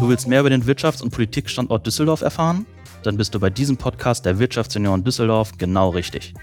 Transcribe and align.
Du 0.00 0.08
willst 0.08 0.26
mehr 0.28 0.40
über 0.40 0.50
den 0.50 0.64
Wirtschafts- 0.64 1.02
und 1.02 1.10
Politikstandort 1.10 1.86
Düsseldorf 1.86 2.20
erfahren? 2.20 2.66
Dann 3.04 3.16
bist 3.16 3.34
du 3.34 3.40
bei 3.40 3.48
diesem 3.48 3.76
Podcast 3.76 4.26
der 4.26 4.38
Wirtschaftsunion 4.38 5.04
Düsseldorf 5.04 5.52
genau 5.56 5.90
richtig. 5.90 6.34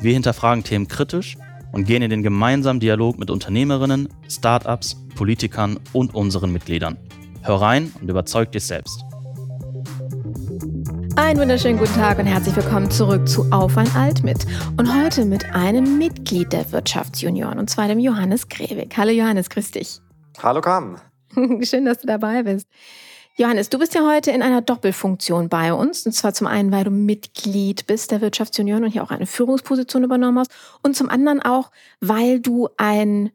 Wir 0.00 0.12
hinterfragen 0.12 0.64
Themen 0.64 0.88
kritisch 0.88 1.36
und 1.72 1.86
gehen 1.86 2.02
in 2.02 2.10
den 2.10 2.22
gemeinsamen 2.22 2.80
Dialog 2.80 3.18
mit 3.18 3.30
Unternehmerinnen, 3.30 4.08
Startups, 4.28 4.96
Politikern 5.16 5.78
und 5.92 6.14
unseren 6.14 6.52
Mitgliedern. 6.52 6.96
Hör 7.42 7.60
rein 7.60 7.92
und 8.00 8.08
überzeug 8.08 8.52
dich 8.52 8.64
selbst. 8.64 9.04
Einen 11.16 11.38
wunderschönen 11.38 11.78
guten 11.78 11.94
Tag 11.94 12.18
und 12.18 12.26
herzlich 12.26 12.56
willkommen 12.56 12.90
zurück 12.90 13.28
zu 13.28 13.50
Auf 13.52 13.76
ein 13.76 13.90
Alt 13.94 14.24
mit. 14.24 14.46
Und 14.76 14.92
heute 14.92 15.24
mit 15.24 15.44
einem 15.54 15.98
Mitglied 15.98 16.52
der 16.52 16.70
Wirtschaftsjunioren, 16.72 17.58
und 17.58 17.70
zwar 17.70 17.88
dem 17.88 17.98
Johannes 17.98 18.48
Grewig. 18.48 18.94
Hallo 18.96 19.10
Johannes, 19.10 19.50
grüß 19.50 19.72
dich. 19.72 20.00
Hallo 20.42 20.60
Carmen. 20.60 20.96
Schön, 21.62 21.84
dass 21.84 21.98
du 21.98 22.06
dabei 22.06 22.42
bist. 22.42 22.68
Johannes, 23.36 23.68
du 23.68 23.80
bist 23.80 23.94
ja 23.94 24.06
heute 24.06 24.30
in 24.30 24.42
einer 24.42 24.62
Doppelfunktion 24.62 25.48
bei 25.48 25.72
uns. 25.72 26.06
Und 26.06 26.12
zwar 26.12 26.34
zum 26.34 26.46
einen, 26.46 26.70
weil 26.70 26.84
du 26.84 26.90
Mitglied 26.90 27.86
bist 27.86 28.12
der 28.12 28.20
Wirtschaftsunion 28.20 28.84
und 28.84 28.90
hier 28.90 29.02
auch 29.02 29.10
eine 29.10 29.26
Führungsposition 29.26 30.04
übernommen 30.04 30.38
hast. 30.38 30.52
Und 30.82 30.96
zum 30.96 31.08
anderen 31.08 31.42
auch, 31.42 31.72
weil 32.00 32.38
du 32.38 32.68
ein, 32.76 33.32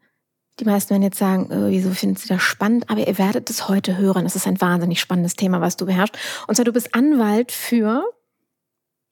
die 0.58 0.64
meisten 0.64 0.90
werden 0.90 1.02
jetzt 1.02 1.18
sagen, 1.18 1.50
äh, 1.50 1.70
wieso 1.70 1.90
finden 1.90 2.16
sie 2.16 2.28
das 2.28 2.40
spannend? 2.40 2.88
Aber 2.88 3.06
ihr 3.06 3.18
werdet 3.18 3.50
es 3.50 3.68
heute 3.68 3.98
hören. 3.98 4.24
Es 4.24 4.36
ist 4.36 4.46
ein 4.46 4.60
wahnsinnig 4.60 5.00
spannendes 5.00 5.36
Thema, 5.36 5.60
was 5.60 5.76
du 5.76 5.84
beherrschst. 5.84 6.16
Und 6.46 6.54
zwar, 6.54 6.64
du 6.64 6.72
bist 6.72 6.94
Anwalt 6.94 7.52
für 7.52 8.04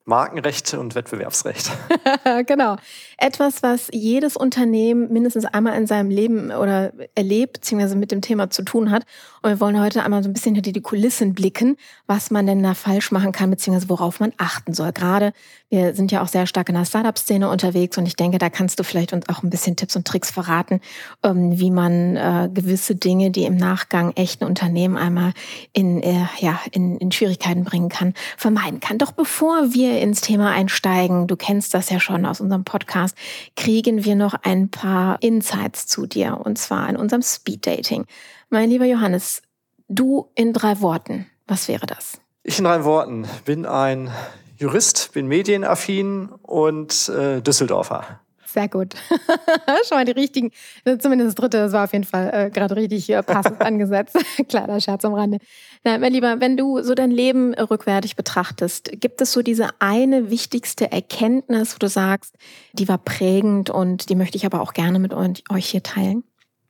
Markenrecht 0.08 0.72
und 0.72 0.94
Wettbewerbsrecht. 0.94 1.70
genau. 2.46 2.76
Etwas, 3.18 3.62
was 3.62 3.88
jedes 3.92 4.36
Unternehmen 4.36 5.12
mindestens 5.12 5.44
einmal 5.44 5.76
in 5.76 5.86
seinem 5.86 6.08
Leben 6.08 6.50
oder 6.50 6.92
erlebt, 7.14 7.54
beziehungsweise 7.54 7.94
mit 7.94 8.10
dem 8.10 8.22
Thema 8.22 8.48
zu 8.48 8.62
tun 8.62 8.90
hat. 8.90 9.04
Und 9.42 9.50
wir 9.50 9.60
wollen 9.60 9.80
heute 9.80 10.02
einmal 10.02 10.22
so 10.22 10.28
ein 10.28 10.32
bisschen 10.32 10.54
hinter 10.54 10.72
die 10.72 10.82
Kulissen 10.82 11.34
blicken, 11.34 11.76
was 12.06 12.30
man 12.30 12.46
denn 12.46 12.62
da 12.62 12.74
falsch 12.74 13.12
machen 13.12 13.32
kann, 13.32 13.50
beziehungsweise 13.50 13.88
worauf 13.88 14.20
man 14.20 14.32
achten 14.36 14.74
soll. 14.74 14.92
Gerade 14.92 15.32
wir 15.70 15.94
sind 15.94 16.10
ja 16.10 16.22
auch 16.22 16.28
sehr 16.28 16.46
stark 16.46 16.70
in 16.70 16.76
der 16.76 16.86
Startup-Szene 16.86 17.48
unterwegs 17.50 17.98
und 17.98 18.06
ich 18.06 18.16
denke, 18.16 18.38
da 18.38 18.48
kannst 18.48 18.80
du 18.80 18.84
vielleicht 18.84 19.12
uns 19.12 19.28
auch 19.28 19.42
ein 19.42 19.50
bisschen 19.50 19.76
Tipps 19.76 19.96
und 19.96 20.06
Tricks 20.06 20.30
verraten, 20.30 20.80
ähm, 21.22 21.58
wie 21.58 21.70
man 21.70 22.16
äh, 22.16 22.48
gewisse 22.52 22.94
Dinge, 22.94 23.30
die 23.30 23.44
im 23.44 23.56
Nachgang 23.56 24.12
echten 24.16 24.44
Unternehmen 24.44 24.96
einmal 24.96 25.34
in, 25.74 26.02
äh, 26.02 26.24
ja, 26.38 26.58
in, 26.72 26.96
in 26.96 27.12
Schwierigkeiten 27.12 27.64
bringen 27.64 27.90
kann, 27.90 28.14
vermeiden 28.38 28.80
kann. 28.80 28.96
Doch 28.96 29.12
bevor 29.12 29.74
wir 29.74 30.00
ins 30.00 30.22
Thema 30.22 30.52
einsteigen, 30.52 31.26
du 31.26 31.36
kennst 31.36 31.74
das 31.74 31.90
ja 31.90 32.00
schon 32.00 32.24
aus 32.24 32.40
unserem 32.40 32.64
Podcast, 32.64 33.14
kriegen 33.54 34.06
wir 34.06 34.16
noch 34.16 34.34
ein 34.42 34.70
paar 34.70 35.22
Insights 35.22 35.86
zu 35.86 36.06
dir 36.06 36.40
und 36.42 36.56
zwar 36.56 36.88
in 36.88 36.96
unserem 36.96 37.20
Speed 37.20 37.66
Dating. 37.66 38.06
Mein 38.50 38.70
lieber 38.70 38.86
Johannes, 38.86 39.42
du 39.88 40.30
in 40.34 40.54
drei 40.54 40.80
Worten, 40.80 41.26
was 41.46 41.68
wäre 41.68 41.84
das? 41.84 42.18
Ich 42.42 42.58
in 42.58 42.64
drei 42.64 42.82
Worten 42.82 43.26
bin 43.44 43.66
ein 43.66 44.10
Jurist, 44.56 45.12
bin 45.12 45.26
medienaffin 45.26 46.30
und 46.40 47.10
äh, 47.10 47.42
Düsseldorfer. 47.42 48.20
Sehr 48.46 48.68
gut. 48.68 48.94
Schon 49.86 49.98
mal 49.98 50.06
die 50.06 50.12
richtigen, 50.12 50.50
zumindest 50.98 51.28
das 51.28 51.34
dritte, 51.34 51.58
das 51.58 51.72
war 51.72 51.84
auf 51.84 51.92
jeden 51.92 52.06
Fall 52.06 52.30
äh, 52.32 52.50
gerade 52.50 52.74
richtig 52.74 53.10
äh, 53.10 53.22
passend 53.22 53.60
angesetzt. 53.60 54.16
Kleiner 54.48 54.80
Scherz 54.80 55.04
am 55.04 55.12
Rande. 55.12 55.40
Na, 55.84 55.98
mein 55.98 56.14
Lieber, 56.14 56.40
wenn 56.40 56.56
du 56.56 56.82
so 56.82 56.94
dein 56.94 57.10
Leben 57.10 57.52
rückwärtig 57.52 58.16
betrachtest, 58.16 58.90
gibt 58.98 59.20
es 59.20 59.30
so 59.30 59.42
diese 59.42 59.68
eine 59.78 60.30
wichtigste 60.30 60.90
Erkenntnis, 60.90 61.74
wo 61.74 61.78
du 61.78 61.88
sagst, 61.90 62.34
die 62.72 62.88
war 62.88 62.96
prägend 62.96 63.68
und 63.68 64.08
die 64.08 64.14
möchte 64.14 64.38
ich 64.38 64.46
aber 64.46 64.62
auch 64.62 64.72
gerne 64.72 64.98
mit 64.98 65.12
euch 65.12 65.66
hier 65.66 65.82
teilen? 65.82 66.24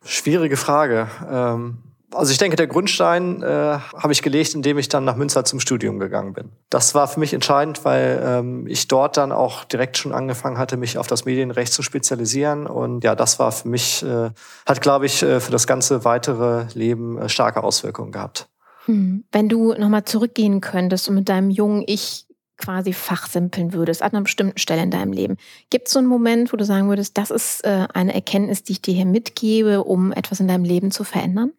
Schwierige 0.08 0.56
Frage. 0.56 1.08
Ähm 1.30 1.78
also 2.14 2.32
ich 2.32 2.38
denke, 2.38 2.56
der 2.56 2.66
Grundstein 2.66 3.42
äh, 3.42 3.46
habe 3.46 4.12
ich 4.12 4.22
gelegt, 4.22 4.54
indem 4.54 4.78
ich 4.78 4.88
dann 4.88 5.04
nach 5.04 5.16
Münster 5.16 5.44
zum 5.44 5.60
Studium 5.60 5.98
gegangen 5.98 6.32
bin. 6.32 6.50
Das 6.70 6.94
war 6.94 7.06
für 7.06 7.20
mich 7.20 7.34
entscheidend, 7.34 7.84
weil 7.84 8.22
ähm, 8.24 8.66
ich 8.66 8.88
dort 8.88 9.18
dann 9.18 9.30
auch 9.30 9.64
direkt 9.64 9.98
schon 9.98 10.12
angefangen 10.12 10.56
hatte, 10.56 10.78
mich 10.78 10.96
auf 10.96 11.06
das 11.06 11.26
Medienrecht 11.26 11.72
zu 11.72 11.82
spezialisieren. 11.82 12.66
Und 12.66 13.04
ja, 13.04 13.14
das 13.14 13.38
war 13.38 13.52
für 13.52 13.68
mich, 13.68 14.02
äh, 14.02 14.30
hat, 14.66 14.80
glaube 14.80 15.04
ich, 15.04 15.22
äh, 15.22 15.40
für 15.40 15.52
das 15.52 15.66
ganze 15.66 16.06
weitere 16.06 16.66
Leben 16.72 17.18
äh, 17.18 17.28
starke 17.28 17.62
Auswirkungen 17.62 18.10
gehabt. 18.10 18.48
Hm. 18.86 19.24
Wenn 19.30 19.50
du 19.50 19.74
nochmal 19.74 20.04
zurückgehen 20.04 20.62
könntest 20.62 21.10
und 21.10 21.16
mit 21.16 21.28
deinem 21.28 21.50
jungen 21.50 21.84
Ich 21.86 22.27
quasi 22.58 22.92
fachsimpeln 22.92 23.72
würdest, 23.72 24.02
an 24.02 24.12
einer 24.12 24.22
bestimmten 24.22 24.58
Stelle 24.58 24.82
in 24.82 24.90
deinem 24.90 25.12
Leben. 25.12 25.36
Gibt 25.70 25.86
es 25.86 25.94
so 25.94 25.98
einen 25.98 26.08
Moment, 26.08 26.52
wo 26.52 26.56
du 26.56 26.64
sagen 26.64 26.88
würdest, 26.88 27.16
das 27.16 27.30
ist 27.30 27.64
äh, 27.64 27.86
eine 27.94 28.14
Erkenntnis, 28.14 28.62
die 28.62 28.72
ich 28.72 28.82
dir 28.82 28.94
hier 28.94 29.06
mitgebe, 29.06 29.84
um 29.84 30.12
etwas 30.12 30.40
in 30.40 30.48
deinem 30.48 30.64
Leben 30.64 30.90
zu 30.90 31.04
verändern? 31.04 31.52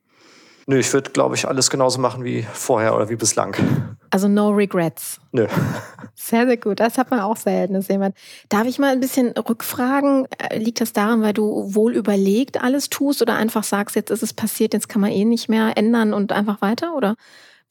Nö, 0.70 0.78
ich 0.78 0.94
würde, 0.94 1.10
glaube 1.10 1.34
ich, 1.34 1.48
alles 1.48 1.72
genauso 1.72 2.00
machen 2.00 2.24
wie 2.24 2.44
vorher 2.54 2.96
oder 2.96 3.10
wie 3.10 3.16
bislang. 3.16 3.56
Also 4.12 4.28
no 4.28 4.50
regrets. 4.50 5.20
Nö. 5.32 5.48
Sehr, 6.14 6.46
sehr 6.46 6.58
gut. 6.58 6.80
Das 6.80 7.00
hat 7.00 7.10
man 7.10 7.22
auch 7.22 7.38
selten, 7.38 7.74
dass 7.74 7.88
jemand. 7.88 8.16
Darf 8.50 8.68
ich 8.68 8.78
mal 8.78 8.92
ein 8.92 9.00
bisschen 9.00 9.30
rückfragen? 9.30 10.28
Äh, 10.38 10.60
liegt 10.60 10.80
das 10.80 10.94
daran, 10.94 11.24
weil 11.24 11.34
du 11.34 11.74
wohl 11.74 11.96
überlegt 11.96 12.62
alles 12.62 12.90
tust 12.90 13.24
oder 13.24 13.36
einfach 13.36 13.64
sagst, 13.64 13.96
jetzt 13.96 14.12
ist 14.12 14.22
es 14.22 14.32
passiert, 14.32 14.76
jetzt 14.76 14.90
kann 14.90 15.02
man 15.02 15.10
eh 15.10 15.26
nicht 15.26 15.50
mehr 15.50 15.76
ändern 15.76 16.14
und 16.14 16.32
einfach 16.32 16.62
weiter? 16.62 16.96
Oder 16.96 17.16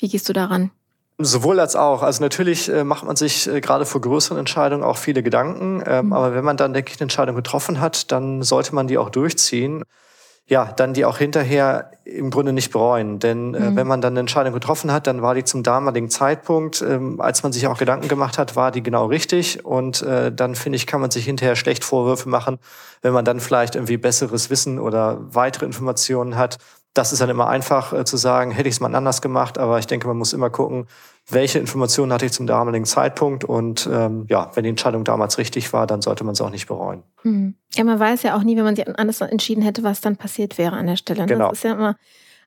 wie 0.00 0.09
gehst 0.09 0.28
du 0.28 0.33
daran? 0.33 0.72
Sowohl 1.21 1.59
als 1.59 1.75
auch. 1.75 2.03
Also 2.03 2.23
natürlich 2.23 2.69
äh, 2.69 2.84
macht 2.84 3.05
man 3.05 3.17
sich 3.17 3.49
äh, 3.49 3.61
gerade 3.61 3.84
vor 3.84 4.01
größeren 4.01 4.39
Entscheidungen 4.39 4.84
auch 4.84 4.97
viele 4.97 5.25
Gedanken. 5.25 5.83
Ähm, 5.84 6.06
mhm. 6.06 6.12
Aber 6.12 6.34
wenn 6.34 6.45
man 6.45 6.56
dann, 6.56 6.73
denke 6.73 6.93
ich, 6.93 6.99
eine 6.99 7.06
Entscheidung 7.06 7.34
getroffen 7.34 7.81
hat, 7.81 8.12
dann 8.12 8.43
sollte 8.43 8.75
man 8.75 8.87
die 8.87 8.99
auch 8.99 9.11
durchziehen 9.11 9.84
ja, 10.49 10.65
dann 10.65 10.95
die 10.95 11.05
auch 11.05 11.19
hinterher 11.19 11.91
im 12.05 12.31
Grunde 12.31 12.55
nicht 12.55 12.73
bereuen. 12.73 13.19
Denn 13.19 13.53
äh, 13.53 13.61
mhm. 13.61 13.77
wenn 13.77 13.87
man 13.87 14.01
dann 14.01 14.15
eine 14.15 14.21
Entscheidung 14.21 14.55
getroffen 14.55 14.91
hat, 14.91 15.06
dann 15.06 15.21
war 15.21 15.34
die 15.34 15.45
zum 15.45 15.62
damaligen 15.62 16.09
Zeitpunkt, 16.09 16.81
ähm, 16.81 17.21
als 17.21 17.43
man 17.43 17.53
sich 17.53 17.67
auch 17.67 17.77
Gedanken 17.77 18.09
gemacht 18.09 18.39
hat, 18.39 18.56
war 18.56 18.71
die 18.71 18.83
genau 18.83 19.06
richtig. 19.06 19.67
Und 19.67 20.00
äh, 20.03 20.33
dann 20.33 20.55
finde 20.55 20.77
ich, 20.77 20.87
kann 20.87 21.03
man 21.03 21.11
sich 21.11 21.27
hinterher 21.27 21.55
schlecht 21.55 21.85
Vorwürfe 21.85 22.31
machen, 22.31 22.59
wenn 23.03 23.12
man 23.12 23.27
dann 23.27 23.41
vielleicht 23.41 23.75
irgendwie 23.75 23.99
besseres 23.99 24.49
Wissen 24.49 24.79
oder 24.79 25.19
weitere 25.21 25.67
Informationen 25.67 26.37
hat. 26.37 26.56
Das 26.94 27.12
ist 27.12 27.21
dann 27.21 27.31
immer 27.31 27.49
einfach 27.49 27.93
äh, 27.93 28.04
zu 28.04 28.16
sagen, 28.16 28.50
hätte 28.50 28.69
ich 28.69 28.76
es 28.76 28.81
mal 28.81 28.94
anders 28.94 29.22
gemacht. 29.22 29.59
Aber 29.59 29.78
ich 29.78 29.87
denke, 29.87 30.09
man 30.09 30.16
muss 30.16 30.32
immer 30.32 30.50
gucken, 30.50 30.87
welche 31.28 31.59
Informationen 31.59 32.12
hatte 32.12 32.26
ich 32.26 32.32
zum 32.32 32.47
damaligen 32.47 32.87
Zeitpunkt 32.87 33.44
und 33.44 33.88
ähm, 33.93 34.26
ja, 34.28 34.50
wenn 34.54 34.65
die 34.65 34.71
Entscheidung 34.71 35.04
damals 35.04 35.38
richtig 35.38 35.72
war, 35.72 35.87
dann 35.87 36.00
sollte 36.00 36.25
man 36.25 36.32
es 36.32 36.41
auch 36.41 36.50
nicht 36.50 36.66
bereuen. 36.66 37.03
Hm. 37.22 37.54
Ja, 37.75 37.84
man 37.84 38.00
weiß 38.00 38.22
ja 38.22 38.37
auch 38.37 38.43
nie, 38.43 38.56
wenn 38.56 38.65
man 38.65 38.76
sich 38.76 38.88
anders 38.99 39.21
entschieden 39.21 39.62
hätte, 39.62 39.82
was 39.82 40.00
dann 40.00 40.16
passiert 40.16 40.56
wäre 40.56 40.76
an 40.76 40.87
der 40.87 40.97
Stelle. 40.97 41.21
Ne? 41.21 41.26
Genau. 41.26 41.50
Das 41.50 41.59
ist 41.59 41.65
ja 41.65 41.75
immer 41.75 41.97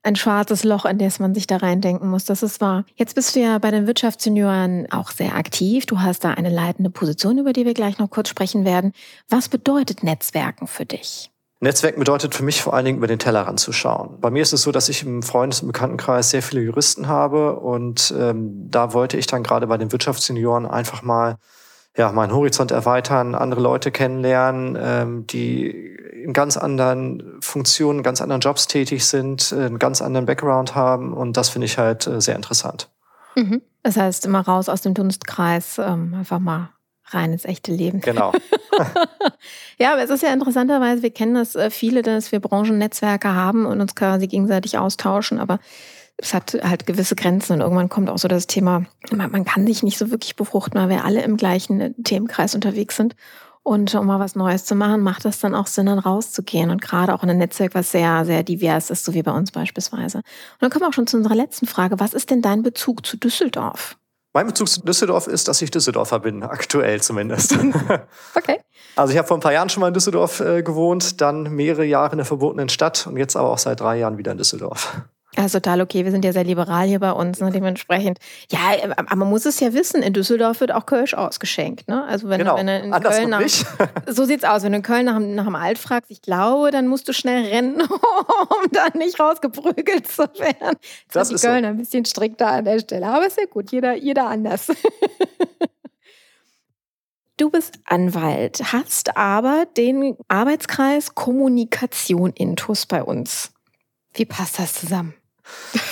ein 0.03 0.15
schwarzes 0.15 0.63
Loch, 0.63 0.85
in 0.85 0.97
das 0.97 1.19
man 1.19 1.35
sich 1.35 1.47
da 1.47 1.57
reindenken 1.57 2.09
muss. 2.09 2.25
Das 2.25 2.41
ist 2.41 2.59
wahr. 2.59 2.85
Jetzt 2.95 3.15
bist 3.15 3.35
du 3.35 3.39
ja 3.39 3.59
bei 3.59 3.71
den 3.71 3.85
Wirtschaftssenioren 3.85 4.91
auch 4.91 5.11
sehr 5.11 5.35
aktiv. 5.35 5.85
Du 5.85 5.99
hast 5.99 6.23
da 6.23 6.31
eine 6.31 6.49
leitende 6.49 6.89
Position, 6.89 7.37
über 7.37 7.53
die 7.53 7.65
wir 7.65 7.73
gleich 7.73 7.99
noch 7.99 8.09
kurz 8.09 8.29
sprechen 8.29 8.65
werden. 8.65 8.93
Was 9.29 9.47
bedeutet 9.47 10.03
Netzwerken 10.03 10.67
für 10.67 10.85
dich? 10.85 11.31
Netzwerk 11.63 11.95
bedeutet 11.95 12.33
für 12.33 12.43
mich 12.43 12.61
vor 12.63 12.73
allen 12.73 12.85
Dingen 12.85 12.97
über 12.97 13.05
den 13.05 13.19
Tellerrand 13.19 13.59
zu 13.59 13.71
schauen. 13.71 14.17
Bei 14.19 14.31
mir 14.31 14.41
ist 14.41 14.51
es 14.51 14.63
so, 14.63 14.71
dass 14.71 14.89
ich 14.89 15.03
im 15.03 15.21
Freundes- 15.21 15.61
und 15.61 15.67
Bekanntenkreis 15.67 16.31
sehr 16.31 16.41
viele 16.41 16.61
Juristen 16.61 17.07
habe 17.07 17.55
und 17.59 18.11
ähm, 18.17 18.67
da 18.69 18.93
wollte 18.93 19.17
ich 19.17 19.27
dann 19.27 19.43
gerade 19.43 19.67
bei 19.67 19.77
den 19.77 19.91
Wirtschaftssenioren 19.91 20.65
einfach 20.65 21.03
mal 21.03 21.37
ja, 21.95 22.11
meinen 22.11 22.33
Horizont 22.33 22.71
erweitern, 22.71 23.35
andere 23.35 23.61
Leute 23.61 23.91
kennenlernen, 23.91 24.75
ähm, 24.81 25.27
die 25.27 25.69
in 25.69 26.33
ganz 26.33 26.57
anderen 26.57 27.37
Funktionen, 27.41 28.01
ganz 28.01 28.21
anderen 28.21 28.41
Jobs 28.41 28.65
tätig 28.65 29.05
sind, 29.05 29.51
äh, 29.51 29.65
einen 29.65 29.77
ganz 29.77 30.01
anderen 30.01 30.25
Background 30.25 30.73
haben 30.73 31.13
und 31.13 31.37
das 31.37 31.49
finde 31.49 31.65
ich 31.65 31.77
halt 31.77 32.07
äh, 32.07 32.21
sehr 32.21 32.35
interessant. 32.35 32.89
Mhm. 33.35 33.61
Das 33.83 33.97
heißt, 33.97 34.25
immer 34.25 34.41
raus 34.41 34.67
aus 34.67 34.81
dem 34.81 34.95
Dunstkreis, 34.95 35.77
ähm, 35.77 36.15
einfach 36.15 36.39
mal 36.39 36.69
rein 37.05 37.33
ins 37.33 37.45
echte 37.45 37.71
Leben. 37.71 38.01
Genau. 38.01 38.31
ja, 39.77 39.93
aber 39.93 40.03
es 40.03 40.09
ist 40.09 40.23
ja 40.23 40.33
interessanterweise, 40.33 41.01
wir 41.03 41.11
kennen 41.11 41.35
das 41.35 41.55
äh, 41.55 41.69
viele, 41.69 42.01
dass 42.01 42.31
wir 42.31 42.39
Branchennetzwerke 42.39 43.33
haben 43.33 43.65
und 43.65 43.81
uns 43.81 43.95
quasi 43.95 44.27
gegenseitig 44.27 44.77
austauschen, 44.77 45.39
aber 45.39 45.59
es 46.17 46.33
hat 46.33 46.57
halt 46.61 46.85
gewisse 46.85 47.15
Grenzen 47.15 47.53
und 47.53 47.61
irgendwann 47.61 47.89
kommt 47.89 48.09
auch 48.09 48.17
so 48.17 48.27
das 48.27 48.47
Thema, 48.47 48.85
man, 49.11 49.43
kann 49.43 49.65
sich 49.65 49.81
nicht 49.81 49.97
so 49.97 50.11
wirklich 50.11 50.35
befruchten, 50.35 50.79
weil 50.79 50.89
wir 50.89 51.03
alle 51.03 51.23
im 51.23 51.37
gleichen 51.37 51.81
äh, 51.81 51.93
Themenkreis 52.03 52.55
unterwegs 52.55 52.95
sind. 52.95 53.15
Und 53.63 53.93
um 53.93 54.07
mal 54.07 54.19
was 54.19 54.35
Neues 54.35 54.65
zu 54.65 54.73
machen, 54.73 55.01
macht 55.01 55.23
das 55.23 55.39
dann 55.39 55.53
auch 55.53 55.67
Sinn, 55.67 55.85
dann 55.85 55.99
rauszugehen. 55.99 56.71
Und 56.71 56.81
gerade 56.81 57.13
auch 57.13 57.21
in 57.21 57.29
einem 57.29 57.37
Netzwerk, 57.37 57.75
was 57.75 57.91
sehr, 57.91 58.25
sehr 58.25 58.41
divers 58.41 58.89
ist, 58.89 59.05
so 59.05 59.13
wie 59.13 59.21
bei 59.21 59.31
uns 59.31 59.51
beispielsweise. 59.51 60.17
Und 60.17 60.25
dann 60.61 60.71
kommen 60.71 60.83
wir 60.83 60.89
auch 60.89 60.93
schon 60.93 61.05
zu 61.05 61.17
unserer 61.17 61.35
letzten 61.35 61.67
Frage. 61.67 61.99
Was 61.99 62.15
ist 62.15 62.31
denn 62.31 62.41
dein 62.41 62.63
Bezug 62.63 63.05
zu 63.05 63.17
Düsseldorf? 63.17 63.97
Mein 64.33 64.47
Bezug 64.47 64.69
zu 64.69 64.81
Düsseldorf 64.81 65.27
ist, 65.27 65.47
dass 65.47 65.61
ich 65.61 65.71
Düsseldorfer 65.71 66.19
bin, 66.19 66.43
aktuell 66.43 67.01
zumindest. 67.01 67.57
okay. 68.35 68.59
Also 68.95 69.11
ich 69.13 69.17
habe 69.17 69.27
vor 69.27 69.37
ein 69.37 69.41
paar 69.41 69.53
Jahren 69.53 69.69
schon 69.69 69.81
mal 69.81 69.87
in 69.89 69.93
Düsseldorf 69.93 70.39
äh, 70.39 70.63
gewohnt, 70.63 71.21
dann 71.21 71.43
mehrere 71.43 71.85
Jahre 71.85 72.11
in 72.11 72.17
der 72.17 72.25
verbotenen 72.25 72.69
Stadt 72.69 73.07
und 73.07 73.17
jetzt 73.17 73.35
aber 73.35 73.49
auch 73.49 73.57
seit 73.57 73.79
drei 73.79 73.97
Jahren 73.97 74.17
wieder 74.17 74.31
in 74.31 74.37
Düsseldorf. 74.37 75.01
Also 75.37 75.59
total 75.59 75.79
okay, 75.81 76.03
wir 76.03 76.11
sind 76.11 76.25
ja 76.25 76.33
sehr 76.33 76.43
liberal 76.43 76.87
hier 76.87 76.99
bei 76.99 77.11
uns, 77.11 77.39
ne? 77.39 77.51
dementsprechend. 77.51 78.19
Ja, 78.51 78.59
aber 78.97 79.15
man 79.15 79.29
muss 79.29 79.45
es 79.45 79.61
ja 79.61 79.73
wissen, 79.73 80.03
in 80.03 80.11
Düsseldorf 80.11 80.59
wird 80.59 80.73
auch 80.73 80.85
Kölsch 80.85 81.13
ausgeschenkt. 81.13 81.87
Ne? 81.87 82.03
Also 82.03 82.27
wenn, 82.27 82.39
genau. 82.39 82.57
wenn 82.57 82.67
du 82.67 82.77
in 82.77 82.93
Anders 82.93 83.15
Köln 83.15 83.29
nach, 83.29 83.39
nicht. 83.39 83.65
so 84.07 84.25
sieht's 84.25 84.43
aus, 84.43 84.63
wenn 84.63 84.73
du 84.73 84.79
in 84.79 84.83
Köln 84.83 85.05
nach, 85.05 85.19
nach 85.19 85.45
dem 85.45 85.55
Alt 85.55 85.77
fragst, 85.77 86.11
ich 86.11 86.21
glaube, 86.21 86.71
dann 86.71 86.87
musst 86.87 87.07
du 87.07 87.13
schnell 87.13 87.45
rennen, 87.45 87.81
um 87.81 88.71
da 88.71 88.87
nicht 88.97 89.19
rausgeprügelt 89.19 90.07
zu 90.07 90.23
werden. 90.23 90.77
Jetzt 90.81 91.15
Das 91.15 91.29
sind 91.29 91.35
ist 91.35 91.43
die 91.43 91.47
so. 91.47 91.53
Kölner 91.53 91.69
ein 91.69 91.77
bisschen 91.77 92.03
strikter 92.03 92.47
an 92.47 92.65
der 92.65 92.79
Stelle, 92.79 93.07
aber 93.07 93.25
ist 93.25 93.37
ja 93.37 93.45
gut, 93.45 93.71
jeder, 93.71 93.95
jeder 93.95 94.27
anders. 94.27 94.67
Du 97.37 97.49
bist 97.49 97.79
Anwalt, 97.85 98.61
hast 98.71 99.17
aber 99.17 99.65
den 99.75 100.15
Arbeitskreis 100.27 101.15
Kommunikation 101.15 102.33
Intus 102.33 102.85
bei 102.85 103.01
uns. 103.01 103.51
Wie 104.13 104.25
passt 104.25 104.59
das 104.59 104.75
zusammen? 104.75 105.15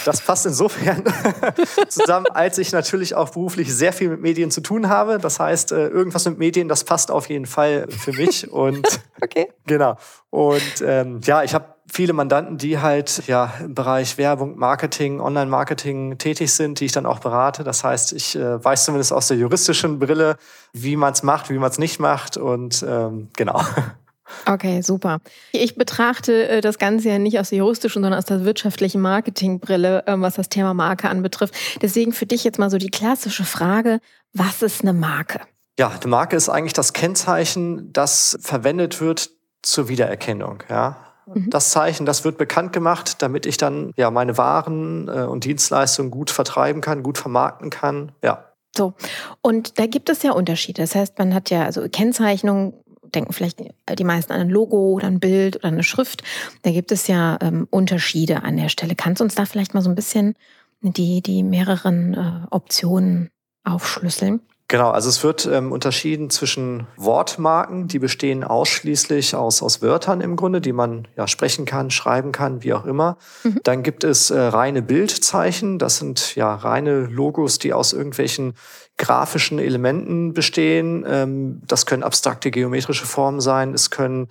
Das 0.06 0.22
passt 0.22 0.46
insofern 0.46 1.04
zusammen, 1.90 2.26
als 2.34 2.58
ich 2.58 2.72
natürlich 2.72 3.16
auch 3.16 3.30
beruflich 3.30 3.74
sehr 3.74 3.94
viel 3.94 4.10
mit 4.10 4.22
Medien 4.22 4.52
zu 4.52 4.62
tun 4.62 4.90
habe. 4.90 5.18
Das 5.18 5.40
heißt, 5.40 5.72
äh, 5.72 5.88
irgendwas 5.88 6.26
mit 6.26 6.38
Medien, 6.38 6.68
das 6.68 6.84
passt 6.84 7.12
auf 7.12 7.30
jeden 7.30 7.46
Fall 7.46 7.88
für 7.90 8.14
mich. 8.14 8.50
Und 8.52 8.88
Okay. 9.22 9.52
genau. 9.66 9.98
Und 10.30 10.84
ähm, 10.84 11.20
ja, 11.24 11.44
ich 11.44 11.54
habe 11.54 11.76
viele 11.92 12.14
Mandanten, 12.14 12.58
die 12.58 12.80
halt 12.80 13.24
ja 13.28 13.54
im 13.60 13.74
Bereich 13.74 14.18
Werbung, 14.18 14.58
Marketing, 14.58 15.20
Online-Marketing 15.20 16.18
tätig 16.18 16.54
sind, 16.54 16.80
die 16.80 16.86
ich 16.86 16.92
dann 16.92 17.06
auch 17.06 17.20
berate. 17.20 17.64
Das 17.64 17.84
heißt, 17.84 18.14
ich 18.14 18.36
äh, 18.36 18.64
weiß 18.64 18.86
zumindest 18.86 19.12
aus 19.12 19.28
der 19.28 19.38
juristischen 19.38 20.00
Brille, 20.00 20.38
wie 20.72 20.96
man 20.96 21.14
es 21.14 21.24
macht, 21.24 21.50
wie 21.50 21.58
man 21.58 21.70
es 21.70 21.80
nicht 21.80 22.00
macht. 22.00 22.38
Und 22.38 22.86
ähm, 22.88 23.30
genau. 23.36 23.62
Okay, 24.46 24.82
super. 24.82 25.20
Ich 25.52 25.76
betrachte 25.76 26.48
äh, 26.48 26.62
das 26.62 26.78
Ganze 26.78 27.10
ja 27.10 27.20
nicht 27.20 27.40
aus 27.40 27.50
der 27.50 27.60
juristischen, 27.60 28.04
sondern 28.04 28.18
aus 28.18 28.26
der 28.26 28.46
wirtschaftlichen 28.46 29.02
Marketingbrille, 29.02 30.04
ähm, 30.08 30.22
was 30.22 30.36
das 30.36 30.50
Thema 30.50 30.74
Marke 30.74 31.10
anbetrifft. 31.10 31.56
Deswegen 31.82 32.14
für 32.14 32.26
dich 32.26 32.44
jetzt 32.44 32.60
mal 32.60 32.70
so 32.70 32.78
die 32.78 32.90
klassische 32.90 33.44
Frage, 33.44 34.00
was 34.34 34.62
ist 34.62 34.82
eine 34.82 34.94
Marke? 34.94 35.42
Ja, 35.80 35.90
eine 35.90 36.10
Marke 36.10 36.36
ist 36.36 36.50
eigentlich 36.50 36.74
das 36.74 36.94
Kennzeichen, 36.94 37.92
das 37.94 38.38
verwendet 38.42 39.02
wird 39.02 39.30
zur 39.62 39.88
Wiedererkennung. 39.88 40.64
Ja. 40.70 40.98
Mhm. 41.34 41.50
Das 41.50 41.70
Zeichen, 41.70 42.06
das 42.06 42.26
wird 42.26 42.38
bekannt 42.38 42.74
gemacht, 42.74 43.22
damit 43.22 43.46
ich 43.46 43.58
dann 43.58 43.92
ja 43.96 44.12
meine 44.12 44.38
Waren 44.38 45.08
äh, 45.08 45.24
und 45.24 45.46
Dienstleistungen 45.46 46.12
gut 46.12 46.32
vertreiben 46.32 46.82
kann, 46.82 47.04
gut 47.04 47.18
vermarkten 47.18 47.70
kann. 47.70 48.12
Ja. 48.24 48.46
So, 48.76 48.94
und 49.42 49.80
da 49.80 49.88
gibt 49.88 50.10
es 50.10 50.24
ja 50.24 50.32
Unterschiede. 50.32 50.82
Das 50.82 50.96
heißt, 50.96 51.18
man 51.18 51.34
hat 51.34 51.50
ja 51.50 51.64
also 51.64 51.88
Kennzeichnungen, 51.90 52.74
denken 53.16 53.34
vielleicht 53.34 53.60
die 53.60 54.04
meisten 54.04 54.32
an 54.32 54.42
ein 54.42 54.50
Logo 54.50 54.94
oder 54.94 55.08
ein 55.08 55.20
Bild 55.20 55.58
oder 55.58 55.68
eine 55.68 55.84
Schrift. 55.84 56.24
Da 56.62 56.72
gibt 56.72 56.92
es 56.92 57.08
ja 57.08 57.38
ähm, 57.42 57.68
Unterschiede 57.70 58.44
an 58.44 58.58
der 58.58 58.70
Stelle. 58.70 58.96
Kannst 58.96 59.20
du 59.20 59.24
uns 59.24 59.36
da 59.36 59.46
vielleicht 59.46 59.74
mal 59.74 59.82
so 59.82 59.90
ein 59.90 59.96
bisschen 59.96 60.36
die, 60.82 61.22
die 61.22 61.44
mehreren 61.44 62.14
äh, 62.14 62.48
Optionen 62.50 63.30
aufschlüsseln? 63.64 64.42
Genau, 64.70 64.92
also 64.92 65.10
es 65.10 65.24
wird 65.24 65.48
ähm, 65.52 65.72
unterschieden 65.72 66.30
zwischen 66.30 66.86
Wortmarken, 66.96 67.88
die 67.88 67.98
bestehen 67.98 68.44
ausschließlich 68.44 69.36
aus, 69.36 69.64
aus 69.64 69.82
Wörtern 69.82 70.22
im 70.22 70.36
Grunde, 70.36 70.62
die 70.62 70.74
man 70.74 71.08
ja 71.18 71.28
sprechen 71.28 71.66
kann, 71.66 71.90
schreiben 71.90 72.32
kann, 72.32 72.62
wie 72.62 72.74
auch 72.74 72.86
immer. 72.86 73.18
Mhm. 73.44 73.62
Dann 73.64 73.82
gibt 73.82 74.04
es 74.04 74.30
äh, 74.30 74.40
reine 74.40 74.84
Bildzeichen, 74.84 75.80
das 75.80 75.98
sind 75.98 76.36
ja 76.36 76.54
reine 76.54 77.08
Logos, 77.08 77.58
die 77.58 77.74
aus 77.74 77.94
irgendwelchen 77.94 78.54
grafischen 79.00 79.58
Elementen 79.58 80.36
bestehen. 80.36 81.04
Ähm, 81.10 81.64
das 81.66 81.88
können 81.88 82.04
abstrakte 82.04 82.52
geometrische 82.52 83.08
Formen 83.08 83.42
sein, 83.42 83.74
es 83.74 83.90
können 83.90 84.28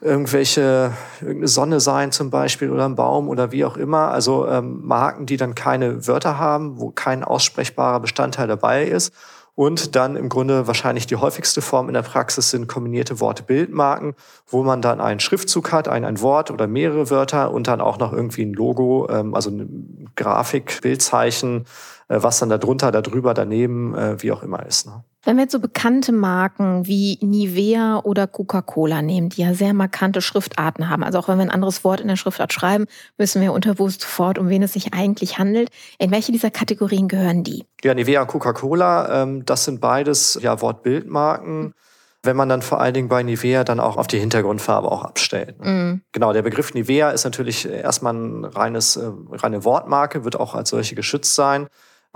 irgendwelche 0.00 0.92
irgendeine 1.20 1.48
Sonne 1.48 1.80
sein 1.80 2.12
zum 2.12 2.30
Beispiel 2.30 2.70
oder 2.70 2.86
ein 2.86 2.96
Baum 2.96 3.28
oder 3.28 3.52
wie 3.52 3.66
auch 3.66 3.76
immer. 3.76 4.10
Also 4.10 4.48
ähm, 4.48 4.80
Marken, 4.84 5.26
die 5.26 5.36
dann 5.36 5.54
keine 5.54 6.06
Wörter 6.06 6.38
haben, 6.38 6.80
wo 6.80 6.92
kein 6.92 7.22
aussprechbarer 7.22 8.00
Bestandteil 8.00 8.48
dabei 8.48 8.84
ist. 8.84 9.12
Und 9.56 9.96
dann 9.96 10.16
im 10.16 10.28
Grunde 10.28 10.66
wahrscheinlich 10.66 11.06
die 11.06 11.16
häufigste 11.16 11.62
Form 11.62 11.88
in 11.88 11.94
der 11.94 12.02
Praxis 12.02 12.50
sind 12.50 12.68
kombinierte 12.68 13.20
Worte-Bildmarken, 13.20 14.14
wo 14.46 14.62
man 14.62 14.82
dann 14.82 15.00
einen 15.00 15.18
Schriftzug 15.18 15.72
hat, 15.72 15.88
ein, 15.88 16.04
ein 16.04 16.20
Wort 16.20 16.50
oder 16.50 16.66
mehrere 16.66 17.08
Wörter 17.08 17.50
und 17.50 17.66
dann 17.66 17.80
auch 17.80 17.98
noch 17.98 18.12
irgendwie 18.12 18.44
ein 18.44 18.52
Logo, 18.52 19.08
ähm, 19.10 19.34
also 19.34 19.48
eine 19.48 19.66
Grafik, 20.14 20.82
Bildzeichen, 20.82 21.64
was 22.08 22.38
dann 22.38 22.48
da 22.48 22.58
drunter, 22.58 22.92
da 22.92 23.02
drüber, 23.02 23.34
daneben, 23.34 23.94
äh, 23.94 24.22
wie 24.22 24.32
auch 24.32 24.42
immer 24.42 24.64
ist. 24.64 24.86
Ne? 24.86 25.04
Wenn 25.24 25.36
wir 25.36 25.42
jetzt 25.42 25.52
so 25.52 25.58
bekannte 25.58 26.12
Marken 26.12 26.86
wie 26.86 27.18
Nivea 27.20 27.98
oder 28.04 28.28
Coca-Cola 28.28 29.02
nehmen, 29.02 29.28
die 29.28 29.42
ja 29.42 29.54
sehr 29.54 29.74
markante 29.74 30.20
Schriftarten 30.20 30.88
haben, 30.88 31.02
also 31.02 31.18
auch 31.18 31.26
wenn 31.26 31.38
wir 31.38 31.42
ein 31.42 31.50
anderes 31.50 31.82
Wort 31.82 32.00
in 32.00 32.06
der 32.06 32.14
Schriftart 32.14 32.52
schreiben, 32.52 32.86
wissen 33.16 33.42
wir 33.42 33.52
unterbewusst 33.52 34.02
sofort, 34.02 34.38
um 34.38 34.48
wen 34.48 34.62
es 34.62 34.74
sich 34.74 34.94
eigentlich 34.94 35.38
handelt. 35.38 35.70
In 35.98 36.12
welche 36.12 36.30
dieser 36.30 36.52
Kategorien 36.52 37.08
gehören 37.08 37.42
die? 37.42 37.64
Ja, 37.82 37.92
Nivea 37.92 38.22
und 38.22 38.28
Coca-Cola, 38.28 39.22
ähm, 39.22 39.44
das 39.44 39.64
sind 39.64 39.80
beides 39.80 40.38
ja 40.40 40.60
Wort-Bildmarken. 40.60 41.74
Wenn 42.22 42.36
man 42.36 42.48
dann 42.48 42.62
vor 42.62 42.80
allen 42.80 42.94
Dingen 42.94 43.08
bei 43.08 43.24
Nivea 43.24 43.64
dann 43.64 43.80
auch 43.80 43.96
auf 43.96 44.06
die 44.06 44.18
Hintergrundfarbe 44.18 44.90
auch 44.90 45.04
abstellt. 45.04 45.60
Ne? 45.60 45.70
Mhm. 45.70 46.00
Genau, 46.12 46.32
der 46.32 46.42
Begriff 46.42 46.72
Nivea 46.72 47.10
ist 47.10 47.24
natürlich 47.24 47.68
erstmal 47.68 48.14
ein 48.14 48.44
reines, 48.44 48.96
äh, 48.96 49.10
reine 49.32 49.64
Wortmarke, 49.64 50.24
wird 50.24 50.38
auch 50.38 50.54
als 50.54 50.70
solche 50.70 50.94
geschützt 50.94 51.34
sein. 51.34 51.66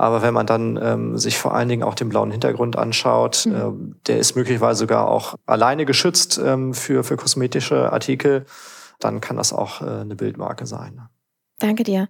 Aber 0.00 0.22
wenn 0.22 0.32
man 0.32 0.46
dann 0.46 0.78
ähm, 0.82 1.18
sich 1.18 1.36
vor 1.38 1.54
allen 1.54 1.68
Dingen 1.68 1.82
auch 1.82 1.94
den 1.94 2.08
blauen 2.08 2.30
Hintergrund 2.30 2.76
anschaut, 2.76 3.44
Mhm. 3.46 3.54
ähm, 3.54 3.96
der 4.06 4.18
ist 4.18 4.34
möglicherweise 4.34 4.78
sogar 4.80 5.08
auch 5.08 5.34
alleine 5.46 5.84
geschützt 5.84 6.40
ähm, 6.42 6.72
für, 6.72 7.04
für 7.04 7.16
kosmetische 7.16 7.92
Artikel, 7.92 8.46
dann 8.98 9.20
kann 9.20 9.36
das 9.36 9.52
auch 9.52 9.82
äh, 9.82 10.00
eine 10.00 10.16
Bildmarke 10.16 10.66
sein. 10.66 10.94
ne? 10.94 11.08
Danke 11.58 11.82
dir. 11.82 12.08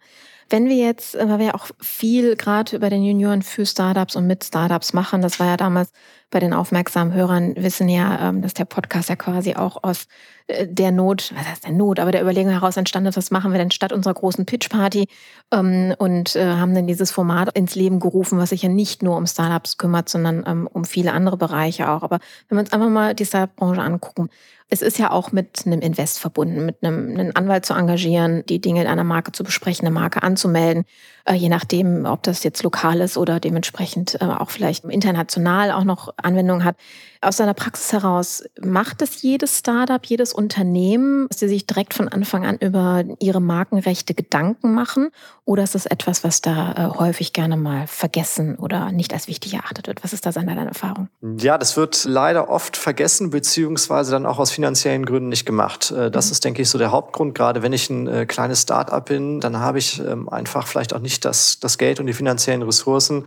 Wenn 0.49 0.69
wir 0.69 0.77
jetzt, 0.77 1.15
äh, 1.17 1.29
weil 1.29 1.39
wir 1.41 1.47
ja 1.47 1.55
auch 1.55 1.67
viel 1.81 2.37
gerade 2.37 2.77
über 2.77 2.91
den 2.91 3.03
Junioren 3.05 3.43
für 3.43 3.67
Startups 3.67 4.15
und 4.17 4.27
mit 4.27 4.45
Startups 4.45 4.93
machen, 4.93 5.21
das 5.21 5.41
war 5.41 5.47
ja 5.49 5.57
damals 5.57 5.91
bei 6.31 6.41
den 6.41 6.53
aufmerksamen 6.53 7.13
Hörern, 7.13 7.55
wissen 7.57 7.89
ja, 7.89 8.29
ähm, 8.29 8.43
dass 8.43 8.55
der 8.55 8.65
Podcast 8.65 9.09
ja 9.09 9.17
quasi 9.17 9.55
auch 9.55 9.83
aus 9.83 10.07
äh, 10.47 10.67
der 10.69 10.93
Not, 10.93 11.33
was 11.37 11.47
heißt 11.47 11.65
der 11.65 11.73
Not, 11.73 11.99
aber 11.99 12.13
der 12.13 12.23
Überlegung 12.23 12.53
heraus 12.53 12.77
entstanden 12.77 13.09
ist, 13.09 13.17
was 13.17 13.31
machen 13.31 13.53
wir 13.53 13.59
denn 13.59 13.71
statt 13.71 13.93
unserer 13.93 14.15
großen 14.15 14.47
Pitchparty 14.47 15.09
ähm, 15.53 15.95
und 15.99 16.37
äh, 16.37 16.45
haben 16.45 16.75
dann 16.75 16.87
dieses 16.87 17.11
Format 17.11 17.57
ins 17.57 17.75
Leben 17.75 18.01
gerufen, 18.01 18.39
was 18.39 18.51
sich 18.51 18.63
ja 18.63 18.69
nicht 18.69 19.03
nur 19.03 19.17
um 19.17 19.27
Startups 19.27 19.79
kümmert, 19.79 20.09
sondern 20.09 20.45
ähm, 20.47 20.69
um 20.73 20.85
viele 20.85 21.13
andere 21.13 21.37
Bereiche 21.37 21.91
auch. 21.91 22.03
Aber 22.03 22.19
wenn 22.49 22.57
wir 22.57 22.61
uns 22.61 22.73
einfach 22.73 22.89
mal 22.89 23.15
die 23.15 23.27
Startup-Branche 23.27 23.83
angucken, 23.83 24.29
es 24.73 24.83
ist 24.83 24.99
ja 24.99 25.11
auch 25.11 25.33
mit 25.33 25.67
einem 25.67 25.81
Invest 25.81 26.21
verbunden, 26.21 26.65
mit 26.65 26.77
einem, 26.83 27.19
einem 27.19 27.33
Anwalt 27.35 27.67
zu 27.67 27.75
engagieren, 27.75 28.45
die 28.49 28.61
Dinge 28.61 28.83
in 28.83 28.87
einer 28.87 29.03
Marke 29.03 29.33
zu 29.33 29.43
besprechen, 29.43 29.85
eine 29.85 29.93
Marke 29.93 30.23
anzumelden, 30.23 30.85
äh, 31.25 31.35
je 31.35 31.49
nachdem, 31.49 32.05
ob 32.05 32.23
das 32.23 32.45
jetzt 32.45 32.63
lokal 32.63 33.01
ist 33.01 33.17
oder 33.17 33.41
dementsprechend 33.41 34.23
auch 34.23 34.51
vielleicht 34.51 34.85
international 34.85 35.73
auch 35.73 35.83
noch 35.83 36.15
Anwendung 36.25 36.65
hat. 36.65 36.77
Aus 37.23 37.37
deiner 37.37 37.53
Praxis 37.55 37.93
heraus, 37.93 38.43
macht 38.63 39.03
es 39.03 39.21
jedes 39.23 39.59
Startup, 39.59 40.05
jedes 40.05 40.33
Unternehmen, 40.33 41.27
dass 41.29 41.41
sie 41.41 41.49
sich 41.49 41.67
direkt 41.67 41.93
von 41.93 42.09
Anfang 42.09 42.47
an 42.47 42.57
über 42.59 43.05
ihre 43.19 43.41
Markenrechte 43.41 44.15
Gedanken 44.15 44.73
machen? 44.75 45.11
Oder 45.45 45.63
ist 45.65 45.75
das 45.75 45.85
etwas, 45.87 46.25
was 46.25 46.41
da 46.41 46.73
äh, 46.73 46.99
häufig 46.99 47.33
gerne 47.33 47.57
mal 47.57 47.87
vergessen 47.87 48.57
oder 48.57 48.93
nicht 48.93 49.13
als 49.13 49.29
wichtig 49.29 49.55
erachtet 49.55 49.87
wird? 49.87 50.03
Was 50.03 50.13
ist 50.13 50.25
da 50.25 50.31
deine 50.33 50.67
Erfahrung? 50.67 51.09
Ja, 51.39 51.59
das 51.59 51.77
wird 51.77 52.05
leider 52.05 52.49
oft 52.49 52.77
vergessen, 52.77 53.31
beziehungsweise 53.31 54.13
dann 54.13 54.25
auch 54.27 54.39
aus 54.39 54.51
finanziellen 54.51 55.05
Gründen 55.05 55.29
nicht 55.29 55.45
gemacht. 55.45 55.91
Äh, 55.91 56.11
Das 56.11 56.27
Mhm. 56.27 56.33
ist, 56.33 56.45
denke 56.45 56.63
ich, 56.63 56.71
so 56.71 56.79
der 56.79 56.91
Hauptgrund. 56.93 57.35
Gerade 57.35 57.63
wenn 57.63 57.73
ich 57.73 57.91
ein 57.91 58.07
äh, 58.07 58.27
kleines 58.27 58.63
Start-up 58.63 59.07
bin, 59.07 59.41
dann 59.41 59.59
habe 59.59 59.79
ich 59.79 60.01
ähm, 60.01 60.29
einfach 60.29 60.67
vielleicht 60.67 60.95
auch 60.95 61.01
nicht 61.01 61.25
das, 61.25 61.61
das 61.61 61.77
Geld 61.77 62.01
und 62.01 62.07
die 62.07 62.13
finanziellen 62.13 62.63
Ressourcen, 62.63 63.27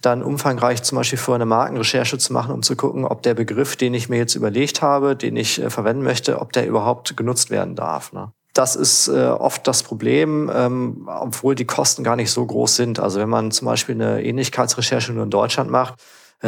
dann 0.00 0.22
umfangreich 0.22 0.82
zum 0.82 0.96
Beispiel 0.96 1.18
für 1.18 1.34
eine 1.34 1.46
Markenrecherche 1.46 2.18
zu 2.18 2.32
machen, 2.32 2.52
um 2.52 2.62
zu 2.62 2.76
gucken, 2.76 3.04
ob 3.04 3.22
der 3.22 3.34
Begriff, 3.34 3.76
den 3.76 3.94
ich 3.94 4.08
mir 4.08 4.18
jetzt 4.18 4.34
überlegt 4.34 4.82
habe, 4.82 5.16
den 5.16 5.36
ich 5.36 5.60
äh, 5.62 5.70
verwenden 5.70 6.02
möchte, 6.02 6.40
ob 6.40 6.52
der 6.52 6.66
überhaupt 6.66 7.16
genutzt 7.16 7.50
werden 7.50 7.74
darf. 7.74 8.12
Ne? 8.12 8.32
Das 8.52 8.76
ist 8.76 9.08
äh, 9.08 9.26
oft 9.26 9.66
das 9.66 9.82
Problem, 9.82 10.50
ähm, 10.54 11.08
obwohl 11.08 11.54
die 11.54 11.64
Kosten 11.64 12.04
gar 12.04 12.16
nicht 12.16 12.30
so 12.30 12.46
groß 12.46 12.76
sind. 12.76 13.00
Also 13.00 13.18
wenn 13.18 13.28
man 13.28 13.50
zum 13.50 13.66
Beispiel 13.66 13.94
eine 13.96 14.22
Ähnlichkeitsrecherche 14.22 15.12
nur 15.12 15.24
in 15.24 15.30
Deutschland 15.30 15.70
macht, 15.70 15.94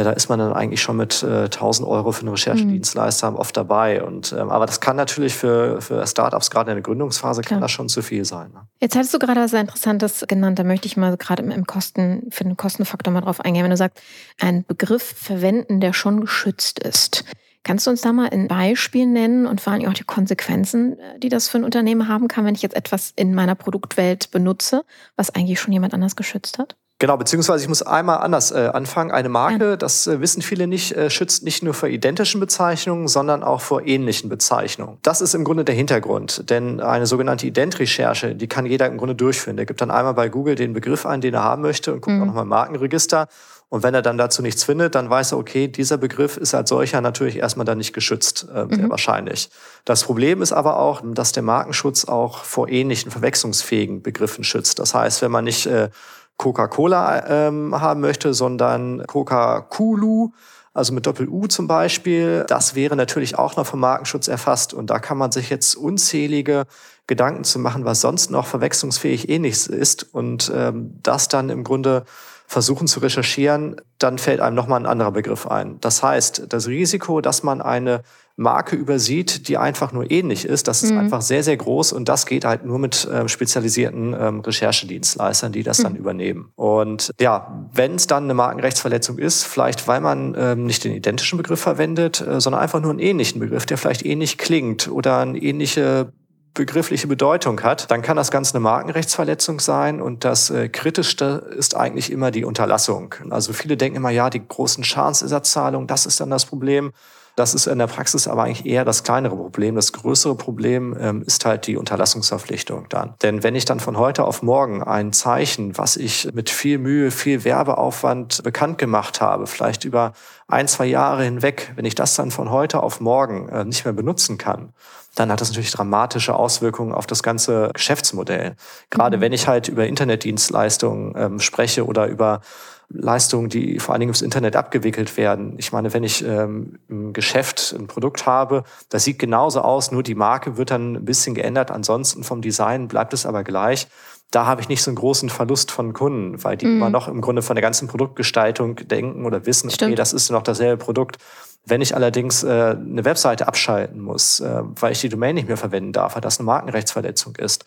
da 0.03 0.11
ist 0.11 0.29
man 0.29 0.39
dann 0.39 0.53
eigentlich 0.53 0.81
schon 0.81 0.97
mit 0.97 1.23
äh, 1.23 1.45
1000 1.45 1.87
Euro 1.87 2.11
für 2.11 2.21
einen 2.21 2.29
Recherchedienstleister 2.29 3.37
oft 3.37 3.55
dabei. 3.57 4.03
Und, 4.03 4.33
ähm, 4.37 4.49
aber 4.49 4.65
das 4.65 4.79
kann 4.79 4.95
natürlich 4.95 5.33
für, 5.35 5.81
für 5.81 6.05
Startups, 6.05 6.49
gerade 6.51 6.71
in 6.71 6.75
der 6.75 6.83
Gründungsphase, 6.83 7.41
kann 7.41 7.57
Klar. 7.57 7.61
das 7.61 7.71
schon 7.71 7.89
zu 7.89 8.01
viel 8.01 8.25
sein. 8.25 8.51
Ne? 8.53 8.67
Jetzt 8.79 8.95
hattest 8.95 9.13
du 9.13 9.19
gerade 9.19 9.41
was 9.41 9.51
sehr 9.51 9.61
Interessantes 9.61 10.23
genannt, 10.27 10.59
da 10.59 10.63
möchte 10.63 10.87
ich 10.87 10.97
mal 10.97 11.15
gerade 11.17 11.43
im- 11.43 11.51
im 11.51 11.65
Kosten, 11.65 12.27
für 12.29 12.43
den 12.43 12.57
Kostenfaktor 12.57 13.11
mal 13.13 13.21
drauf 13.21 13.41
eingehen. 13.41 13.63
Wenn 13.63 13.71
du 13.71 13.77
sagst, 13.77 14.01
einen 14.39 14.65
Begriff 14.65 15.03
verwenden, 15.03 15.79
der 15.79 15.93
schon 15.93 16.21
geschützt 16.21 16.79
ist. 16.79 17.23
Kannst 17.63 17.85
du 17.85 17.91
uns 17.91 17.99
da 18.01 18.13
mal 18.13 18.29
ein 18.29 18.47
Beispiel 18.47 19.05
nennen 19.05 19.45
und 19.45 19.59
vor 19.59 19.73
allem 19.73 19.87
auch 19.89 19.93
die 19.93 20.05
Konsequenzen, 20.05 20.97
äh, 20.99 21.19
die 21.19 21.29
das 21.29 21.49
für 21.49 21.57
ein 21.57 21.63
Unternehmen 21.65 22.07
haben 22.07 22.27
kann, 22.27 22.45
wenn 22.45 22.55
ich 22.55 22.61
jetzt 22.61 22.75
etwas 22.75 23.11
in 23.15 23.33
meiner 23.33 23.55
Produktwelt 23.55 24.31
benutze, 24.31 24.83
was 25.17 25.33
eigentlich 25.35 25.59
schon 25.59 25.73
jemand 25.73 25.93
anders 25.93 26.15
geschützt 26.15 26.59
hat? 26.59 26.77
Genau, 26.99 27.15
beziehungsweise 27.15 27.63
ich 27.63 27.69
muss 27.69 27.83
einmal 27.83 28.17
anders 28.17 28.49
äh, 28.51 28.71
anfangen. 28.73 29.11
Eine 29.11 29.29
Marke, 29.29 29.69
ja. 29.69 29.75
das 29.77 30.07
äh, 30.07 30.19
wissen 30.19 30.41
viele 30.41 30.65
nicht, 30.65 30.93
äh, 30.93 31.11
schützt 31.11 31.43
nicht 31.43 31.61
nur 31.61 31.75
vor 31.75 31.89
identischen 31.89 32.39
Bezeichnungen, 32.39 33.07
sondern 33.07 33.43
auch 33.43 33.61
vor 33.61 33.85
ähnlichen 33.85 34.29
Bezeichnungen. 34.29 34.97
Das 35.03 35.21
ist 35.21 35.35
im 35.35 35.43
Grunde 35.43 35.63
der 35.63 35.75
Hintergrund, 35.75 36.49
denn 36.49 36.79
eine 36.79 37.05
sogenannte 37.05 37.45
Ident-Recherche, 37.45 38.33
die 38.33 38.47
kann 38.47 38.65
jeder 38.65 38.87
im 38.87 38.97
Grunde 38.97 39.13
durchführen. 39.13 39.57
Der 39.57 39.67
gibt 39.67 39.79
dann 39.79 39.91
einmal 39.91 40.15
bei 40.15 40.27
Google 40.27 40.55
den 40.55 40.73
Begriff 40.73 41.05
ein, 41.05 41.21
den 41.21 41.35
er 41.35 41.43
haben 41.43 41.61
möchte 41.61 41.93
und 41.93 42.01
guckt 42.01 42.15
mhm. 42.15 42.23
auch 42.23 42.27
nochmal 42.27 42.43
im 42.43 42.49
Markenregister. 42.49 43.27
Und 43.69 43.83
wenn 43.83 43.93
er 43.93 44.01
dann 44.01 44.17
dazu 44.17 44.41
nichts 44.41 44.63
findet, 44.63 44.95
dann 44.95 45.09
weiß 45.09 45.33
er, 45.33 45.37
okay, 45.37 45.67
dieser 45.67 45.97
Begriff 45.97 46.37
ist 46.37 46.55
als 46.55 46.69
solcher 46.69 47.01
natürlich 47.01 47.37
erstmal 47.37 47.65
dann 47.65 47.77
nicht 47.77 47.93
geschützt, 47.93 48.47
äh, 48.49 48.65
sehr 48.73 48.85
mhm. 48.85 48.89
wahrscheinlich. 48.89 49.49
Das 49.83 50.03
Problem 50.03 50.41
ist 50.41 50.53
aber 50.53 50.79
auch, 50.79 51.01
dass 51.03 51.33
der 51.33 51.43
Markenschutz 51.43 52.05
auch 52.05 52.43
vor 52.43 52.69
ähnlichen 52.69 53.11
verwechslungsfähigen 53.11 54.01
Begriffen 54.01 54.45
schützt. 54.45 54.79
Das 54.79 54.95
heißt, 54.95 55.21
wenn 55.21 55.31
man 55.31 55.43
nicht 55.43 55.65
äh, 55.65 55.89
Coca-Cola 56.37 57.47
ähm, 57.47 57.79
haben 57.79 58.01
möchte, 58.01 58.33
sondern 58.33 59.05
Coca-Kulu, 59.07 60.29
also 60.73 60.93
mit 60.93 61.07
Doppel-U 61.07 61.47
zum 61.47 61.67
Beispiel. 61.67 62.45
Das 62.47 62.75
wäre 62.75 62.95
natürlich 62.95 63.37
auch 63.37 63.55
noch 63.55 63.65
vom 63.65 63.79
Markenschutz 63.79 64.27
erfasst. 64.27 64.73
Und 64.73 64.89
da 64.89 64.99
kann 64.99 65.17
man 65.17 65.31
sich 65.31 65.49
jetzt 65.49 65.75
unzählige 65.75 66.65
Gedanken 67.07 67.43
zu 67.43 67.57
machen, 67.57 67.85
was 67.85 68.01
sonst 68.01 68.29
noch 68.29 68.45
verwechslungsfähig 68.45 69.29
ähnlich 69.29 69.67
ist. 69.67 70.13
Und 70.13 70.51
ähm, 70.53 70.99
das 71.01 71.27
dann 71.27 71.49
im 71.49 71.63
Grunde 71.63 72.05
versuchen 72.45 72.87
zu 72.87 72.99
recherchieren, 72.99 73.81
dann 73.97 74.17
fällt 74.17 74.39
einem 74.39 74.55
nochmal 74.55 74.79
ein 74.79 74.85
anderer 74.85 75.11
Begriff 75.11 75.47
ein. 75.47 75.79
Das 75.81 76.03
heißt, 76.03 76.45
das 76.49 76.67
Risiko, 76.67 77.19
dass 77.21 77.43
man 77.43 77.61
eine 77.61 78.03
Marke 78.39 78.75
übersieht, 78.75 79.47
die 79.47 79.57
einfach 79.57 79.91
nur 79.91 80.11
ähnlich 80.11 80.45
ist, 80.45 80.67
das 80.67 80.83
ist 80.83 80.91
mhm. 80.91 80.99
einfach 80.99 81.23
sehr, 81.23 81.43
sehr 81.43 81.57
groß 81.57 81.91
und 81.91 82.07
das 82.07 82.27
geht 82.27 82.45
halt 82.45 82.63
nur 82.63 82.77
mit 82.77 83.03
äh, 83.05 83.27
spezialisierten 83.27 84.15
ähm, 84.17 84.39
Recherchedienstleistern, 84.41 85.51
die 85.51 85.63
das 85.63 85.79
mhm. 85.79 85.83
dann 85.83 85.95
übernehmen. 85.95 86.51
Und 86.55 87.11
ja, 87.19 87.67
wenn 87.73 87.95
es 87.95 88.05
dann 88.05 88.25
eine 88.25 88.35
Markenrechtsverletzung 88.35 89.17
ist, 89.17 89.43
vielleicht 89.43 89.87
weil 89.87 90.01
man 90.01 90.35
ähm, 90.37 90.67
nicht 90.67 90.83
den 90.83 90.93
identischen 90.93 91.37
Begriff 91.37 91.59
verwendet, 91.59 92.21
äh, 92.21 92.39
sondern 92.39 92.61
einfach 92.61 92.79
nur 92.79 92.91
einen 92.91 92.99
ähnlichen 92.99 93.39
Begriff, 93.39 93.65
der 93.65 93.79
vielleicht 93.79 94.05
ähnlich 94.05 94.37
klingt 94.37 94.87
oder 94.87 95.17
eine 95.17 95.39
ähnliche 95.39 96.13
begriffliche 96.53 97.07
Bedeutung 97.07 97.61
hat, 97.61 97.89
dann 97.89 98.03
kann 98.03 98.17
das 98.17 98.29
Ganze 98.29 98.53
eine 98.53 98.61
Markenrechtsverletzung 98.61 99.59
sein 99.59 99.99
und 99.99 100.25
das 100.25 100.51
äh, 100.51 100.69
Kritischste 100.69 101.49
ist 101.57 101.75
eigentlich 101.75 102.11
immer 102.11 102.29
die 102.29 102.45
Unterlassung. 102.45 103.15
Also 103.31 103.53
viele 103.53 103.77
denken 103.77 103.97
immer, 103.97 104.09
ja, 104.09 104.29
die 104.29 104.45
großen 104.45 104.83
Schadensersatzzahlungen, 104.83 105.87
das 105.87 106.05
ist 106.05 106.19
dann 106.19 106.29
das 106.29 106.45
Problem. 106.45 106.91
Das 107.37 107.53
ist 107.53 107.67
in 107.67 107.77
der 107.77 107.85
Praxis 107.85 108.27
aber 108.27 108.43
eigentlich 108.43 108.65
eher 108.65 108.83
das 108.83 109.03
kleinere 109.03 109.35
Problem. 109.35 109.75
Das 109.75 109.93
größere 109.93 110.33
Problem 110.33 110.97
ähm, 110.99 111.21
ist 111.21 111.45
halt 111.45 111.67
die 111.67 111.77
Unterlassungsverpflichtung 111.77 112.87
dann. 112.89 113.13
Denn 113.21 113.43
wenn 113.43 113.53
ich 113.53 113.63
dann 113.63 113.79
von 113.79 113.99
heute 113.99 114.23
auf 114.23 114.41
morgen 114.41 114.81
ein 114.81 115.13
Zeichen, 115.13 115.77
was 115.77 115.97
ich 115.97 116.33
mit 116.33 116.49
viel 116.49 116.79
Mühe, 116.79 117.11
viel 117.11 117.43
Werbeaufwand 117.43 118.41
bekannt 118.41 118.79
gemacht 118.79 119.21
habe, 119.21 119.45
vielleicht 119.45 119.85
über 119.85 120.13
ein, 120.47 120.67
zwei 120.67 120.87
Jahre 120.87 121.25
hinweg, 121.25 121.73
wenn 121.75 121.85
ich 121.85 121.93
das 121.93 122.15
dann 122.15 122.31
von 122.31 122.49
heute 122.49 122.81
auf 122.81 123.01
morgen 123.01 123.49
äh, 123.49 123.63
nicht 123.65 123.85
mehr 123.85 123.93
benutzen 123.93 124.39
kann, 124.39 124.73
dann 125.13 125.31
hat 125.31 125.39
das 125.39 125.49
natürlich 125.49 125.71
dramatische 125.71 126.35
Auswirkungen 126.35 126.91
auf 126.91 127.05
das 127.05 127.21
ganze 127.21 127.69
Geschäftsmodell. 127.71 128.55
Gerade 128.89 129.17
mhm. 129.17 129.21
wenn 129.21 129.33
ich 129.33 129.47
halt 129.47 129.67
über 129.67 129.85
Internetdienstleistungen 129.85 131.13
ähm, 131.15 131.39
spreche 131.39 131.85
oder 131.85 132.07
über 132.07 132.41
Leistungen, 132.89 133.49
die 133.49 133.79
vor 133.79 133.93
allen 133.93 133.99
Dingen 133.99 134.11
ins 134.11 134.21
Internet 134.21 134.55
abgewickelt 134.55 135.17
werden. 135.17 135.55
Ich 135.57 135.73
meine, 135.73 135.93
wenn 135.93 136.03
ich 136.03 136.23
ähm, 136.23 136.79
im 136.87 137.11
Geschäft 137.11 137.75
ein 137.77 137.87
Produkt 137.87 138.25
habe, 138.25 138.63
das 138.89 139.03
sieht 139.03 139.19
genauso 139.19 139.61
aus, 139.61 139.91
nur 139.91 140.03
die 140.03 140.15
Marke 140.15 140.57
wird 140.57 140.71
dann 140.71 140.95
ein 140.95 141.05
bisschen 141.05 141.35
geändert. 141.35 141.69
Ansonsten 141.69 142.23
vom 142.23 142.41
Design 142.41 142.87
bleibt 142.87 143.13
es 143.13 143.25
aber 143.25 143.43
gleich. 143.43 143.87
Da 144.31 144.45
habe 144.45 144.61
ich 144.61 144.69
nicht 144.69 144.83
so 144.83 144.91
einen 144.91 144.95
großen 144.95 145.29
Verlust 145.29 145.71
von 145.71 145.93
Kunden, 145.93 146.43
weil 146.43 146.55
die 146.55 146.65
mhm. 146.65 146.77
immer 146.77 146.89
noch 146.89 147.07
im 147.07 147.21
Grunde 147.21 147.41
von 147.41 147.55
der 147.55 147.61
ganzen 147.61 147.87
Produktgestaltung 147.87 148.75
denken 148.75 149.25
oder 149.25 149.45
wissen, 149.45 149.69
Stimmt. 149.69 149.89
okay, 149.89 149.95
das 149.95 150.13
ist 150.13 150.29
noch 150.31 150.43
dasselbe 150.43 150.83
Produkt. 150.83 151.17
Wenn 151.65 151.81
ich 151.81 151.93
allerdings 151.93 152.43
äh, 152.43 152.77
eine 152.77 153.03
Webseite 153.03 153.47
abschalten 153.47 153.99
muss, 153.99 154.39
äh, 154.39 154.61
weil 154.79 154.93
ich 154.93 155.01
die 155.01 155.09
Domain 155.09 155.35
nicht 155.35 155.49
mehr 155.49 155.57
verwenden 155.57 155.91
darf, 155.91 156.15
weil 156.15 156.21
das 156.21 156.39
eine 156.39 156.45
Markenrechtsverletzung 156.45 157.35
ist, 157.35 157.65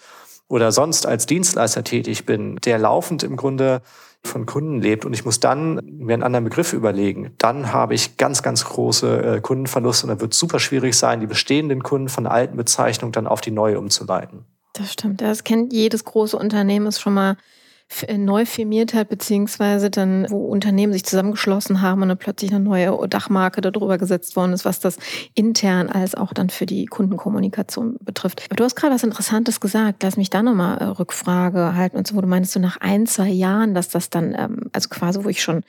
oder 0.49 0.73
sonst 0.73 1.07
als 1.07 1.27
Dienstleister 1.27 1.85
tätig 1.85 2.27
bin, 2.27 2.57
der 2.57 2.79
laufend 2.79 3.23
im 3.23 3.37
Grunde 3.37 3.83
von 4.25 4.47
Kunden 4.47 4.81
lebt 4.81 5.05
und 5.05 5.13
ich 5.13 5.25
muss 5.25 5.41
dann 5.41 5.81
mir 5.85 6.15
einen 6.15 6.23
anderen 6.23 6.45
Begriff 6.45 6.73
überlegen, 6.73 7.33
dann 7.39 7.73
habe 7.73 7.95
ich 7.95 8.17
ganz, 8.17 8.43
ganz 8.43 8.65
große 8.65 9.37
äh, 9.37 9.41
Kundenverluste 9.41 10.07
und 10.07 10.11
dann 10.11 10.21
wird 10.21 10.35
es 10.35 10.39
super 10.39 10.61
schwierig 10.61 10.95
sein, 10.95 11.21
die 11.21 11.27
bestehenden 11.27 11.83
Kunden 11.83 12.09
von 12.09 12.25
der 12.25 12.33
alten 12.33 12.57
Bezeichnung 12.57 13.13
dann 13.13 13.27
auf 13.27 13.41
die 13.41 13.51
neue 13.51 13.79
umzuleiten. 13.79 14.45
Das 14.75 14.93
stimmt. 14.93 15.21
Das 15.21 15.43
kennt 15.45 15.73
jedes 15.73 16.05
große 16.05 16.37
Unternehmen, 16.37 16.87
ist 16.87 17.01
schon 17.01 17.15
mal 17.15 17.37
neu 18.17 18.47
firmiert 18.47 18.95
hat, 18.95 19.09
beziehungsweise 19.09 19.91
dann, 19.91 20.27
wo 20.31 20.47
Unternehmen 20.47 20.93
sich 20.93 21.05
zusammengeschlossen 21.05 21.83
haben 21.83 22.03
und 22.03 22.09
dann 22.09 22.19
plötzlich 22.19 22.53
eine 22.53 22.61
neue 22.61 23.09
Dachmarke 23.09 23.61
darüber 23.61 23.99
gesetzt 23.99 24.37
worden 24.37 24.53
ist, 24.53 24.65
was 24.65 24.81
das 24.81 24.97
intern 25.35 25.89
als 25.89 26.15
auch 26.15 26.33
dann 26.33 26.51
für 26.51 26.67
die 26.67 26.87
Kundenkommunikation 26.87 27.97
betrifft. 28.01 28.43
Aber 28.47 28.57
du 28.57 28.65
hast 28.65 28.77
gerade 28.77 28.95
was 28.95 29.03
Interessantes 29.03 29.61
gesagt. 29.61 30.03
Lass 30.03 30.17
mich 30.17 30.31
da 30.31 30.43
nochmal 30.43 30.79
äh, 30.79 30.85
Rückfrage 30.85 31.75
halten. 31.75 31.97
Und 31.97 32.07
so, 32.07 32.15
wo 32.15 32.21
du 32.21 32.29
meinst, 32.29 32.53
so 32.53 32.61
nach 32.61 32.77
ein, 32.79 33.07
zwei 33.07 33.29
Jahren, 33.29 33.75
dass 33.75 33.89
das 33.89 34.09
dann, 34.09 34.35
ähm, 34.39 34.71
also 34.73 34.89
quasi, 34.89 35.25
wo 35.25 35.29
ich 35.29 35.43
schon 35.43 35.63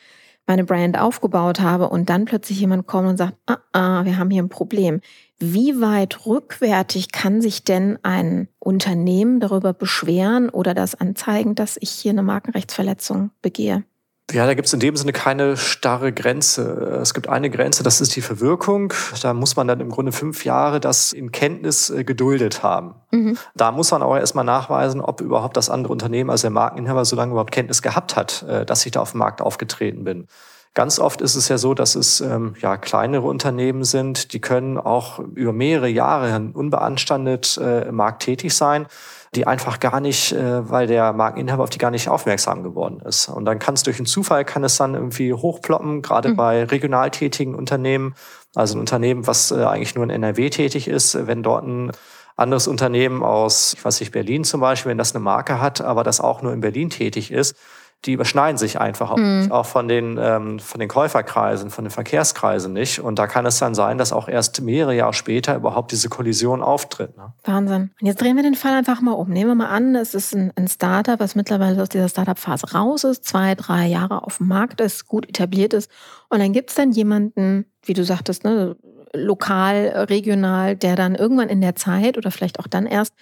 meine 0.48 0.64
Brand 0.64 1.00
aufgebaut 1.00 1.60
habe 1.60 1.90
und 1.90 2.10
dann 2.10 2.26
plötzlich 2.26 2.60
jemand 2.60 2.88
kommt 2.88 3.08
und 3.08 3.18
sagt, 3.18 3.36
ah, 3.46 3.58
ah, 3.74 4.06
wir 4.06 4.18
haben 4.18 4.30
hier 4.30 4.44
ein 4.44 4.50
Problem. 4.50 5.02
Wie 5.44 5.82
weit 5.82 6.28
rückwärtig 6.28 7.12
kann 7.12 7.42
sich 7.42 7.64
denn 7.64 7.98
ein 8.04 8.48
Unternehmen 8.60 9.40
darüber 9.40 9.74
beschweren 9.74 10.50
oder 10.50 10.76
das 10.76 10.94
anzeigen, 10.94 11.56
dass 11.56 11.78
ich 11.80 11.90
hier 11.90 12.12
eine 12.12 12.22
Markenrechtsverletzung 12.22 13.32
begehe? 13.42 13.84
Ja, 14.32 14.46
da 14.46 14.54
gibt 14.54 14.68
es 14.68 14.74
in 14.74 14.80
dem 14.80 14.96
Sinne 14.96 15.14
keine 15.14 15.58
starre 15.58 16.14
Grenze. 16.14 17.00
Es 17.02 17.16
gibt 17.16 17.28
eine 17.28 17.50
Grenze, 17.50 17.82
das 17.84 18.02
ist 18.02 18.16
die 18.16 18.22
Verwirkung. 18.22 18.94
Da 19.22 19.34
muss 19.34 19.56
man 19.56 19.68
dann 19.68 19.80
im 19.80 19.90
Grunde 19.90 20.12
fünf 20.12 20.46
Jahre 20.46 20.80
das 20.80 21.12
in 21.12 21.32
Kenntnis 21.32 21.90
äh, 21.90 22.04
geduldet 22.04 22.64
haben. 22.64 22.94
Mhm. 23.10 23.38
Da 23.56 23.72
muss 23.72 23.92
man 23.92 24.04
auch 24.04 24.16
erstmal 24.16 24.46
nachweisen, 24.46 25.02
ob 25.02 25.22
überhaupt 25.22 25.58
das 25.58 25.70
andere 25.70 25.92
Unternehmen, 25.92 26.30
also 26.30 26.44
der 26.44 26.52
Markeninhaber, 26.52 27.04
so 27.04 27.16
lange 27.16 27.32
überhaupt 27.32 27.52
Kenntnis 27.52 27.82
gehabt 27.82 28.16
hat, 28.16 28.44
äh, 28.44 28.66
dass 28.66 28.86
ich 28.86 28.92
da 28.92 29.02
auf 29.02 29.12
dem 29.12 29.18
Markt 29.18 29.42
aufgetreten 29.42 30.04
bin. 30.04 30.28
Ganz 30.74 31.00
oft 31.00 31.20
ist 31.20 31.36
es 31.36 31.50
ja 31.50 31.58
so, 31.58 31.74
dass 31.74 31.96
es 31.96 32.22
ähm, 32.22 32.56
ja 32.62 32.78
kleinere 32.78 33.28
Unternehmen 33.28 33.84
sind, 33.84 34.32
die 34.32 34.40
können 34.40 34.78
auch 34.78 35.20
über 35.20 35.52
mehrere 35.52 35.90
Jahre 35.90 36.50
unbeanstandet 36.54 37.58
äh, 37.58 37.90
im 37.90 37.96
Markt 37.96 38.24
tätig 38.24 38.56
sein, 38.56 38.88
die 39.36 39.46
einfach 39.46 39.82
gar 39.82 40.00
nicht, 40.00 40.32
äh, 40.32 40.70
weil 40.70 40.88
der 40.88 41.12
Markeninhaber 41.12 41.64
auf 41.64 41.70
die 41.70 41.78
gar 41.78 41.92
nicht 41.92 42.08
aufmerksam 42.08 42.64
geworden 42.64 43.02
ist. 43.02 43.28
Und 43.28 43.44
dann 43.44 43.60
kann 43.60 43.74
es 43.74 43.84
durch 43.84 43.98
einen 43.98 44.06
Zufall, 44.06 44.46
kann 44.46 44.64
es 44.64 44.78
dann 44.78 44.94
irgendwie 44.94 45.34
hochploppen, 45.34 46.02
gerade 46.02 46.30
mhm. 46.30 46.36
bei 46.38 46.64
regional 46.64 47.12
tätigen 47.12 47.54
Unternehmen. 47.54 48.16
Also 48.56 48.78
ein 48.78 48.80
Unternehmen, 48.80 49.28
was 49.28 49.52
äh, 49.52 49.66
eigentlich 49.66 49.96
nur 49.96 50.06
in 50.06 50.10
NRW 50.10 50.50
tätig 50.52 50.88
ist, 50.88 51.28
wenn 51.28 51.44
dort 51.44 51.66
ein 51.66 51.92
anderes 52.38 52.70
Unternehmen 52.70 53.24
aus, 53.24 53.74
ich 53.74 53.84
weiß 53.84 54.00
nicht, 54.00 54.14
Berlin 54.14 54.46
zum 54.46 54.62
Beispiel, 54.62 54.92
wenn 54.92 54.98
das 54.98 55.14
eine 55.14 55.24
Marke 55.24 55.60
hat, 55.60 55.82
aber 55.82 56.06
das 56.06 56.22
auch 56.22 56.42
nur 56.42 56.54
in 56.54 56.62
Berlin 56.62 56.90
tätig 56.90 57.32
ist, 57.32 57.58
die 58.06 58.14
überschneiden 58.14 58.58
sich 58.58 58.80
einfach 58.80 59.12
auch, 59.12 59.18
mhm. 59.18 59.52
auch 59.52 59.66
von, 59.66 59.88
den, 59.88 60.18
ähm, 60.20 60.58
von 60.60 60.80
den 60.80 60.90
Käuferkreisen, 60.90 61.70
von 61.70 61.86
den 61.86 61.92
Verkehrskreisen 61.92 62.74
nicht. 62.74 63.00
Und 63.00 63.20
da 63.20 63.28
kann 63.28 63.46
es 63.46 63.60
dann 63.60 63.76
sein, 63.76 64.00
dass 64.00 64.12
auch 64.12 64.28
erst 64.28 64.62
mehrere 64.62 64.96
Jahre 64.96 65.14
später 65.14 65.56
überhaupt 65.56 65.92
diese 65.92 66.10
Kollision 66.10 66.64
auftritt. 66.64 67.16
Ne? 67.16 67.34
Wahnsinn. 67.44 67.92
Und 68.02 68.08
jetzt 68.08 68.20
drehen 68.20 68.36
wir 68.36 68.44
den 68.44 68.56
Fall 68.56 68.74
einfach 68.74 69.02
mal 69.02 69.12
um. 69.12 69.30
Nehmen 69.30 69.52
wir 69.52 69.56
mal 69.56 69.70
an, 69.70 69.96
es 69.96 70.16
ist 70.16 70.34
ein, 70.34 70.52
ein 70.56 70.68
Startup, 70.68 71.20
was 71.20 71.36
mittlerweile 71.36 71.82
aus 71.82 71.90
dieser 71.90 72.10
Startup-Phase 72.10 72.74
raus 72.74 73.04
ist, 73.04 73.24
zwei, 73.24 73.54
drei 73.54 73.86
Jahre 73.86 74.24
auf 74.24 74.38
dem 74.38 74.48
Markt 74.48 74.82
ist, 74.82 75.08
gut 75.08 75.30
etabliert 75.30 75.74
ist. 75.74 75.92
Und 76.30 76.40
dann 76.40 76.54
gibt 76.54 76.72
es 76.72 76.76
dann 76.76 76.92
jemanden, 76.92 77.66
wie 77.84 77.94
du 77.94 78.04
sagtest, 78.04 78.44
ne, 78.44 78.76
lokal, 79.14 80.06
regional, 80.10 80.76
der 80.76 80.96
dann 80.96 81.16
irgendwann 81.16 81.50
in 81.50 81.62
der 81.62 81.76
Zeit 81.76 82.18
oder 82.18 82.32
vielleicht 82.32 82.60
auch 82.60 82.68
dann 82.68 82.86
erst 82.86 83.14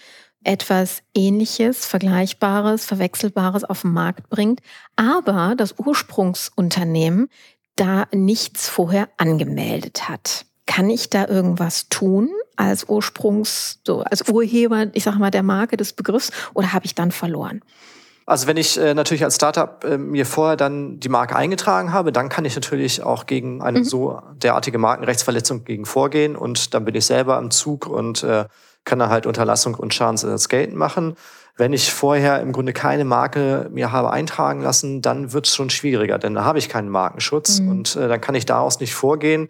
etwas 0.43 1.01
Ähnliches, 1.13 1.85
Vergleichbares, 1.85 2.85
Verwechselbares 2.85 3.63
auf 3.63 3.81
den 3.81 3.91
Markt 3.91 4.29
bringt, 4.29 4.61
aber 4.95 5.55
das 5.57 5.75
Ursprungsunternehmen 5.77 7.29
da 7.75 8.07
nichts 8.13 8.69
vorher 8.69 9.09
angemeldet 9.17 10.07
hat. 10.09 10.45
Kann 10.65 10.89
ich 10.89 11.09
da 11.09 11.27
irgendwas 11.27 11.89
tun 11.89 12.29
als 12.55 12.87
Ursprungs, 12.87 13.79
so 13.85 14.01
als 14.01 14.29
Urheber, 14.29 14.87
ich 14.93 15.03
sage 15.03 15.17
mal, 15.17 15.31
der 15.31 15.43
Marke 15.43 15.77
des 15.77 15.93
Begriffs 15.93 16.31
oder 16.53 16.73
habe 16.73 16.85
ich 16.85 16.95
dann 16.95 17.11
verloren? 17.11 17.61
Also 18.29 18.45
wenn 18.45 18.57
ich 18.57 18.79
äh, 18.79 18.93
natürlich 18.93 19.23
als 19.23 19.35
Startup 19.35 19.83
äh, 19.83 19.97
mir 19.97 20.23
vorher 20.27 20.55
dann 20.55 20.99
die 20.99 21.09
Marke 21.09 21.35
eingetragen 21.35 21.91
habe, 21.91 22.11
dann 22.11 22.29
kann 22.29 22.45
ich 22.45 22.53
natürlich 22.53 23.01
auch 23.01 23.25
gegen 23.25 23.63
eine 23.63 23.79
mhm. 23.79 23.83
so 23.83 24.21
derartige 24.35 24.77
Markenrechtsverletzung 24.77 25.63
gegen 25.63 25.87
vorgehen 25.87 26.35
und 26.35 26.75
dann 26.75 26.85
bin 26.85 26.93
ich 26.93 27.07
selber 27.07 27.37
am 27.37 27.49
Zug 27.49 27.87
und 27.87 28.21
äh, 28.21 28.45
kann 28.85 28.99
er 28.99 29.09
halt 29.09 29.25
Unterlassung 29.25 29.73
und 29.73 29.95
Schadensersatz 29.95 30.47
geltend 30.47 30.77
machen. 30.77 31.15
Wenn 31.57 31.73
ich 31.73 31.91
vorher 31.91 32.39
im 32.41 32.51
Grunde 32.51 32.71
keine 32.71 33.03
Marke 33.03 33.67
mir 33.71 33.91
habe 33.91 34.11
eintragen 34.11 34.61
lassen, 34.61 35.01
dann 35.01 35.33
wird 35.33 35.47
es 35.47 35.55
schon 35.55 35.71
schwieriger, 35.71 36.19
denn 36.19 36.35
da 36.35 36.43
habe 36.43 36.59
ich 36.59 36.69
keinen 36.69 36.89
Markenschutz 36.89 37.61
mhm. 37.61 37.69
und 37.69 37.95
äh, 37.95 38.07
dann 38.07 38.21
kann 38.21 38.35
ich 38.35 38.45
daraus 38.45 38.79
nicht 38.79 38.93
vorgehen. 38.93 39.49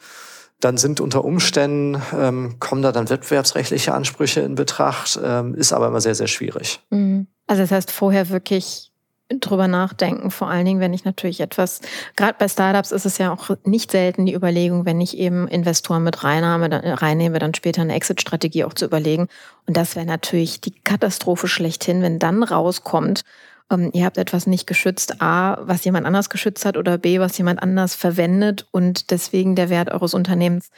Dann 0.61 0.77
sind 0.77 1.01
unter 1.01 1.25
Umständen, 1.25 2.01
ähm, 2.17 2.55
kommen 2.59 2.81
da 2.81 2.93
dann 2.93 3.09
wettbewerbsrechtliche 3.09 3.93
Ansprüche 3.93 4.39
in 4.39 4.55
Betracht, 4.55 5.19
ähm, 5.21 5.53
ist 5.53 5.73
aber 5.73 5.87
immer 5.87 5.99
sehr, 5.99 6.15
sehr 6.15 6.27
schwierig. 6.27 6.79
Mhm. 6.91 7.27
Also 7.49 7.63
das 7.63 7.71
heißt 7.71 7.89
vorher 7.89 8.29
wirklich 8.29 8.91
drüber 9.27 9.67
nachdenken. 9.67 10.29
Vor 10.29 10.49
allen 10.49 10.65
Dingen, 10.65 10.79
wenn 10.79 10.93
ich 10.93 11.03
natürlich 11.03 11.39
etwas, 11.39 11.81
gerade 12.15 12.35
bei 12.37 12.47
Startups 12.47 12.91
ist 12.91 13.07
es 13.07 13.17
ja 13.17 13.33
auch 13.33 13.49
nicht 13.63 13.89
selten 13.89 14.27
die 14.27 14.35
Überlegung, 14.35 14.85
wenn 14.85 15.01
ich 15.01 15.17
eben 15.17 15.47
Investoren 15.47 16.03
mit 16.03 16.23
reinnahme, 16.23 16.69
dann, 16.69 16.85
reinnehme, 16.85 17.39
dann 17.39 17.55
später 17.55 17.81
eine 17.81 17.95
Exit-Strategie 17.95 18.65
auch 18.65 18.75
zu 18.75 18.85
überlegen. 18.85 19.29
Und 19.65 19.77
das 19.77 19.95
wäre 19.95 20.05
natürlich 20.05 20.61
die 20.61 20.75
Katastrophe 20.83 21.47
schlechthin, 21.47 22.03
wenn 22.03 22.19
dann 22.19 22.43
rauskommt, 22.43 23.23
ähm, 23.69 23.91
ihr 23.93 24.05
habt 24.05 24.17
etwas 24.17 24.47
nicht 24.47 24.67
geschützt, 24.67 25.21
A, 25.21 25.57
was 25.61 25.83
jemand 25.83 26.05
anders 26.05 26.29
geschützt 26.29 26.65
hat 26.65 26.77
oder 26.77 26.97
B, 26.97 27.19
was 27.19 27.37
jemand 27.37 27.61
anders 27.61 27.95
verwendet 27.95 28.67
und 28.71 29.11
deswegen 29.11 29.55
der 29.55 29.69
Wert 29.69 29.89
eures 29.91 30.13
Unternehmens 30.13 30.69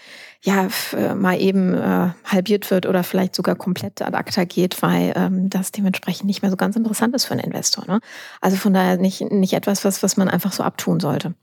ja 0.41 0.67
äh, 0.93 1.15
mal 1.15 1.39
eben 1.39 1.73
äh, 1.73 2.09
halbiert 2.25 2.69
wird 2.71 2.85
oder 2.85 3.03
vielleicht 3.03 3.35
sogar 3.35 3.55
komplett 3.55 4.01
ad 4.01 4.15
acta 4.17 4.43
geht, 4.43 4.81
weil 4.81 5.13
ähm, 5.15 5.49
das 5.49 5.71
dementsprechend 5.71 6.25
nicht 6.25 6.41
mehr 6.41 6.51
so 6.51 6.57
ganz 6.57 6.75
interessant 6.75 7.15
ist 7.15 7.25
für 7.25 7.33
einen 7.33 7.43
Investor. 7.43 7.85
Ne? 7.87 7.99
Also 8.41 8.57
von 8.57 8.73
daher 8.73 8.97
nicht, 8.97 9.21
nicht 9.31 9.53
etwas, 9.53 9.85
was, 9.85 10.03
was 10.03 10.17
man 10.17 10.29
einfach 10.29 10.51
so 10.51 10.63
abtun 10.63 10.99
sollte. 10.99 11.33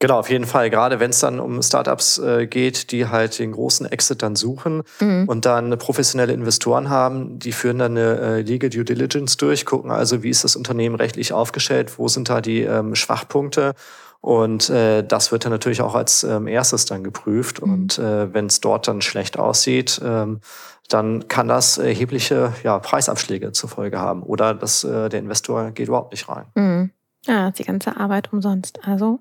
Genau, 0.00 0.18
auf 0.18 0.28
jeden 0.28 0.44
Fall. 0.44 0.70
Gerade 0.70 1.00
wenn 1.00 1.10
es 1.10 1.20
dann 1.20 1.40
um 1.40 1.62
Startups 1.62 2.18
äh, 2.18 2.46
geht, 2.46 2.90
die 2.90 3.06
halt 3.06 3.38
den 3.38 3.52
großen 3.52 3.86
Exit 3.86 4.22
dann 4.22 4.36
suchen 4.36 4.82
mhm. 5.00 5.24
und 5.28 5.46
dann 5.46 5.78
professionelle 5.78 6.32
Investoren 6.32 6.90
haben, 6.90 7.38
die 7.38 7.52
führen 7.52 7.78
dann 7.78 7.92
eine 7.92 8.18
äh, 8.18 8.40
Legal 8.42 8.70
Due 8.70 8.84
Diligence 8.84 9.36
durch, 9.36 9.64
gucken 9.64 9.90
also, 9.90 10.22
wie 10.22 10.30
ist 10.30 10.44
das 10.44 10.56
Unternehmen 10.56 10.96
rechtlich 10.96 11.32
aufgestellt, 11.32 11.98
wo 11.98 12.08
sind 12.08 12.28
da 12.28 12.40
die 12.40 12.62
ähm, 12.62 12.94
Schwachpunkte. 12.94 13.74
Und 14.20 14.70
äh, 14.70 15.06
das 15.06 15.32
wird 15.32 15.44
dann 15.44 15.52
natürlich 15.52 15.82
auch 15.82 15.94
als 15.94 16.24
ähm, 16.24 16.46
erstes 16.46 16.86
dann 16.86 17.04
geprüft. 17.04 17.64
Mhm. 17.64 17.72
Und 17.72 17.98
äh, 17.98 18.32
wenn 18.32 18.46
es 18.46 18.60
dort 18.60 18.88
dann 18.88 19.02
schlecht 19.02 19.38
aussieht, 19.38 20.00
ähm, 20.02 20.40
dann 20.88 21.28
kann 21.28 21.46
das 21.46 21.78
erhebliche 21.78 22.52
ja, 22.62 22.78
Preisabschläge 22.78 23.52
zur 23.52 23.68
Folge 23.68 23.98
haben. 23.98 24.22
Oder 24.22 24.54
dass 24.54 24.82
äh, 24.82 25.08
der 25.08 25.20
Investor 25.20 25.70
geht 25.70 25.88
überhaupt 25.88 26.12
nicht 26.12 26.28
rein. 26.28 26.46
Mhm. 26.54 26.90
Ja, 27.26 27.50
die 27.50 27.64
ganze 27.64 27.98
Arbeit 27.98 28.32
umsonst. 28.32 28.80
Also 28.86 29.20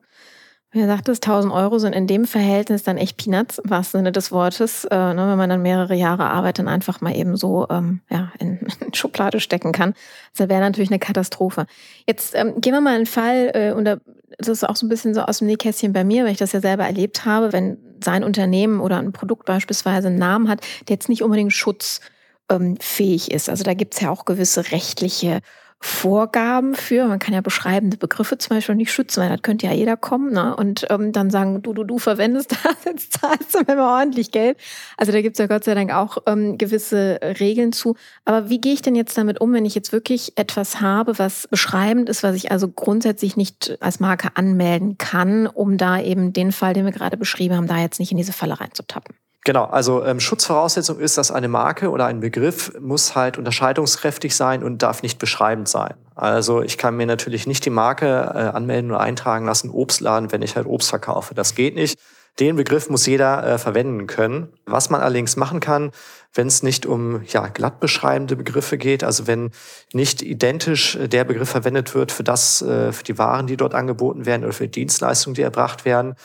wie 0.74 0.82
du 0.82 0.88
sagtest, 0.88 1.24
1000 1.24 1.54
Euro 1.54 1.78
sind 1.78 1.94
in 1.94 2.08
dem 2.08 2.26
Verhältnis 2.26 2.82
dann 2.82 2.98
echt 2.98 3.18
Peanuts, 3.18 3.60
im 3.60 3.70
wahrsten 3.70 4.00
Sinne 4.00 4.12
des 4.12 4.32
Wortes, 4.32 4.86
äh, 4.86 4.96
ne, 4.96 5.28
wenn 5.28 5.38
man 5.38 5.50
dann 5.50 5.62
mehrere 5.62 5.94
Jahre 5.94 6.26
Arbeit 6.26 6.58
dann 6.58 6.68
einfach 6.68 7.00
mal 7.00 7.16
eben 7.16 7.38
so 7.38 7.68
ähm, 7.70 8.02
ja, 8.10 8.32
in, 8.40 8.60
in 8.86 8.94
Schublade 8.94 9.40
stecken 9.40 9.72
kann. 9.72 9.94
Das 10.36 10.50
wäre 10.50 10.62
natürlich 10.62 10.90
eine 10.90 11.00
Katastrophe. 11.00 11.68
Jetzt 12.08 12.34
ähm, 12.34 12.60
gehen 12.60 12.74
wir 12.74 12.82
mal 12.82 12.96
einen 12.96 13.06
Fall, 13.06 13.52
äh, 13.54 13.72
und 13.72 13.86
das 13.86 14.00
ist 14.48 14.68
auch 14.68 14.76
so 14.76 14.88
ein 14.88 14.90
bisschen 14.90 15.14
so 15.14 15.22
aus 15.22 15.38
dem 15.40 15.48
Nähkästchen 15.48 15.94
bei 15.94 16.04
mir, 16.04 16.24
weil 16.24 16.32
ich 16.32 16.40
das 16.40 16.54
ja 16.54 16.60
selber 16.60 16.86
erlebt 16.86 17.24
habe, 17.24 17.54
wenn 17.54 17.78
sein 18.04 18.24
Unternehmen 18.24 18.80
oder 18.80 18.98
ein 18.98 19.12
Produkt 19.12 19.46
beispielsweise 19.46 20.08
einen 20.08 20.18
Namen 20.18 20.50
hat, 20.50 20.62
der 20.88 20.96
jetzt 20.96 21.08
nicht 21.08 21.22
unbedingt 21.22 21.54
schutzfähig 21.54 23.32
ist. 23.32 23.48
Also 23.48 23.64
da 23.64 23.76
gibt 23.76 23.94
es 23.94 24.02
ja 24.02 24.10
auch 24.10 24.26
gewisse 24.26 24.72
rechtliche 24.72 25.40
Vorgaben 25.86 26.76
für. 26.76 27.08
Man 27.08 27.20
kann 27.20 27.34
ja 27.34 27.42
beschreibende 27.42 27.98
Begriffe 27.98 28.38
zum 28.38 28.56
Beispiel 28.56 28.76
nicht 28.76 28.94
schützen, 28.94 29.22
weil 29.22 29.30
das 29.30 29.42
könnte 29.42 29.66
ja 29.66 29.74
jeder 29.74 29.98
kommen 29.98 30.32
ne? 30.32 30.56
und 30.56 30.86
ähm, 30.90 31.12
dann 31.12 31.30
sagen, 31.30 31.62
du, 31.62 31.74
du, 31.74 31.84
du 31.84 32.00
verwendest 32.00 32.52
das, 32.64 32.86
jetzt 32.86 33.20
zahlst 33.20 33.54
du 33.54 33.60
mir 33.68 33.76
mal 33.76 34.00
ordentlich 34.00 34.32
Geld. 34.32 34.58
Also 34.96 35.12
da 35.12 35.22
gibt's 35.22 35.40
ja 35.40 35.48
Gott 35.48 35.66
sei 35.66 35.76
Dank 35.76 35.94
auch 35.94 36.20
ähm, 36.26 36.58
gewisse 36.58 37.20
Regeln 37.22 37.74
zu. 37.74 37.98
Aber 38.24 38.50
wie 38.50 38.62
gehe 38.62 38.72
ich 38.72 38.82
denn 38.82 38.96
jetzt 38.96 39.18
damit 39.18 39.42
um, 39.42 39.52
wenn 39.52 39.66
ich 39.66 39.76
jetzt 39.76 39.92
wirklich 39.92 40.38
etwas 40.38 40.80
habe, 40.80 41.20
was 41.20 41.50
beschreibend 41.50 42.08
ist, 42.08 42.24
was 42.24 42.38
ich 42.38 42.50
also 42.50 42.70
grundsätzlich 42.70 43.36
nicht 43.36 43.78
als 43.82 44.00
Marke 44.00 44.30
anmelden 44.36 44.98
kann, 44.98 45.48
um 45.48 45.78
da 45.78 46.00
eben 46.00 46.32
den 46.32 46.54
Fall, 46.54 46.74
den 46.74 46.86
wir 46.86 46.94
gerade 46.94 47.18
beschrieben 47.18 47.58
haben, 47.58 47.68
da 47.68 47.80
jetzt 47.80 48.00
nicht 48.00 48.12
in 48.12 48.18
diese 48.18 48.32
Falle 48.32 48.58
reinzutappen? 48.58 49.16
Genau, 49.46 49.66
also 49.66 50.06
ähm, 50.06 50.22
Schutzvoraussetzung 50.22 51.00
ist, 51.00 51.18
dass 51.18 51.30
eine 51.30 51.50
Marke 51.50 51.90
oder 51.90 52.06
ein 52.06 52.22
Begriff 52.22 52.72
muss 52.80 53.14
halt 53.14 53.38
unterscheidungskräftig 53.38 54.36
sein 54.36 54.64
und 54.64 54.82
darf 54.82 55.04
nicht 55.04 55.20
beschreibend 55.20 55.68
sein. 55.68 55.96
Also 56.16 56.62
ich 56.62 56.78
kann 56.78 56.96
mir 56.96 57.06
natürlich 57.06 57.46
nicht 57.46 57.66
die 57.66 57.70
Marke 57.70 58.06
äh, 58.06 58.56
anmelden 58.56 58.92
oder 58.92 59.02
eintragen 59.02 59.46
lassen, 59.46 59.70
Obstladen, 59.70 60.32
wenn 60.32 60.42
ich 60.44 60.56
halt 60.56 60.66
Obst 60.66 60.90
verkaufe. 60.90 61.34
Das 61.34 61.56
geht 61.56 61.76
nicht. 61.76 62.00
Den 62.40 62.56
Begriff 62.56 62.90
muss 62.90 63.06
jeder 63.06 63.46
äh, 63.46 63.58
verwenden 63.58 64.08
können. 64.08 64.48
Was 64.66 64.90
man 64.90 65.02
allerdings 65.02 65.36
machen 65.36 65.60
kann, 65.60 65.92
wenn 66.34 66.48
es 66.48 66.64
nicht 66.64 66.86
um 66.86 67.22
ja, 67.28 67.48
glatt 67.48 67.80
beschreibende 67.80 68.36
Begriffe 68.36 68.78
geht, 68.78 69.04
also 69.04 69.28
wenn 69.28 69.52
nicht 69.92 70.22
identisch 70.22 70.96
äh, 70.96 71.08
der 71.10 71.26
Begriff 71.26 71.50
verwendet 71.50 71.94
wird 71.94 72.14
für 72.14 72.24
das, 72.24 72.62
äh, 72.62 72.94
für 72.94 73.04
die 73.04 73.18
Waren, 73.18 73.46
die 73.48 73.58
dort 73.58 73.76
angeboten 73.76 74.26
werden 74.26 74.46
oder 74.46 74.54
für 74.54 74.68
die 74.68 74.82
Dienstleistungen, 74.82 75.36
die 75.36 75.42
erbracht 75.42 75.84
werden, 75.86 76.16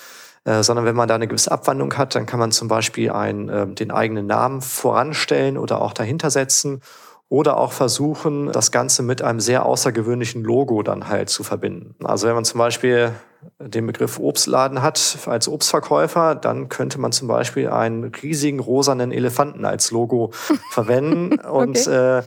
äh, 0.49 0.63
sondern 0.63 0.87
wenn 0.87 0.97
man 0.97 1.09
da 1.09 1.15
eine 1.15 1.29
gewisse 1.29 1.53
Abwandlung 1.53 1.99
hat, 1.99 2.15
dann 2.15 2.25
kann 2.25 2.41
man 2.41 2.53
zum 2.53 2.69
Beispiel 2.69 3.11
einen, 3.11 3.51
äh, 3.51 3.67
den 3.67 3.91
eigenen 3.91 4.27
Namen 4.27 4.63
voranstellen 4.63 5.59
oder 5.59 5.83
auch 5.83 5.93
dahinter 5.93 6.31
setzen 6.31 6.81
oder 7.29 7.59
auch 7.59 7.73
versuchen, 7.73 8.51
das 8.51 8.73
Ganze 8.73 9.03
mit 9.03 9.21
einem 9.21 9.41
sehr 9.41 9.67
außergewöhnlichen 9.67 10.43
Logo 10.43 10.83
dann 10.83 11.09
halt 11.09 11.29
zu 11.29 11.45
verbinden. 11.45 11.95
Also 12.03 12.27
wenn 12.27 12.35
man 12.35 12.47
zum 12.47 12.57
Beispiel 12.57 13.13
den 13.59 13.87
Begriff 13.87 14.19
Obstladen 14.19 14.81
hat 14.81 15.19
als 15.27 15.49
Obstverkäufer, 15.49 16.35
dann 16.35 16.71
könnte 16.71 16.99
man 16.99 17.13
zum 17.13 17.29
Beispiel 17.29 17.69
einen 17.69 18.05
riesigen 18.05 18.61
rosanen 18.61 19.13
Elefanten 19.13 19.67
als 19.67 19.91
Logo 19.91 20.31
verwenden 20.71 21.39
und 21.41 21.77
okay. 21.77 22.21
äh, 22.21 22.23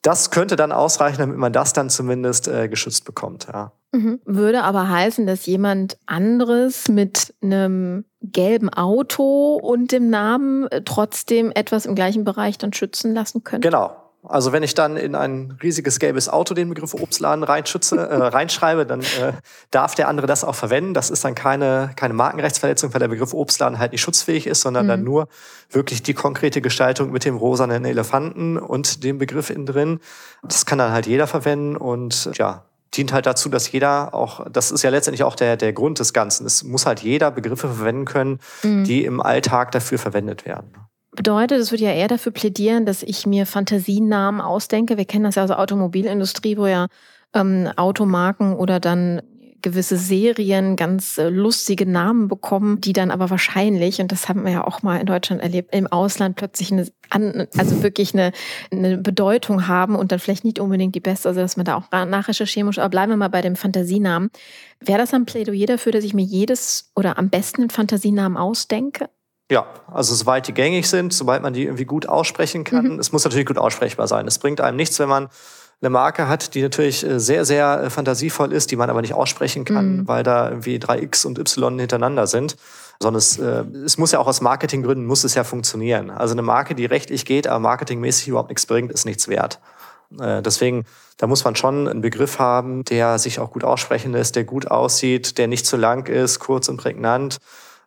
das 0.00 0.30
könnte 0.30 0.56
dann 0.56 0.72
ausreichen, 0.72 1.18
damit 1.18 1.36
man 1.36 1.52
das 1.52 1.74
dann 1.74 1.90
zumindest 1.90 2.48
äh, 2.48 2.68
geschützt 2.68 3.04
bekommt. 3.04 3.46
Ja. 3.52 3.72
Mhm. 3.92 4.20
Würde 4.24 4.64
aber 4.64 4.88
heißen, 4.88 5.26
dass 5.26 5.46
jemand 5.46 5.98
anderes 6.06 6.88
mit 6.88 7.34
einem 7.42 8.04
gelben 8.22 8.70
Auto 8.70 9.56
und 9.56 9.92
dem 9.92 10.08
Namen 10.08 10.66
äh, 10.68 10.82
trotzdem 10.82 11.52
etwas 11.54 11.84
im 11.84 11.94
gleichen 11.94 12.24
Bereich 12.24 12.56
dann 12.56 12.72
schützen 12.72 13.14
lassen 13.14 13.44
könnte? 13.44 13.68
Genau. 13.68 13.96
Also 14.24 14.52
wenn 14.52 14.62
ich 14.62 14.74
dann 14.74 14.96
in 14.96 15.16
ein 15.16 15.58
riesiges 15.64 15.98
gelbes 15.98 16.28
Auto 16.28 16.54
den 16.54 16.68
Begriff 16.68 16.94
Obstladen 16.94 17.42
reinschütze, 17.42 17.96
äh, 17.96 18.14
reinschreibe, 18.16 18.86
dann 18.86 19.00
äh, 19.00 19.32
darf 19.72 19.96
der 19.96 20.06
andere 20.06 20.28
das 20.28 20.44
auch 20.44 20.54
verwenden. 20.54 20.94
Das 20.94 21.10
ist 21.10 21.24
dann 21.24 21.34
keine, 21.34 21.90
keine 21.96 22.14
Markenrechtsverletzung, 22.14 22.94
weil 22.94 23.00
der 23.00 23.08
Begriff 23.08 23.34
Obstladen 23.34 23.80
halt 23.80 23.90
nicht 23.90 24.00
schutzfähig 24.00 24.46
ist, 24.46 24.60
sondern 24.60 24.86
mhm. 24.86 24.88
dann 24.88 25.02
nur 25.02 25.28
wirklich 25.70 26.04
die 26.04 26.14
konkrete 26.14 26.60
Gestaltung 26.62 27.10
mit 27.10 27.24
dem 27.24 27.36
rosanen 27.36 27.84
Elefanten 27.84 28.58
und 28.58 29.02
dem 29.02 29.18
Begriff 29.18 29.50
innen 29.50 29.66
drin. 29.66 30.00
Das 30.44 30.66
kann 30.66 30.78
dann 30.78 30.92
halt 30.92 31.06
jeder 31.06 31.26
verwenden 31.26 31.76
und 31.76 32.30
ja, 32.34 32.64
dient 32.94 33.12
halt 33.12 33.26
dazu, 33.26 33.48
dass 33.48 33.70
jeder 33.72 34.14
auch, 34.14 34.46
das 34.50 34.70
ist 34.70 34.82
ja 34.82 34.90
letztendlich 34.90 35.24
auch 35.24 35.34
der, 35.34 35.56
der 35.56 35.72
Grund 35.72 35.98
des 35.98 36.12
Ganzen, 36.12 36.46
es 36.46 36.62
muss 36.62 36.86
halt 36.86 37.00
jeder 37.00 37.30
Begriffe 37.30 37.68
verwenden 37.68 38.04
können, 38.04 38.38
mhm. 38.62 38.84
die 38.84 39.04
im 39.04 39.20
Alltag 39.20 39.70
dafür 39.72 39.98
verwendet 39.98 40.44
werden 40.44 40.72
bedeutet, 41.14 41.60
es 41.60 41.70
würde 41.70 41.84
ja 41.84 41.92
eher 41.92 42.08
dafür 42.08 42.32
plädieren, 42.32 42.86
dass 42.86 43.02
ich 43.02 43.26
mir 43.26 43.46
Fantasienamen 43.46 44.40
ausdenke. 44.40 44.96
Wir 44.96 45.04
kennen 45.04 45.24
das 45.24 45.34
ja 45.34 45.42
aus 45.42 45.48
der 45.48 45.58
Automobilindustrie, 45.58 46.56
wo 46.56 46.66
ja 46.66 46.86
ähm, 47.34 47.68
Automarken 47.76 48.54
oder 48.54 48.80
dann 48.80 49.22
gewisse 49.62 49.96
Serien 49.96 50.76
ganz 50.76 51.18
äh, 51.18 51.28
lustige 51.28 51.86
Namen 51.86 52.28
bekommen, 52.28 52.80
die 52.80 52.92
dann 52.92 53.10
aber 53.10 53.30
wahrscheinlich, 53.30 54.00
und 54.00 54.12
das 54.12 54.28
haben 54.28 54.44
wir 54.44 54.52
ja 54.52 54.66
auch 54.66 54.82
mal 54.82 54.98
in 54.98 55.06
Deutschland 55.06 55.42
erlebt, 55.42 55.74
im 55.74 55.86
Ausland 55.86 56.36
plötzlich 56.36 56.72
eine, 56.72 57.48
also 57.56 57.82
wirklich 57.82 58.14
eine, 58.14 58.32
eine 58.70 58.98
Bedeutung 58.98 59.68
haben 59.68 59.94
und 59.96 60.12
dann 60.12 60.18
vielleicht 60.18 60.44
nicht 60.44 60.58
unbedingt 60.58 60.94
die 60.94 61.00
beste, 61.00 61.28
also 61.28 61.40
dass 61.40 61.56
man 61.56 61.64
da 61.64 61.76
auch 61.76 61.90
nachrecherchieren 61.90 62.66
muss. 62.66 62.78
Aber 62.78 62.90
bleiben 62.90 63.12
wir 63.12 63.16
mal 63.16 63.28
bei 63.28 63.40
dem 63.40 63.56
Fantasienamen. 63.56 64.30
Wäre 64.80 64.98
das 64.98 65.14
ein 65.14 65.24
Plädoyer 65.24 65.66
dafür, 65.66 65.92
dass 65.92 66.04
ich 66.04 66.14
mir 66.14 66.24
jedes 66.24 66.90
oder 66.94 67.18
am 67.18 67.30
besten 67.30 67.62
einen 67.62 67.70
Fantasienamen 67.70 68.36
ausdenke? 68.36 69.08
Ja, 69.50 69.66
also 69.86 70.14
soweit 70.14 70.48
die 70.48 70.54
gängig 70.54 70.88
sind, 70.88 71.12
sobald 71.12 71.42
man 71.42 71.52
die 71.52 71.64
irgendwie 71.64 71.84
gut 71.84 72.08
aussprechen 72.08 72.64
kann. 72.64 72.94
Mhm. 72.94 72.98
Es 72.98 73.12
muss 73.12 73.24
natürlich 73.24 73.46
gut 73.46 73.58
aussprechbar 73.58 74.08
sein. 74.08 74.26
Es 74.26 74.38
bringt 74.38 74.62
einem 74.62 74.76
nichts, 74.76 74.98
wenn 74.98 75.10
man 75.10 75.28
eine 75.82 75.90
Marke 75.90 76.28
hat, 76.28 76.54
die 76.54 76.62
natürlich 76.62 77.04
äh, 77.04 77.18
sehr, 77.18 77.44
sehr 77.44 77.82
äh, 77.82 77.90
fantasievoll 77.90 78.52
ist, 78.52 78.70
die 78.70 78.76
man 78.76 78.88
aber 78.88 79.02
nicht 79.02 79.14
aussprechen 79.14 79.64
kann, 79.64 79.96
mhm. 79.96 80.08
weil 80.08 80.22
da 80.22 80.48
irgendwie 80.48 80.78
drei 80.78 81.00
X 81.02 81.24
und 81.24 81.38
Y 81.38 81.78
hintereinander 81.78 82.26
sind. 82.26 82.56
Sondern 83.00 83.18
es, 83.18 83.38
äh, 83.38 83.64
es 83.84 83.98
muss 83.98 84.12
ja 84.12 84.20
auch 84.20 84.28
aus 84.28 84.40
Marketinggründen, 84.40 85.04
muss 85.04 85.24
es 85.24 85.34
ja 85.34 85.42
funktionieren. 85.42 86.10
Also 86.10 86.34
eine 86.34 86.42
Marke, 86.42 86.76
die 86.76 86.86
rechtlich 86.86 87.24
geht, 87.24 87.48
aber 87.48 87.58
marketingmäßig 87.58 88.28
überhaupt 88.28 88.50
nichts 88.50 88.64
bringt, 88.66 88.92
ist 88.92 89.04
nichts 89.04 89.26
wert. 89.26 89.58
Äh, 90.20 90.40
deswegen, 90.42 90.84
da 91.16 91.26
muss 91.26 91.44
man 91.44 91.56
schon 91.56 91.88
einen 91.88 92.00
Begriff 92.00 92.38
haben, 92.38 92.84
der 92.84 93.18
sich 93.18 93.40
auch 93.40 93.50
gut 93.50 93.64
aussprechen 93.64 94.12
lässt, 94.12 94.36
der 94.36 94.44
gut 94.44 94.70
aussieht, 94.70 95.36
der 95.36 95.48
nicht 95.48 95.66
zu 95.66 95.76
lang 95.76 96.08
ist, 96.08 96.38
kurz 96.38 96.68
und 96.68 96.76
prägnant 96.76 97.38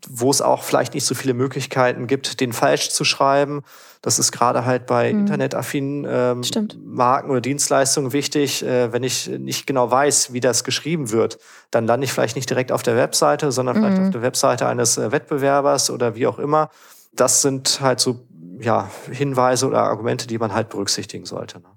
wo 0.08 0.29
es 0.29 0.41
auch 0.41 0.63
vielleicht 0.63 0.93
nicht 0.93 1.05
so 1.05 1.15
viele 1.15 1.34
Möglichkeiten 1.34 2.08
gibt, 2.08 2.39
den 2.39 2.53
falsch 2.53 2.89
zu 2.89 3.03
schreiben. 3.03 3.63
Das 4.01 4.19
ist 4.19 4.31
gerade 4.31 4.65
halt 4.65 4.86
bei 4.86 5.12
mhm. 5.12 5.21
internetaffinen 5.21 6.05
ähm, 6.08 6.41
Marken 6.84 7.31
oder 7.31 7.41
Dienstleistungen 7.41 8.13
wichtig. 8.13 8.63
Äh, 8.63 8.93
wenn 8.93 9.03
ich 9.03 9.27
nicht 9.27 9.65
genau 9.65 9.89
weiß, 9.89 10.31
wie 10.34 10.39
das 10.39 10.63
geschrieben 10.63 11.12
wird, 11.12 11.39
dann 11.71 11.88
lande 11.88 12.05
ich 12.05 12.13
vielleicht 12.13 12.36
nicht 12.36 12.49
direkt 12.49 12.71
auf 12.71 12.84
der 12.84 12.95
Webseite, 12.95 13.51
sondern 13.51 13.77
mhm. 13.77 13.81
vielleicht 13.81 14.01
auf 14.01 14.10
der 14.12 14.21
Webseite 14.21 14.67
eines 14.67 14.97
äh, 14.97 15.12
Wettbewerbers 15.12 15.89
oder 15.89 16.15
wie 16.15 16.27
auch 16.27 16.39
immer. 16.39 16.69
Das 17.13 17.41
sind 17.41 17.81
halt 17.81 17.99
so 17.99 18.27
ja, 18.60 18.89
Hinweise 19.10 19.67
oder 19.67 19.81
Argumente, 19.81 20.27
die 20.27 20.38
man 20.38 20.53
halt 20.53 20.69
berücksichtigen 20.69 21.25
sollte. 21.25 21.60
Ne? 21.60 21.67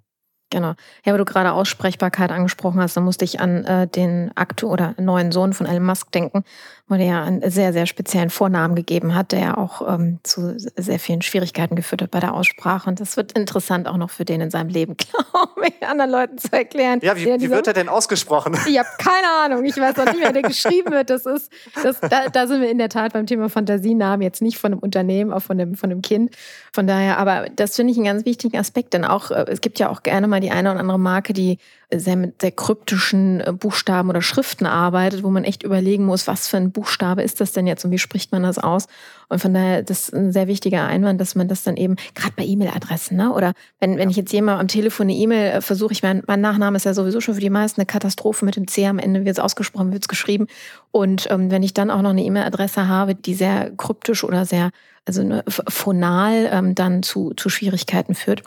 Genau. 0.50 0.74
Ja, 1.04 1.12
weil 1.12 1.18
du 1.18 1.24
gerade 1.26 1.52
Aussprechbarkeit 1.52 2.31
angesprochen 2.31 2.81
hast, 2.81 2.96
da 2.96 3.00
musste 3.00 3.24
ich 3.24 3.40
an 3.40 3.64
äh, 3.64 3.87
den 3.87 4.31
aktu 4.35 4.68
oder 4.68 4.94
neuen 4.98 5.31
Sohn 5.31 5.52
von 5.52 5.66
Elon 5.66 5.85
Musk 5.85 6.11
denken, 6.12 6.44
wo 6.88 6.96
der 6.96 7.07
ja 7.07 7.22
einen 7.22 7.51
sehr, 7.51 7.72
sehr 7.72 7.87
speziellen 7.87 8.31
Vornamen 8.31 8.74
gegeben 8.74 9.14
hat, 9.14 9.33
der 9.33 9.40
ja 9.40 9.57
auch 9.59 9.87
ähm, 9.87 10.20
zu 10.22 10.55
sehr 10.57 10.98
vielen 10.98 11.20
Schwierigkeiten 11.20 11.77
geführt 11.77 12.03
hat 12.03 12.11
bei 12.11 12.20
der 12.20 12.33
Aussprache. 12.33 12.88
Und 12.88 13.01
das 13.01 13.16
wird 13.16 13.33
interessant 13.33 13.87
auch 13.87 13.98
noch 13.98 14.11
für 14.11 14.24
den 14.24 14.40
in 14.40 14.51
seinem 14.51 14.68
Leben, 14.68 14.96
glaube 15.33 15.66
ich, 15.66 15.87
anderen 15.87 16.11
Leuten 16.11 16.38
zu 16.38 16.51
erklären. 16.53 17.01
Ja, 17.03 17.16
wie, 17.16 17.27
wie 17.27 17.51
wird 17.51 17.66
er 17.66 17.74
denn 17.74 17.88
ausgesprochen? 17.88 18.57
Ich 18.66 18.79
habe 18.79 18.88
keine 18.98 19.29
Ahnung. 19.44 19.64
Ich 19.64 19.77
weiß 19.77 19.98
auch 19.98 20.07
nicht, 20.07 20.27
wie 20.27 20.33
der 20.33 20.42
geschrieben 20.42 20.92
wird. 20.92 21.11
Das 21.11 21.27
ist, 21.27 21.53
das, 21.83 22.01
da, 22.01 22.29
da 22.29 22.46
sind 22.46 22.62
wir 22.62 22.70
in 22.70 22.79
der 22.79 22.88
Tat 22.88 23.12
beim 23.12 23.27
Thema 23.27 23.51
Fantasienamen, 23.51 24.22
jetzt 24.22 24.40
nicht 24.40 24.59
von 24.59 24.72
einem 24.72 24.81
Unternehmen, 24.81 25.33
auch 25.33 25.42
von 25.42 25.61
einem, 25.61 25.74
von 25.74 25.90
einem 25.90 26.01
Kind. 26.01 26.35
Von 26.72 26.87
daher, 26.87 27.18
aber 27.18 27.48
das 27.55 27.77
finde 27.77 27.92
ich 27.92 27.98
einen 27.98 28.07
ganz 28.07 28.24
wichtigen 28.24 28.57
Aspekt, 28.57 28.94
denn 28.94 29.05
auch, 29.05 29.31
äh, 29.31 29.44
es 29.48 29.61
gibt 29.61 29.79
ja 29.79 29.90
auch 29.90 30.03
gerne 30.03 30.27
mal 30.27 30.40
die 30.40 30.51
eine 30.51 30.70
oder 30.70 30.81
andere 30.81 30.98
Marke, 30.98 31.33
die 31.33 31.59
sehr 31.90 32.16
mit 32.16 32.42
sehr 32.42 32.53
kryptischen 32.53 33.40
äh, 33.40 33.53
Buchstaben 33.53 34.11
oder 34.11 34.20
Schriften 34.20 34.66
arbeitet, 34.66 35.22
wo 35.22 35.31
man 35.31 35.44
echt 35.44 35.62
überlegen 35.62 36.05
muss, 36.05 36.27
was 36.27 36.46
für 36.46 36.59
ein 36.59 36.70
Buchstabe 36.70 37.22
ist 37.22 37.40
das 37.40 37.53
denn 37.53 37.66
jetzt 37.66 37.85
und 37.85 37.90
wie 37.90 37.98
spricht 37.98 38.31
man 38.31 38.42
das 38.42 38.59
aus? 38.59 38.88
Und 39.31 39.40
von 39.40 39.55
daher, 39.55 39.83
das 39.83 40.09
ist 40.09 40.14
ein 40.14 40.33
sehr 40.33 40.48
wichtiger 40.48 40.87
Einwand, 40.87 41.18
dass 41.18 41.35
man 41.35 41.48
das 41.48 41.62
dann 41.62 41.77
eben, 41.77 41.96
gerade 42.14 42.35
bei 42.37 42.44
E-Mail-Adressen, 42.44 43.16
ne? 43.16 43.33
oder 43.33 43.55
wenn, 43.81 43.96
wenn 43.96 44.11
ich 44.11 44.16
jetzt 44.16 44.33
jemand 44.33 44.61
am 44.61 44.68
Telefon 44.68 45.05
eine 45.05 45.14
E-Mail 45.14 45.53
äh, 45.53 45.61
versuche, 45.62 45.92
ich 45.92 46.03
mein, 46.03 46.22
mein 46.27 46.42
Nachname 46.42 46.77
ist 46.77 46.85
ja 46.85 46.92
sowieso 46.92 47.22
schon 47.22 47.35
für 47.35 47.40
die 47.40 47.48
meisten 47.48 47.81
eine 47.81 47.87
Katastrophe 47.87 48.44
mit 48.44 48.57
dem 48.57 48.68
C 48.68 48.87
am 48.87 48.98
Ende, 48.98 49.24
wird 49.24 49.38
es 49.38 49.42
ausgesprochen, 49.42 49.92
wird 49.92 50.05
es 50.05 50.09
geschrieben. 50.09 50.46
Und 50.90 51.31
ähm, 51.31 51.51
wenn 51.51 51.62
ich 51.62 51.72
dann 51.72 51.90
auch 51.90 52.03
noch 52.03 52.11
eine 52.11 52.22
E-Mail-Adresse 52.22 52.87
habe, 52.87 53.14
die 53.14 53.35
sehr 53.35 53.70
kryptisch 53.77 54.24
oder 54.24 54.44
sehr, 54.44 54.70
also 55.07 55.22
ne, 55.22 55.42
phonal 55.46 56.51
ähm, 56.53 56.74
dann 56.74 57.03
zu, 57.03 57.33
zu 57.35 57.48
Schwierigkeiten 57.48 58.14
führt, 58.14 58.42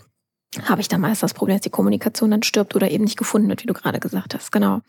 habe 0.65 0.81
ich 0.81 0.87
da 0.87 0.97
meist 0.97 1.23
das 1.23 1.33
Problem, 1.33 1.55
dass 1.57 1.63
die 1.63 1.69
Kommunikation 1.69 2.31
dann 2.31 2.43
stirbt 2.43 2.75
oder 2.75 2.91
eben 2.91 3.05
nicht 3.05 3.17
gefunden 3.17 3.47
wird, 3.47 3.63
wie 3.63 3.67
du 3.67 3.73
gerade 3.73 3.99
gesagt 3.99 4.35
hast. 4.35 4.51
Genau. 4.51 4.81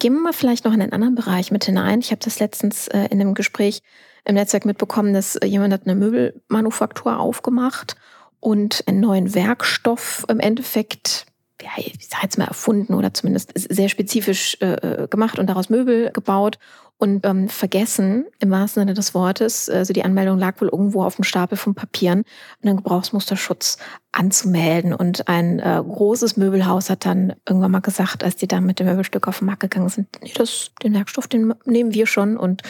Gehen 0.00 0.14
wir 0.14 0.20
mal 0.20 0.32
vielleicht 0.32 0.64
noch 0.64 0.72
in 0.72 0.82
einen 0.82 0.92
anderen 0.92 1.14
Bereich 1.14 1.50
mit 1.50 1.64
hinein. 1.64 2.00
Ich 2.00 2.10
habe 2.10 2.20
das 2.22 2.38
letztens 2.40 2.88
äh, 2.88 3.06
in 3.10 3.20
einem 3.20 3.34
Gespräch 3.34 3.80
im 4.24 4.34
Netzwerk 4.34 4.66
mitbekommen, 4.66 5.14
dass 5.14 5.36
äh, 5.36 5.46
jemand 5.46 5.72
hat 5.72 5.86
eine 5.86 5.94
Möbelmanufaktur 5.94 7.18
aufgemacht 7.18 7.96
und 8.40 8.84
einen 8.86 9.00
neuen 9.00 9.34
Werkstoff 9.34 10.26
im 10.28 10.40
Endeffekt 10.40 11.26
ja, 11.60 11.70
ich 11.76 12.08
sag 12.08 12.22
jetzt 12.22 12.38
mal 12.38 12.46
erfunden 12.46 12.94
oder 12.94 13.12
zumindest 13.12 13.50
sehr 13.54 13.88
spezifisch 13.88 14.56
äh, 14.60 14.74
äh 14.74 15.08
gemacht 15.08 15.40
und 15.40 15.48
daraus 15.48 15.70
Möbel 15.70 16.12
gebaut 16.12 16.58
und 17.00 17.24
ähm, 17.24 17.48
vergessen, 17.48 18.26
im 18.40 18.50
wahrsten 18.50 18.82
Sinne 18.82 18.94
des 18.94 19.14
Wortes, 19.14 19.70
also 19.70 19.92
die 19.92 20.04
Anmeldung 20.04 20.36
lag 20.36 20.60
wohl 20.60 20.68
irgendwo 20.68 21.04
auf 21.04 21.14
dem 21.14 21.22
Stapel 21.22 21.56
von 21.56 21.76
Papieren, 21.76 22.24
einen 22.60 22.78
Gebrauchsmusterschutz 22.78 23.78
anzumelden. 24.10 24.92
Und 24.92 25.28
ein 25.28 25.60
äh, 25.60 25.80
großes 25.80 26.36
Möbelhaus 26.36 26.90
hat 26.90 27.06
dann 27.06 27.34
irgendwann 27.48 27.70
mal 27.70 27.80
gesagt, 27.80 28.24
als 28.24 28.34
die 28.34 28.48
da 28.48 28.60
mit 28.60 28.80
dem 28.80 28.88
Möbelstück 28.88 29.28
auf 29.28 29.38
den 29.38 29.46
Markt 29.46 29.60
gegangen 29.60 29.88
sind, 29.88 30.08
nee, 30.22 30.32
das, 30.34 30.72
den 30.82 30.92
Werkstoff, 30.92 31.28
den 31.28 31.54
nehmen 31.64 31.94
wir 31.94 32.08
schon. 32.08 32.36
Und 32.36 32.62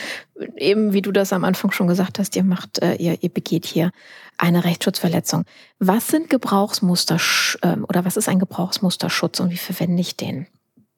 eben, 0.56 0.92
wie 0.92 1.02
du 1.02 1.10
das 1.10 1.32
am 1.32 1.44
Anfang 1.44 1.70
schon 1.70 1.86
gesagt 1.86 2.18
hast, 2.18 2.36
ihr 2.36 2.44
macht, 2.44 2.82
äh, 2.82 2.96
ihr, 2.96 3.16
ihr 3.22 3.30
begeht 3.30 3.64
hier 3.64 3.92
eine 4.36 4.62
Rechtsschutzverletzung. 4.62 5.44
Was 5.78 6.08
sind 6.08 6.28
Gebrauchsmuster 6.28 7.18
äh, 7.62 7.76
oder 7.88 8.04
was 8.04 8.18
ist 8.18 8.28
ein 8.28 8.40
Gebrauchsmusterschutz 8.40 9.40
und 9.40 9.50
wie 9.50 9.56
verwende 9.56 10.02
ich 10.02 10.18
den? 10.18 10.48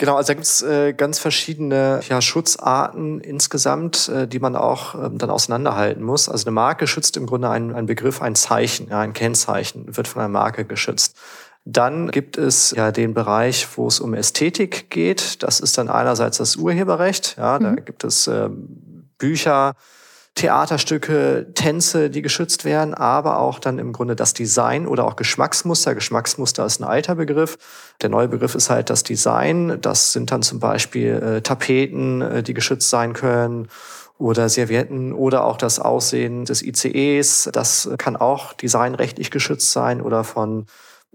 Genau, 0.01 0.17
also 0.17 0.29
da 0.29 0.33
gibt 0.33 0.47
es 0.47 0.63
äh, 0.63 0.95
ganz 0.95 1.19
verschiedene 1.19 2.01
ja, 2.09 2.23
Schutzarten 2.23 3.21
insgesamt, 3.21 4.09
äh, 4.09 4.27
die 4.27 4.39
man 4.39 4.57
auch 4.57 4.95
ähm, 4.95 5.19
dann 5.19 5.29
auseinanderhalten 5.29 6.03
muss. 6.03 6.31
Also 6.31 6.47
eine 6.47 6.53
Marke 6.53 6.87
schützt 6.87 7.19
im 7.19 7.27
Grunde 7.27 7.51
einen, 7.51 7.75
einen 7.75 7.87
Begriff, 7.87 8.23
ein 8.23 8.35
Zeichen, 8.35 8.89
ja, 8.89 9.01
ein 9.01 9.13
Kennzeichen, 9.13 9.95
wird 9.95 10.09
von 10.09 10.23
einer 10.23 10.31
Marke 10.31 10.65
geschützt. 10.65 11.19
Dann 11.67 12.11
gibt 12.11 12.39
es 12.39 12.71
ja 12.71 12.93
den 12.93 13.13
Bereich, 13.13 13.69
wo 13.77 13.89
es 13.89 14.01
um 14.01 14.15
Ästhetik 14.15 14.89
geht. 14.89 15.43
Das 15.43 15.61
ist 15.61 15.77
dann 15.77 15.91
einerseits 15.91 16.39
das 16.39 16.57
Urheberrecht. 16.57 17.37
Ja, 17.37 17.59
mhm. 17.59 17.65
da 17.65 17.75
gibt 17.83 18.03
es 18.03 18.27
äh, 18.27 18.49
Bücher, 19.19 19.75
Theaterstücke, 20.37 21.49
Tänze, 21.55 22.09
die 22.09 22.23
geschützt 22.23 22.65
werden, 22.65 22.95
aber 22.95 23.41
auch 23.41 23.59
dann 23.59 23.79
im 23.79 23.93
Grunde 23.93 24.17
das 24.17 24.33
Design 24.33 24.87
oder 24.87 25.05
auch 25.05 25.17
Geschmacksmuster. 25.17 25.95
Geschmacksmuster 25.95 26.65
ist 26.65 26.81
ein 26.81 26.85
alter 26.85 27.17
Begriff. 27.17 27.59
Der 28.01 28.09
neue 28.09 28.29
Begriff 28.29 28.55
ist 28.55 28.71
halt 28.71 28.91
das 28.91 29.03
Design. 29.03 29.79
Das 29.81 30.13
sind 30.13 30.31
dann 30.31 30.43
zum 30.43 30.61
Beispiel 30.61 31.11
äh, 31.11 31.41
Tapeten, 31.43 32.23
äh, 32.23 32.43
die 32.43 32.55
geschützt 32.55 32.89
sein 32.89 33.13
können 33.13 33.69
oder 34.19 34.49
Servietten 34.49 35.13
oder 35.13 35.45
auch 35.45 35.57
das 35.57 35.79
Aussehen 35.81 36.45
des 36.45 36.63
ICEs. 36.63 37.51
Das 37.53 37.91
kann 37.99 38.17
auch 38.17 38.53
designrechtlich 38.53 39.31
geschützt 39.31 39.73
sein 39.73 40.01
oder 40.01 40.25
von 40.25 40.67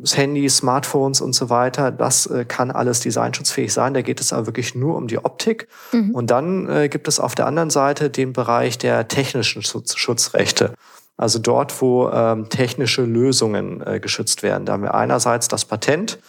Handys, 0.03 0.57
Smartphones 0.57 1.21
und 1.21 1.33
so 1.33 1.49
weiter, 1.49 1.91
das 1.91 2.25
äh, 2.27 2.43
kann 2.45 2.71
alles 2.71 2.99
designschutzfähig 2.99 3.73
sein. 3.73 3.93
Da 3.93 4.01
geht 4.01 4.19
es 4.19 4.33
aber 4.33 4.45
wirklich 4.47 4.75
nur 4.75 4.95
um 4.97 5.07
die 5.07 5.23
Optik. 5.23 5.69
Mhm. 5.93 6.11
Und 6.11 6.31
dann 6.31 6.69
äh, 6.69 6.89
gibt 6.89 7.07
es 7.07 7.19
auf 7.19 7.33
der 7.35 7.47
anderen 7.47 7.69
Seite 7.69 8.09
den 8.09 8.33
Bereich 8.33 8.77
der 8.77 9.07
technischen 9.07 9.61
Schutz 9.61 9.95
Schutzrechte. 9.95 10.73
Also 11.17 11.39
dort, 11.39 11.81
wo 11.81 12.09
ähm, 12.09 12.49
technische 12.49 13.03
Lösungen 13.03 13.81
äh, 13.85 14.01
geschützt 14.01 14.43
werden. 14.43 14.65
Da 14.65 14.73
haben 14.73 14.83
wir 14.83 14.95
einerseits 14.95 15.47
das 15.47 15.63
Patent 15.63 16.19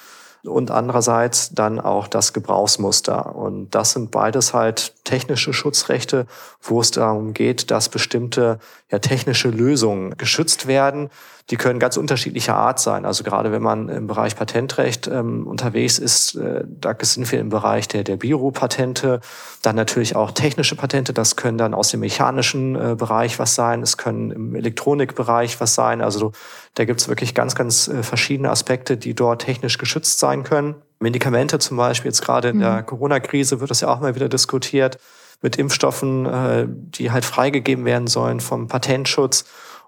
und 0.44 0.70
andererseits 0.70 1.50
dann 1.52 1.80
auch 1.80 2.06
das 2.06 2.32
Gebrauchsmuster. 2.32 3.34
Und 3.34 3.74
das 3.74 3.92
sind 3.92 4.12
beides 4.12 4.54
halt 4.54 4.94
technische 5.04 5.52
Schutzrechte, 5.52 6.26
wo 6.62 6.80
es 6.80 6.92
darum 6.92 7.34
geht, 7.34 7.70
dass 7.70 7.88
bestimmte 7.88 8.60
ja, 8.90 8.98
technische 9.00 9.48
Lösungen 9.48 10.16
geschützt 10.16 10.68
werden. 10.68 11.10
Die 11.50 11.56
können 11.56 11.78
ganz 11.78 11.96
unterschiedlicher 11.96 12.56
Art 12.56 12.80
sein. 12.80 13.04
Also 13.04 13.22
gerade 13.22 13.52
wenn 13.52 13.62
man 13.62 13.88
im 13.88 14.08
Bereich 14.08 14.34
Patentrecht 14.34 15.06
ähm, 15.06 15.46
unterwegs 15.46 15.98
ist, 15.98 16.34
äh, 16.34 16.64
da 16.66 16.94
sind 17.00 17.30
wir 17.30 17.38
im 17.38 17.50
Bereich 17.50 17.86
der, 17.86 18.02
der 18.02 18.16
Biro-Patente, 18.16 19.20
dann 19.62 19.76
natürlich 19.76 20.16
auch 20.16 20.32
technische 20.32 20.74
Patente. 20.74 21.12
Das 21.12 21.36
können 21.36 21.56
dann 21.56 21.72
aus 21.72 21.90
dem 21.90 22.00
mechanischen 22.00 22.74
äh, 22.74 22.96
Bereich 22.96 23.38
was 23.38 23.54
sein, 23.54 23.82
es 23.82 23.96
können 23.96 24.32
im 24.32 24.54
Elektronikbereich 24.56 25.60
was 25.60 25.76
sein. 25.76 26.00
Also 26.00 26.32
da 26.74 26.84
gibt's 26.84 27.08
wirklich 27.08 27.32
ganz, 27.32 27.54
ganz 27.54 27.86
äh, 27.86 28.02
verschiedene 28.02 28.50
Aspekte, 28.50 28.96
die 28.96 29.14
dort 29.14 29.42
technisch 29.42 29.78
geschützt 29.78 30.18
sein 30.18 30.42
können. 30.42 30.74
Medikamente 30.98 31.60
zum 31.60 31.76
Beispiel, 31.76 32.08
jetzt 32.08 32.22
gerade 32.22 32.48
in 32.48 32.58
der 32.58 32.82
mhm. 32.82 32.86
Corona-Krise 32.86 33.60
wird 33.60 33.70
das 33.70 33.82
ja 33.82 33.88
auch 33.88 34.00
mal 34.00 34.16
wieder 34.16 34.28
diskutiert 34.28 34.98
mit 35.42 35.56
Impfstoffen, 35.56 36.26
äh, 36.26 36.66
die 36.68 37.12
halt 37.12 37.24
freigegeben 37.24 37.84
werden 37.84 38.08
sollen 38.08 38.40
vom 38.40 38.66
Patentschutz. 38.66 39.44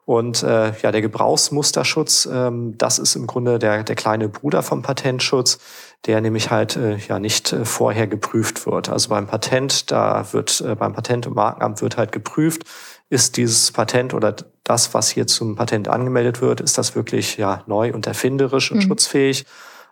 Und 0.08 0.42
äh, 0.42 0.72
ja, 0.80 0.90
der 0.90 1.02
Gebrauchsmusterschutz, 1.02 2.26
ähm, 2.32 2.78
das 2.78 2.98
ist 2.98 3.14
im 3.14 3.26
Grunde 3.26 3.58
der, 3.58 3.84
der 3.84 3.94
kleine 3.94 4.30
Bruder 4.30 4.62
vom 4.62 4.80
Patentschutz, 4.80 5.58
der 6.06 6.22
nämlich 6.22 6.50
halt 6.50 6.76
äh, 6.76 6.96
ja 6.96 7.18
nicht 7.18 7.52
äh, 7.52 7.66
vorher 7.66 8.06
geprüft 8.06 8.64
wird. 8.64 8.88
Also 8.88 9.10
beim 9.10 9.26
Patent, 9.26 9.90
da 9.90 10.32
wird 10.32 10.62
äh, 10.62 10.74
beim 10.76 10.94
Patent- 10.94 11.26
und 11.26 11.36
Markenamt 11.36 11.82
wird 11.82 11.98
halt 11.98 12.12
geprüft, 12.12 12.62
ist 13.10 13.36
dieses 13.36 13.70
Patent 13.70 14.14
oder 14.14 14.34
das, 14.64 14.94
was 14.94 15.10
hier 15.10 15.26
zum 15.26 15.56
Patent 15.56 15.88
angemeldet 15.88 16.40
wird, 16.40 16.62
ist 16.62 16.78
das 16.78 16.94
wirklich 16.94 17.36
ja 17.36 17.62
neu 17.66 17.92
und 17.92 18.06
erfinderisch 18.06 18.72
und 18.72 18.78
mhm. 18.78 18.88
schutzfähig? 18.88 19.44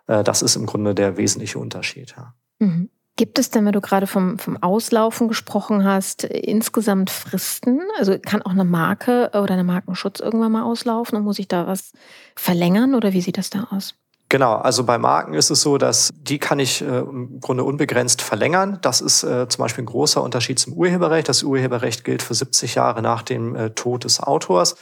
Äh, 0.07 0.23
das 0.23 0.41
ist 0.41 0.55
im 0.55 0.65
Grunde 0.65 0.95
der 0.95 1.17
wesentliche 1.17 1.59
Unterschied. 1.59 2.15
Ja. 2.17 2.33
Mhm. 2.57 2.89
Gibt 3.17 3.39
es 3.39 3.49
denn, 3.49 3.65
wenn 3.65 3.73
du 3.73 3.81
gerade 3.81 4.05
vom, 4.05 4.37
vom 4.37 4.61
Auslaufen 4.61 5.27
gesprochen 5.27 5.83
hast, 5.83 6.23
insgesamt 6.23 7.09
Fristen? 7.09 7.81
Also 7.97 8.15
kann 8.19 8.43
auch 8.43 8.51
eine 8.51 8.63
Marke 8.63 9.31
oder 9.33 9.55
eine 9.55 9.63
Markenschutz 9.63 10.19
irgendwann 10.19 10.51
mal 10.51 10.63
auslaufen 10.63 11.17
und 11.17 11.23
muss 11.23 11.39
ich 11.39 11.47
da 11.47 11.65
was 11.65 11.93
verlängern 12.35 12.93
oder 12.93 13.13
wie 13.13 13.21
sieht 13.21 13.39
das 13.39 13.49
da 13.49 13.67
aus? 13.71 13.95
Genau, 14.29 14.55
also 14.55 14.83
bei 14.83 14.99
Marken 14.99 15.33
ist 15.33 15.49
es 15.49 15.61
so, 15.61 15.79
dass 15.79 16.11
die 16.15 16.37
kann 16.37 16.59
ich 16.59 16.81
äh, 16.81 16.99
im 16.99 17.39
Grunde 17.39 17.63
unbegrenzt 17.63 18.21
verlängern. 18.21 18.77
Das 18.81 19.01
ist 19.01 19.23
äh, 19.23 19.47
zum 19.47 19.63
Beispiel 19.63 19.83
ein 19.83 19.87
großer 19.87 20.21
Unterschied 20.21 20.59
zum 20.59 20.73
Urheberrecht. 20.73 21.27
Das 21.27 21.41
Urheberrecht 21.41 22.03
gilt 22.03 22.21
für 22.21 22.35
70 22.35 22.75
Jahre 22.75 23.01
nach 23.01 23.23
dem 23.23 23.55
äh, 23.55 23.71
Tod 23.71 24.03
des 24.03 24.21
Autors. 24.21 24.75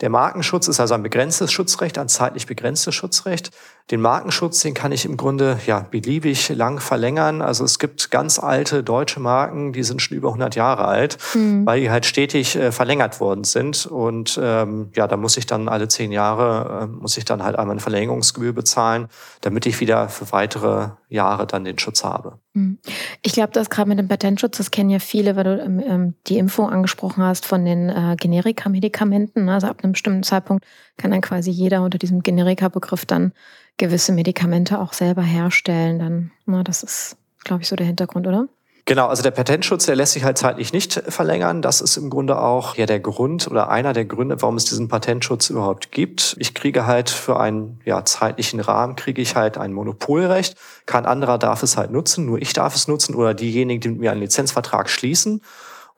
Der 0.00 0.10
Markenschutz 0.10 0.68
ist 0.68 0.80
also 0.80 0.94
ein 0.94 1.02
begrenztes 1.02 1.50
Schutzrecht, 1.52 1.98
ein 1.98 2.08
zeitlich 2.08 2.46
begrenztes 2.46 2.94
Schutzrecht. 2.94 3.50
Den 3.90 4.00
Markenschutz, 4.00 4.60
den 4.60 4.72
kann 4.72 4.92
ich 4.92 5.04
im 5.04 5.16
Grunde 5.16 5.58
ja 5.66 5.80
beliebig 5.80 6.48
lang 6.50 6.78
verlängern. 6.78 7.42
Also 7.42 7.64
es 7.64 7.80
gibt 7.80 8.12
ganz 8.12 8.38
alte 8.38 8.84
deutsche 8.84 9.18
Marken, 9.18 9.72
die 9.72 9.82
sind 9.82 10.00
schon 10.00 10.16
über 10.16 10.28
100 10.28 10.54
Jahre 10.54 10.84
alt, 10.84 11.18
mhm. 11.34 11.66
weil 11.66 11.80
die 11.80 11.90
halt 11.90 12.06
stetig 12.06 12.54
äh, 12.54 12.70
verlängert 12.70 13.18
worden 13.18 13.42
sind. 13.42 13.86
Und 13.86 14.38
ähm, 14.40 14.90
ja, 14.94 15.08
da 15.08 15.16
muss 15.16 15.36
ich 15.36 15.46
dann 15.46 15.68
alle 15.68 15.88
zehn 15.88 16.12
Jahre, 16.12 16.84
äh, 16.84 16.86
muss 16.86 17.16
ich 17.16 17.24
dann 17.24 17.42
halt 17.42 17.58
einmal 17.58 17.72
eine 17.72 17.80
Verlängerungsgebühr 17.80 18.52
bezahlen, 18.52 19.08
damit 19.40 19.66
ich 19.66 19.80
wieder 19.80 20.08
für 20.08 20.30
weitere 20.30 20.90
Jahre 21.08 21.48
dann 21.48 21.64
den 21.64 21.78
Schutz 21.78 22.04
habe. 22.04 22.38
Mhm. 22.54 22.78
Ich 23.22 23.32
glaube, 23.32 23.50
das 23.52 23.70
gerade 23.70 23.88
mit 23.88 23.98
dem 23.98 24.06
Patentschutz, 24.06 24.58
das 24.58 24.70
kennen 24.70 24.90
ja 24.90 25.00
viele, 25.00 25.34
weil 25.34 25.44
du 25.44 25.60
ähm, 25.60 25.82
ähm, 25.84 26.14
die 26.28 26.38
Impfung 26.38 26.70
angesprochen 26.70 27.24
hast 27.24 27.44
von 27.44 27.64
den 27.64 27.88
äh, 27.88 28.14
Generika-Medikamenten. 28.16 29.48
Also 29.48 29.66
ab 29.66 29.78
einem 29.82 29.92
bestimmten 29.92 30.22
Zeitpunkt 30.22 30.64
kann 30.96 31.10
dann 31.10 31.20
quasi 31.20 31.50
jeder 31.50 31.82
unter 31.82 31.98
diesem 31.98 32.22
Generika-Begriff 32.22 33.04
dann 33.04 33.32
gewisse 33.80 34.12
Medikamente 34.12 34.78
auch 34.78 34.92
selber 34.92 35.22
herstellen. 35.22 35.98
Dann, 35.98 36.30
na, 36.46 36.62
das 36.62 36.84
ist, 36.84 37.16
glaube 37.42 37.62
ich, 37.62 37.68
so 37.68 37.74
der 37.74 37.86
Hintergrund, 37.86 38.26
oder? 38.28 38.46
Genau, 38.84 39.06
also 39.06 39.22
der 39.22 39.30
Patentschutz, 39.30 39.86
der 39.86 39.94
lässt 39.94 40.14
sich 40.14 40.24
halt 40.24 40.36
zeitlich 40.36 40.72
nicht 40.72 40.94
verlängern. 41.08 41.62
Das 41.62 41.80
ist 41.80 41.96
im 41.96 42.10
Grunde 42.10 42.40
auch 42.40 42.76
ja 42.76 42.86
der 42.86 42.98
Grund 42.98 43.48
oder 43.48 43.70
einer 43.70 43.92
der 43.92 44.04
Gründe, 44.04 44.42
warum 44.42 44.56
es 44.56 44.64
diesen 44.64 44.88
Patentschutz 44.88 45.48
überhaupt 45.50 45.92
gibt. 45.92 46.34
Ich 46.38 46.54
kriege 46.54 46.86
halt 46.86 47.08
für 47.08 47.38
einen 47.38 47.80
ja, 47.84 48.04
zeitlichen 48.04 48.58
Rahmen, 48.58 48.96
kriege 48.96 49.22
ich 49.22 49.36
halt 49.36 49.58
ein 49.58 49.72
Monopolrecht. 49.72 50.56
Kein 50.86 51.06
anderer 51.06 51.38
darf 51.38 51.62
es 51.62 51.76
halt 51.76 51.90
nutzen, 51.90 52.26
nur 52.26 52.42
ich 52.42 52.52
darf 52.52 52.74
es 52.74 52.88
nutzen 52.88 53.14
oder 53.14 53.32
diejenigen, 53.32 53.80
die 53.80 53.88
mit 53.90 54.00
mir 54.00 54.12
einen 54.12 54.22
Lizenzvertrag 54.22 54.88
schließen. 54.90 55.40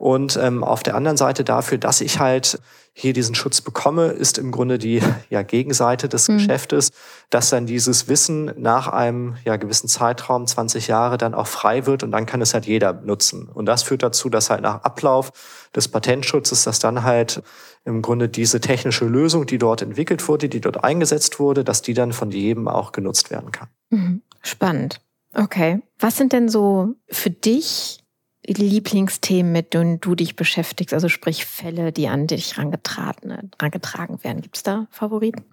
Und 0.03 0.37
ähm, 0.37 0.65
auf 0.65 0.83
der 0.83 0.97
anderen 0.97 1.17
Seite 1.17 1.45
dafür, 1.45 1.79
dass 1.79 2.01
ich 2.01 2.19
halt 2.19 2.59
hier 2.93 3.13
diesen 3.13 3.37
Schutz 3.37 3.61
bekomme, 3.61 4.07
ist 4.07 4.37
im 4.37 4.51
Grunde 4.51 4.77
die 4.77 5.01
ja, 5.31 5.43
Gegenseite 5.43 6.09
des 6.09 6.27
mhm. 6.27 6.39
Geschäftes, 6.39 6.91
dass 7.31 7.51
dann 7.51 7.67
dieses 7.67 8.09
Wissen 8.09 8.51
nach 8.57 8.89
einem 8.89 9.37
ja, 9.45 9.55
gewissen 9.59 9.87
Zeitraum, 9.87 10.45
20 10.45 10.89
Jahre, 10.89 11.19
dann 11.19 11.35
auch 11.35 11.47
frei 11.47 11.87
wird 11.87 12.03
und 12.03 12.11
dann 12.11 12.27
kann 12.27 12.41
es 12.41 12.53
halt 12.53 12.67
jeder 12.67 12.93
nutzen. 12.93 13.49
Und 13.49 13.67
das 13.67 13.85
führt 13.85 14.03
dazu, 14.03 14.29
dass 14.29 14.51
halt 14.51 14.63
nach 14.63 14.83
Ablauf 14.83 15.31
des 15.73 15.87
Patentschutzes, 15.87 16.65
dass 16.65 16.81
dann 16.81 17.05
halt 17.05 17.41
im 17.85 18.03
Grunde 18.03 18.29
diese 18.29 18.61
technische 18.61 19.05
Lösung, 19.05 19.47
die 19.47 19.59
dort 19.59 19.83
entwickelt 19.83 20.27
wurde, 20.27 20.49
die 20.49 20.61
dort 20.61 20.83
eingesetzt 20.83 21.39
wurde, 21.39 21.63
dass 21.63 21.81
die 21.81 21.95
dann 21.95 22.13
von 22.13 22.33
jedem 22.33 22.67
auch 22.67 22.91
genutzt 22.91 23.31
werden 23.31 23.53
kann. 23.53 23.69
Mhm. 23.91 24.23
Spannend. 24.43 25.01
Okay. 25.33 25.81
Was 26.01 26.17
sind 26.17 26.33
denn 26.33 26.49
so 26.49 26.97
für 27.09 27.31
dich 27.31 28.02
Lieblingsthemen, 28.47 29.53
mit 29.53 29.75
denen 29.75 30.01
du 30.01 30.15
dich 30.15 30.37
beschäftigst? 30.37 30.93
Also 30.93 31.09
sprich 31.09 31.47
Fälle, 31.47 31.93
die 31.93 32.09
an 32.09 32.27
dich 32.27 32.59
rangetragen, 32.59 33.51
rangetragen 33.61 34.23
werden. 34.25 34.43
Gibt 34.43 34.57
es 34.57 34.63
da 34.63 34.87
Favoriten? 34.91 35.45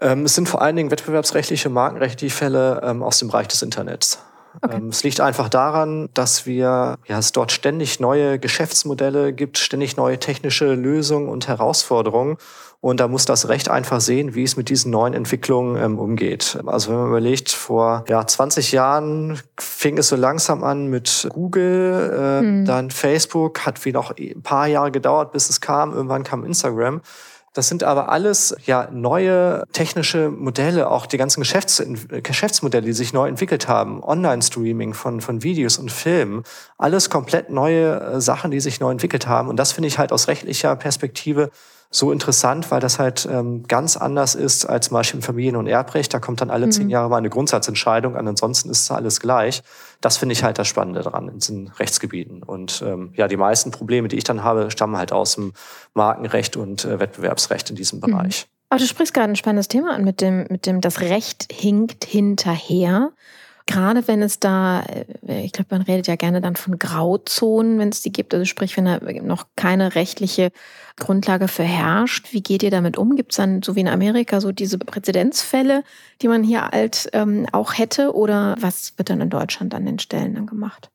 Ähm, 0.00 0.24
es 0.24 0.34
sind 0.34 0.48
vor 0.48 0.62
allen 0.62 0.76
Dingen 0.76 0.90
wettbewerbsrechtliche, 0.90 1.68
markenrechtliche 1.68 2.34
Fälle 2.34 2.80
ähm, 2.84 3.02
aus 3.02 3.18
dem 3.18 3.28
Bereich 3.28 3.48
des 3.48 3.62
Internets. 3.62 4.20
Okay. 4.62 4.76
Ähm, 4.76 4.88
es 4.88 5.02
liegt 5.04 5.20
einfach 5.20 5.48
daran, 5.48 6.08
dass 6.14 6.46
wir, 6.46 6.98
ja, 7.06 7.18
es 7.18 7.32
dort 7.32 7.52
ständig 7.52 8.00
neue 8.00 8.38
Geschäftsmodelle 8.38 9.32
gibt, 9.32 9.58
ständig 9.58 9.96
neue 9.96 10.18
technische 10.18 10.74
Lösungen 10.74 11.28
und 11.28 11.48
Herausforderungen. 11.48 12.36
Und 12.82 12.98
da 12.98 13.08
muss 13.08 13.26
das 13.26 13.48
Recht 13.48 13.68
einfach 13.68 14.00
sehen, 14.00 14.34
wie 14.34 14.42
es 14.42 14.56
mit 14.56 14.70
diesen 14.70 14.90
neuen 14.90 15.12
Entwicklungen 15.12 15.76
ähm, 15.76 15.98
umgeht. 15.98 16.58
Also 16.64 16.90
wenn 16.90 16.98
man 16.98 17.08
überlegt, 17.08 17.50
vor 17.50 18.04
ja, 18.08 18.26
20 18.26 18.72
Jahren 18.72 19.38
fing 19.58 19.98
es 19.98 20.08
so 20.08 20.16
langsam 20.16 20.64
an 20.64 20.86
mit 20.86 21.28
Google, 21.30 22.10
äh, 22.10 22.40
hm. 22.40 22.64
dann 22.64 22.90
Facebook, 22.90 23.66
hat 23.66 23.84
wie 23.84 23.92
noch 23.92 24.14
ein 24.18 24.42
paar 24.42 24.66
Jahre 24.66 24.90
gedauert, 24.90 25.32
bis 25.32 25.50
es 25.50 25.60
kam. 25.60 25.92
Irgendwann 25.92 26.22
kam 26.22 26.42
Instagram. 26.42 27.02
Das 27.52 27.68
sind 27.68 27.82
aber 27.82 28.10
alles 28.10 28.54
ja 28.64 28.88
neue 28.92 29.64
technische 29.72 30.30
Modelle, 30.30 30.88
auch 30.88 31.06
die 31.06 31.18
ganzen 31.18 31.40
Geschäfts 31.40 31.82
Geschäftsmodelle, 32.22 32.86
die 32.86 32.92
sich 32.92 33.12
neu 33.12 33.28
entwickelt 33.28 33.66
haben. 33.66 34.04
Online-Streaming 34.04 34.94
von, 34.94 35.20
von 35.20 35.42
Videos 35.42 35.76
und 35.76 35.90
Filmen. 35.90 36.44
Alles 36.78 37.10
komplett 37.10 37.50
neue 37.50 38.00
äh, 38.00 38.20
Sachen, 38.20 38.52
die 38.52 38.60
sich 38.60 38.78
neu 38.78 38.92
entwickelt 38.92 39.26
haben. 39.26 39.48
Und 39.48 39.56
das 39.56 39.72
finde 39.72 39.88
ich 39.88 39.98
halt 39.98 40.12
aus 40.12 40.28
rechtlicher 40.28 40.76
Perspektive 40.76 41.50
so 41.92 42.12
interessant, 42.12 42.70
weil 42.70 42.78
das 42.78 43.00
halt 43.00 43.28
ähm, 43.30 43.64
ganz 43.66 43.96
anders 43.96 44.36
ist 44.36 44.64
als 44.64 44.86
zum 44.86 44.94
Beispiel 44.94 45.18
im 45.18 45.22
Familien- 45.22 45.56
und 45.56 45.66
Erbrecht. 45.66 46.14
Da 46.14 46.20
kommt 46.20 46.40
dann 46.40 46.48
alle 46.48 46.66
mhm. 46.66 46.72
zehn 46.72 46.88
Jahre 46.88 47.10
mal 47.10 47.16
eine 47.16 47.30
Grundsatzentscheidung 47.30 48.16
an, 48.16 48.28
ansonsten 48.28 48.70
ist 48.70 48.90
alles 48.92 49.18
gleich. 49.18 49.62
Das 50.00 50.16
finde 50.16 50.34
ich 50.34 50.44
halt 50.44 50.58
das 50.58 50.68
Spannende 50.68 51.02
dran 51.02 51.28
in 51.28 51.38
diesen 51.40 51.68
Rechtsgebieten. 51.68 52.44
Und 52.44 52.82
ähm, 52.86 53.12
ja, 53.16 53.26
die 53.26 53.36
meisten 53.36 53.72
Probleme, 53.72 54.06
die 54.06 54.16
ich 54.16 54.24
dann 54.24 54.44
habe, 54.44 54.70
stammen 54.70 54.96
halt 54.96 55.12
aus 55.12 55.34
dem 55.34 55.52
Markenrecht 55.94 56.56
und 56.56 56.84
äh, 56.84 57.00
Wettbewerbsrecht 57.00 57.70
in 57.70 57.76
diesem 57.76 57.98
mhm. 57.98 58.02
Bereich. 58.02 58.46
Aber 58.68 58.78
du 58.78 58.86
sprichst 58.86 59.12
gerade 59.12 59.32
ein 59.32 59.36
spannendes 59.36 59.66
Thema 59.66 59.92
an 59.92 60.04
mit 60.04 60.20
dem, 60.20 60.46
mit 60.48 60.66
dem, 60.66 60.80
das 60.80 61.00
Recht 61.00 61.52
hinkt 61.52 62.04
hinterher. 62.04 63.10
Gerade 63.66 64.06
wenn 64.08 64.22
es 64.22 64.40
da, 64.40 64.82
äh, 65.26 65.44
ich 65.44 65.52
glaube, 65.52 65.68
man 65.70 65.82
redet 65.82 66.06
ja 66.06 66.16
gerne 66.16 66.40
dann 66.40 66.56
von 66.56 66.78
Grauzonen, 66.78 67.78
wenn 67.78 67.90
es 67.90 68.02
die 68.02 68.12
gibt, 68.12 68.34
also 68.34 68.44
sprich, 68.44 68.76
wenn 68.76 68.84
da 68.86 68.98
noch 69.22 69.46
keine 69.56 69.94
rechtliche 69.94 70.50
Grundlage 70.98 71.48
für 71.48 71.62
herrscht. 71.62 72.32
Wie 72.32 72.42
geht 72.42 72.62
ihr 72.62 72.70
damit 72.70 72.96
um? 72.96 73.16
Gibt 73.16 73.32
es 73.32 73.36
dann, 73.36 73.62
so 73.62 73.76
wie 73.76 73.80
in 73.80 73.88
Amerika, 73.88 74.40
so 74.40 74.52
diese 74.52 74.78
Präzedenzfälle, 74.78 75.82
die 76.22 76.28
man 76.28 76.42
hier 76.42 76.72
alt 76.72 77.08
ähm, 77.12 77.46
auch 77.52 77.78
hätte? 77.78 78.14
Oder 78.14 78.56
was 78.60 78.96
wird 78.96 79.10
dann 79.10 79.20
in 79.20 79.30
Deutschland 79.30 79.74
an 79.74 79.86
den 79.86 79.98
Stellen 79.98 80.34
dann 80.34 80.46
gemacht? 80.46 80.90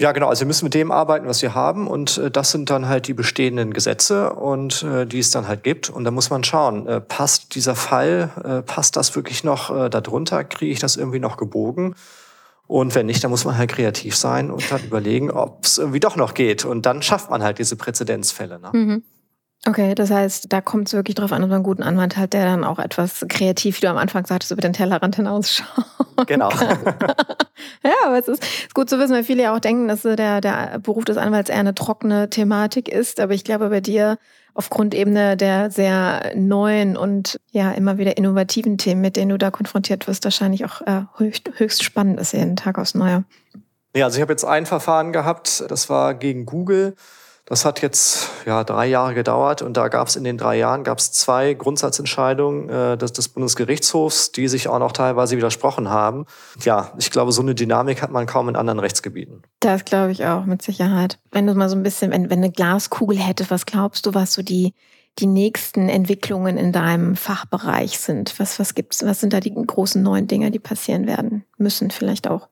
Ja, 0.00 0.12
genau. 0.12 0.28
Also 0.28 0.40
wir 0.40 0.46
müssen 0.46 0.64
mit 0.64 0.74
dem 0.74 0.92
arbeiten, 0.92 1.26
was 1.26 1.42
wir 1.42 1.54
haben. 1.54 1.88
Und 1.88 2.18
äh, 2.18 2.30
das 2.30 2.52
sind 2.52 2.70
dann 2.70 2.88
halt 2.88 3.08
die 3.08 3.14
bestehenden 3.14 3.72
Gesetze 3.72 4.32
und 4.32 4.82
äh, 4.84 5.06
die 5.06 5.18
es 5.18 5.30
dann 5.30 5.48
halt 5.48 5.64
gibt. 5.64 5.90
Und 5.90 6.04
da 6.04 6.12
muss 6.12 6.30
man 6.30 6.44
schauen, 6.44 6.86
äh, 6.86 7.00
passt 7.00 7.54
dieser 7.56 7.74
Fall, 7.74 8.30
äh, 8.44 8.62
passt 8.62 8.96
das 8.96 9.16
wirklich 9.16 9.42
noch 9.42 9.74
äh, 9.74 9.90
darunter? 9.90 10.44
Kriege 10.44 10.72
ich 10.72 10.78
das 10.78 10.96
irgendwie 10.96 11.18
noch 11.18 11.36
gebogen? 11.36 11.96
Und 12.68 12.94
wenn 12.94 13.06
nicht, 13.06 13.24
dann 13.24 13.30
muss 13.30 13.44
man 13.44 13.56
halt 13.56 13.70
kreativ 13.70 14.14
sein 14.14 14.50
und 14.50 14.70
dann 14.70 14.84
überlegen, 14.84 15.30
ob 15.30 15.64
es 15.64 15.78
irgendwie 15.78 16.00
doch 16.00 16.16
noch 16.16 16.34
geht. 16.34 16.64
Und 16.64 16.86
dann 16.86 17.02
schafft 17.02 17.30
man 17.30 17.42
halt 17.42 17.58
diese 17.58 17.76
Präzedenzfälle. 17.76 18.60
Ne? 18.60 18.70
Mhm. 18.72 19.02
Okay, 19.68 19.94
das 19.94 20.10
heißt, 20.10 20.50
da 20.50 20.62
kommt 20.62 20.88
es 20.88 20.94
wirklich 20.94 21.14
drauf 21.14 21.30
an, 21.30 21.42
ob 21.42 21.50
man 21.50 21.56
einen 21.56 21.62
guten 21.62 21.82
Anwalt 21.82 22.16
hat, 22.16 22.32
der 22.32 22.46
dann 22.46 22.64
auch 22.64 22.78
etwas 22.78 23.26
kreativ, 23.28 23.76
wie 23.76 23.80
du 23.82 23.90
am 23.90 23.98
Anfang 23.98 24.24
sagtest, 24.24 24.50
über 24.50 24.62
den 24.62 24.72
Tellerrand 24.72 25.16
hinausschaut. 25.16 25.66
Genau. 26.26 26.48
ja, 27.84 27.92
aber 28.06 28.18
es 28.18 28.28
ist, 28.28 28.42
ist, 28.42 28.74
gut 28.74 28.88
zu 28.88 28.98
wissen, 28.98 29.12
weil 29.12 29.24
viele 29.24 29.42
ja 29.42 29.54
auch 29.54 29.60
denken, 29.60 29.86
dass 29.86 30.02
der, 30.02 30.40
der 30.40 30.78
Beruf 30.82 31.04
des 31.04 31.18
Anwalts 31.18 31.50
eher 31.50 31.58
eine 31.58 31.74
trockene 31.74 32.30
Thematik 32.30 32.88
ist. 32.88 33.20
Aber 33.20 33.34
ich 33.34 33.44
glaube, 33.44 33.68
bei 33.68 33.82
dir 33.82 34.16
aufgrund 34.54 34.94
eben 34.94 35.14
der 35.14 35.70
sehr 35.70 36.32
neuen 36.34 36.96
und 36.96 37.38
ja 37.52 37.70
immer 37.72 37.98
wieder 37.98 38.16
innovativen 38.16 38.78
Themen, 38.78 39.02
mit 39.02 39.16
denen 39.16 39.28
du 39.28 39.36
da 39.36 39.50
konfrontiert 39.50 40.08
wirst, 40.08 40.24
wahrscheinlich 40.24 40.64
auch 40.64 40.80
äh, 40.80 41.02
höchst, 41.18 41.50
höchst 41.56 41.84
spannend 41.84 42.18
ist 42.18 42.32
jeden 42.32 42.56
Tag 42.56 42.78
aufs 42.78 42.94
Neue. 42.94 43.24
Ja, 43.94 44.06
also 44.06 44.16
ich 44.16 44.22
habe 44.22 44.32
jetzt 44.32 44.44
ein 44.44 44.64
Verfahren 44.64 45.12
gehabt, 45.12 45.62
das 45.68 45.90
war 45.90 46.14
gegen 46.14 46.46
Google. 46.46 46.96
Das 47.48 47.64
hat 47.64 47.80
jetzt 47.80 48.28
ja 48.44 48.62
drei 48.62 48.86
Jahre 48.88 49.14
gedauert 49.14 49.62
und 49.62 49.74
da 49.78 49.88
gab 49.88 50.08
es 50.08 50.16
in 50.16 50.24
den 50.24 50.36
drei 50.36 50.58
Jahren 50.58 50.84
gab 50.84 50.98
es 50.98 51.12
zwei 51.12 51.54
Grundsatzentscheidungen 51.54 52.68
äh, 52.68 52.98
des, 52.98 53.14
des 53.14 53.30
Bundesgerichtshofs, 53.30 54.32
die 54.32 54.48
sich 54.48 54.68
auch 54.68 54.78
noch 54.78 54.92
teilweise 54.92 55.34
widersprochen 55.34 55.88
haben. 55.88 56.26
Ja, 56.62 56.92
ich 56.98 57.10
glaube, 57.10 57.32
so 57.32 57.40
eine 57.40 57.54
Dynamik 57.54 58.02
hat 58.02 58.10
man 58.10 58.26
kaum 58.26 58.50
in 58.50 58.56
anderen 58.56 58.80
Rechtsgebieten. 58.80 59.44
Das 59.60 59.86
glaube 59.86 60.12
ich 60.12 60.26
auch 60.26 60.44
mit 60.44 60.60
Sicherheit. 60.60 61.18
Wenn 61.32 61.46
du 61.46 61.54
mal 61.54 61.70
so 61.70 61.76
ein 61.76 61.82
bisschen, 61.82 62.10
wenn, 62.10 62.28
wenn 62.28 62.40
eine 62.40 62.52
Glaskugel 62.52 63.16
hätte, 63.16 63.46
was 63.48 63.64
glaubst 63.64 64.04
du, 64.04 64.12
was 64.12 64.34
so 64.34 64.42
die 64.42 64.74
die 65.18 65.26
nächsten 65.26 65.88
Entwicklungen 65.88 66.56
in 66.56 66.70
deinem 66.70 67.16
Fachbereich 67.16 67.98
sind? 67.98 68.38
Was, 68.38 68.60
was 68.60 68.74
gibt's? 68.74 69.04
Was 69.04 69.20
sind 69.20 69.32
da 69.32 69.40
die 69.40 69.52
großen 69.52 70.00
neuen 70.00 70.28
Dinge, 70.28 70.52
die 70.52 70.60
passieren 70.60 71.08
werden 71.08 71.44
müssen 71.56 71.90
vielleicht 71.90 72.28
auch? 72.28 72.48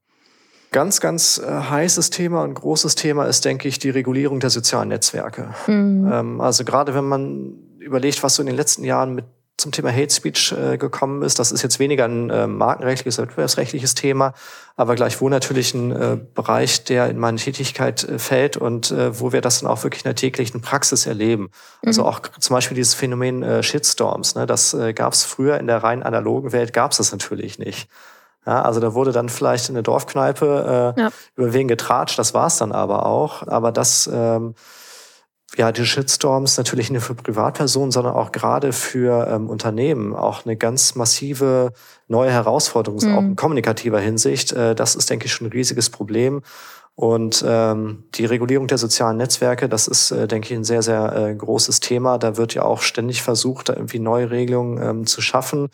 Ganz, 0.76 1.00
ganz 1.00 1.38
äh, 1.38 1.50
heißes 1.50 2.10
Thema 2.10 2.42
und 2.42 2.52
großes 2.52 2.96
Thema 2.96 3.24
ist, 3.24 3.46
denke 3.46 3.66
ich, 3.66 3.78
die 3.78 3.88
Regulierung 3.88 4.40
der 4.40 4.50
sozialen 4.50 4.90
Netzwerke. 4.90 5.54
Mhm. 5.66 6.06
Ähm, 6.12 6.40
also 6.42 6.64
gerade 6.64 6.94
wenn 6.94 7.06
man 7.06 7.54
überlegt, 7.78 8.22
was 8.22 8.34
so 8.34 8.42
in 8.42 8.46
den 8.46 8.56
letzten 8.56 8.84
Jahren 8.84 9.14
mit 9.14 9.24
zum 9.56 9.72
Thema 9.72 9.90
Hate 9.90 10.12
Speech 10.12 10.52
äh, 10.52 10.76
gekommen 10.76 11.22
ist. 11.22 11.38
Das 11.38 11.50
ist 11.50 11.62
jetzt 11.62 11.78
weniger 11.78 12.04
ein 12.04 12.28
äh, 12.28 12.46
markenrechtliches, 12.46 13.16
wettbewerbsrechtliches 13.16 13.94
Thema, 13.94 14.34
aber 14.76 14.96
gleichwohl 14.96 15.30
natürlich 15.30 15.72
ein 15.72 15.92
äh, 15.92 16.18
Bereich, 16.34 16.84
der 16.84 17.08
in 17.08 17.16
meine 17.16 17.38
Tätigkeit 17.38 18.04
äh, 18.04 18.18
fällt 18.18 18.58
und 18.58 18.90
äh, 18.90 19.18
wo 19.18 19.32
wir 19.32 19.40
das 19.40 19.60
dann 19.60 19.70
auch 19.70 19.82
wirklich 19.82 20.04
in 20.04 20.08
der 20.08 20.14
täglichen 20.14 20.60
Praxis 20.60 21.06
erleben. 21.06 21.48
Also 21.86 22.02
mhm. 22.02 22.06
Also 22.06 22.18
auch 22.18 22.20
zum 22.38 22.52
Beispiel 22.52 22.74
dieses 22.74 22.92
Phänomen 22.92 23.42
äh, 23.42 23.62
Shitstorms. 23.62 24.34
Ne? 24.34 24.44
Das 24.44 24.76
gab 24.94 25.14
es 25.14 25.24
früher 25.24 25.58
in 25.58 25.68
der 25.68 25.82
rein 25.82 26.02
analogen 26.02 26.52
Welt, 26.52 26.74
gab 26.74 26.90
es 26.90 26.98
das 26.98 27.12
natürlich 27.12 27.58
nicht. 27.58 27.88
Ja, 28.46 28.62
also 28.62 28.78
da 28.78 28.94
wurde 28.94 29.12
dann 29.12 29.28
vielleicht 29.28 29.68
in 29.68 29.74
der 29.74 29.82
Dorfkneipe 29.82 30.94
äh, 30.96 31.00
ja. 31.00 31.10
über 31.34 31.52
wen 31.52 31.66
getratscht, 31.66 32.18
das 32.18 32.32
war 32.32 32.46
es 32.46 32.58
dann 32.58 32.70
aber 32.70 33.04
auch. 33.06 33.46
Aber 33.46 33.72
das, 33.72 34.08
ähm, 34.12 34.54
ja, 35.56 35.72
die 35.72 35.84
Shitstorms 35.84 36.56
natürlich 36.56 36.90
nicht 36.90 37.00
nur 37.00 37.16
für 37.16 37.22
Privatpersonen, 37.22 37.90
sondern 37.90 38.14
auch 38.14 38.30
gerade 38.30 38.72
für 38.72 39.26
ähm, 39.28 39.48
Unternehmen 39.48 40.14
auch 40.14 40.44
eine 40.44 40.56
ganz 40.56 40.94
massive 40.94 41.72
neue 42.08 42.30
Herausforderung, 42.30 43.00
mhm. 43.02 43.14
auch 43.14 43.22
in 43.22 43.36
kommunikativer 43.36 43.98
Hinsicht. 44.00 44.52
Äh, 44.52 44.74
das 44.74 44.94
ist, 44.94 45.10
denke 45.10 45.26
ich, 45.26 45.32
schon 45.32 45.48
ein 45.48 45.52
riesiges 45.52 45.90
Problem. 45.90 46.42
Und 46.94 47.44
ähm, 47.46 48.04
die 48.14 48.24
Regulierung 48.24 48.68
der 48.68 48.78
sozialen 48.78 49.18
Netzwerke, 49.18 49.68
das 49.68 49.86
ist, 49.86 50.12
äh, 50.12 50.26
denke 50.26 50.48
ich, 50.48 50.56
ein 50.56 50.64
sehr, 50.64 50.82
sehr 50.82 51.14
äh, 51.14 51.34
großes 51.34 51.80
Thema. 51.80 52.16
Da 52.18 52.36
wird 52.36 52.54
ja 52.54 52.62
auch 52.62 52.80
ständig 52.80 53.22
versucht, 53.22 53.68
da 53.68 53.74
irgendwie 53.74 53.98
neue 53.98 54.30
Regelungen 54.30 54.82
ähm, 54.82 55.06
zu 55.06 55.20
schaffen. 55.20 55.68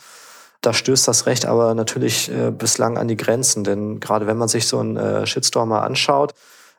Da 0.63 0.73
stößt 0.73 1.07
das 1.09 1.27
Recht 1.27 1.45
aber 1.45 1.75
natürlich 1.75 2.31
äh, 2.31 2.51
bislang 2.51 2.97
an 2.97 3.09
die 3.09 3.17
Grenzen, 3.17 3.65
denn 3.65 4.01
gerade 4.01 4.27
wenn 4.27 4.37
man 4.37 4.49
sich 4.49 4.67
so 4.67 4.79
einen 4.79 4.97
äh, 4.97 5.27
Shitstorm 5.27 5.69
mal 5.69 5.81
anschaut, 5.81 6.35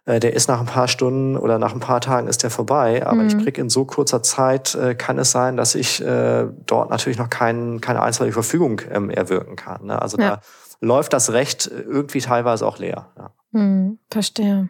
äh, 0.05 0.19
der 0.19 0.33
ist 0.33 0.47
nach 0.47 0.59
ein 0.59 0.65
paar 0.65 0.87
Stunden 0.87 1.37
oder 1.37 1.59
nach 1.59 1.73
ein 1.73 1.79
paar 1.79 2.01
Tagen 2.01 2.27
ist 2.27 2.43
der 2.43 2.49
vorbei, 2.49 3.05
aber 3.05 3.21
mhm. 3.21 3.27
ich 3.27 3.37
krieg 3.37 3.57
in 3.57 3.69
so 3.69 3.85
kurzer 3.85 4.23
Zeit, 4.23 4.73
äh, 4.75 4.95
kann 4.95 5.19
es 5.19 5.31
sein, 5.31 5.57
dass 5.57 5.75
ich 5.75 6.01
äh, 6.01 6.47
dort 6.65 6.89
natürlich 6.89 7.17
noch 7.17 7.29
kein, 7.29 7.81
keine 7.81 8.01
einstweilige 8.01 8.33
Verfügung 8.33 8.81
ähm, 8.89 9.09
erwirken 9.09 9.55
kann. 9.55 9.85
Ne? 9.85 10.01
Also 10.01 10.17
ja. 10.17 10.37
da 10.37 10.41
läuft 10.79 11.13
das 11.13 11.31
Recht 11.31 11.69
irgendwie 11.71 12.21
teilweise 12.21 12.65
auch 12.65 12.77
leer. 12.77 13.07
Ja. 13.17 13.31
Mhm, 13.51 13.99
verstehe. 14.09 14.69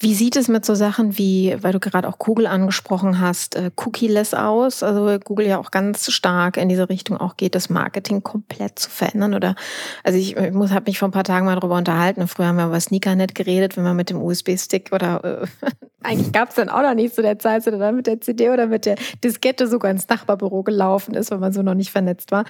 Wie 0.00 0.14
sieht 0.14 0.36
es 0.36 0.46
mit 0.46 0.64
so 0.64 0.76
Sachen 0.76 1.18
wie, 1.18 1.56
weil 1.60 1.72
du 1.72 1.80
gerade 1.80 2.06
auch 2.06 2.18
Google 2.18 2.46
angesprochen 2.46 3.18
hast, 3.18 3.56
äh, 3.56 3.72
Cookie-less 3.74 4.32
aus? 4.32 4.84
Also 4.84 5.18
Google 5.18 5.48
ja 5.48 5.58
auch 5.58 5.72
ganz 5.72 6.12
stark 6.12 6.56
in 6.56 6.68
diese 6.68 6.88
Richtung 6.88 7.16
auch 7.16 7.36
geht, 7.36 7.56
das 7.56 7.68
Marketing 7.68 8.22
komplett 8.22 8.78
zu 8.78 8.90
verändern. 8.90 9.34
Oder 9.34 9.56
also 10.04 10.16
ich, 10.16 10.36
muss 10.52 10.70
habe 10.70 10.84
mich 10.86 11.00
vor 11.00 11.08
ein 11.08 11.12
paar 11.12 11.24
Tagen 11.24 11.46
mal 11.46 11.56
darüber 11.56 11.76
unterhalten. 11.76 12.28
Früher 12.28 12.46
haben 12.46 12.58
wir 12.58 12.66
über 12.66 12.78
Sneakernet 12.78 13.34
geredet, 13.34 13.76
wenn 13.76 13.82
man 13.82 13.96
mit 13.96 14.08
dem 14.08 14.22
USB-Stick 14.22 14.92
oder 14.92 15.42
äh, 15.42 15.46
eigentlich 16.04 16.32
gab 16.32 16.50
es 16.50 16.54
dann 16.54 16.68
auch 16.68 16.82
noch 16.82 16.94
nicht 16.94 17.16
zu 17.16 17.22
der 17.22 17.40
Zeit, 17.40 17.64
sondern 17.64 17.96
mit 17.96 18.06
der 18.06 18.20
CD 18.20 18.50
oder 18.50 18.68
mit 18.68 18.86
der 18.86 18.94
Diskette 19.24 19.66
sogar 19.66 19.90
ins 19.90 20.08
Nachbarbüro 20.08 20.62
gelaufen 20.62 21.14
ist, 21.14 21.32
weil 21.32 21.38
man 21.38 21.52
so 21.52 21.62
noch 21.62 21.74
nicht 21.74 21.90
vernetzt 21.90 22.30
war. 22.30 22.44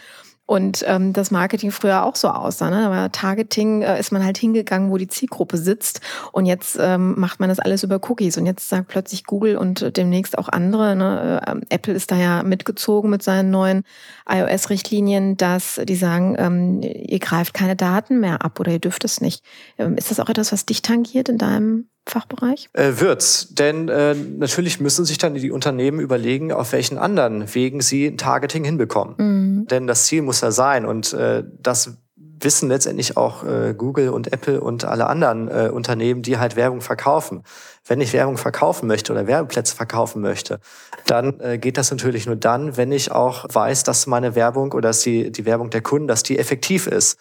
Und 0.49 0.83
ähm, 0.89 1.13
das 1.13 1.31
Marketing 1.31 1.71
früher 1.71 2.05
auch 2.05 2.17
so 2.17 2.29
aussah. 2.29 2.71
Ne? 2.71 2.87
Aber 2.87 3.13
Targeting 3.13 3.83
äh, 3.83 4.01
ist 4.01 4.13
man 4.13 4.25
halt 4.25 4.39
hingegangen, 4.39 4.91
wo 4.91 4.97
die 4.97 5.07
Zielgruppe 5.07 5.59
sitzt. 5.59 6.01
Und 6.33 6.47
jetzt 6.47 6.79
ähm, 6.81 7.21
macht 7.21 7.39
man 7.39 7.51
das 7.51 7.59
alles 7.59 7.83
über 7.83 8.01
Cookies. 8.09 8.39
Und 8.39 8.47
jetzt 8.47 8.67
sagt 8.67 8.89
plötzlich 8.89 9.25
Google 9.25 9.59
und 9.59 9.95
demnächst 9.99 10.39
auch 10.39 10.49
andere. 10.49 10.97
Ne? 10.97 11.43
Äh, 11.47 11.75
Apple 11.75 11.93
ist 11.93 12.11
da 12.11 12.17
ja 12.17 12.43
mitgezogen 12.43 13.11
mit 13.11 13.23
seinen 13.23 13.51
neuen 13.51 13.83
iOS-Richtlinien, 14.27 15.37
dass 15.37 15.83
die 15.85 15.97
sagen, 15.97 16.35
ähm, 16.39 16.81
ihr 16.81 17.19
greift 17.19 17.53
keine 17.53 17.77
Daten 17.77 18.19
mehr 18.19 18.43
ab 18.43 18.59
oder 18.59 18.73
ihr 18.73 18.79
dürft 18.79 19.05
es 19.05 19.21
nicht. 19.21 19.45
Ähm, 19.77 19.99
ist 19.99 20.11
das 20.11 20.19
auch 20.19 20.31
etwas, 20.31 20.51
was 20.51 20.65
dich 20.65 20.81
tangiert 20.81 21.29
in 21.29 21.37
deinem 21.37 21.91
Fachbereich? 22.11 22.69
Äh, 22.73 22.93
wird's, 22.97 23.49
denn 23.55 23.89
äh, 23.89 24.15
natürlich 24.15 24.81
müssen 24.81 25.05
sich 25.05 25.19
dann 25.19 25.35
die 25.35 25.51
Unternehmen 25.51 26.01
überlegen, 26.01 26.53
auf 26.53 26.73
welchen 26.73 26.99
anderen 26.99 27.55
Wegen 27.55 27.81
sie 27.81 28.17
Targeting 28.17 28.65
hinbekommen. 28.65 29.15
Mhm. 29.19 29.67
Denn 29.69 29.87
das 29.87 30.07
Ziel 30.07 30.23
muss 30.23 30.41
ja 30.41 30.51
sein 30.51 30.85
und 30.85 31.13
äh, 31.13 31.45
das 31.61 31.97
wissen 32.41 32.69
letztendlich 32.69 33.17
auch 33.17 33.45
äh, 33.45 33.75
Google 33.77 34.11
und 34.11 34.33
Apple 34.33 34.61
und 34.61 34.85
alle 34.85 35.07
anderen 35.07 35.49
äh, 35.49 35.71
Unternehmen, 35.73 36.23
die 36.23 36.39
halt 36.39 36.57
Werbung 36.57 36.81
verkaufen. 36.81 37.43
Wenn 37.87 38.01
ich 38.01 38.13
Werbung 38.13 38.37
verkaufen 38.37 38.87
möchte 38.87 39.13
oder 39.13 39.27
Werbeplätze 39.27 39.75
verkaufen 39.75 40.23
möchte, 40.23 40.61
dann 41.07 41.41
äh, 41.41 41.59
geht 41.59 41.79
das 41.79 41.91
natürlich 41.91 42.27
nur 42.27 42.37
dann, 42.37 42.77
wenn 42.77 42.93
ich 42.93 43.11
auch 43.11 43.47
weiß, 43.53 43.83
dass 43.85 44.07
meine 44.07 44.35
Werbung 44.35 44.73
oder 44.73 44.91
dass 44.91 45.01
die, 45.01 45.33
die 45.33 45.45
Werbung 45.45 45.71
der 45.71 45.83
Kunden, 45.83 46.09
dass 46.09 46.23
die 46.23 46.39
effektiv 46.39 46.87
ist. 46.87 47.19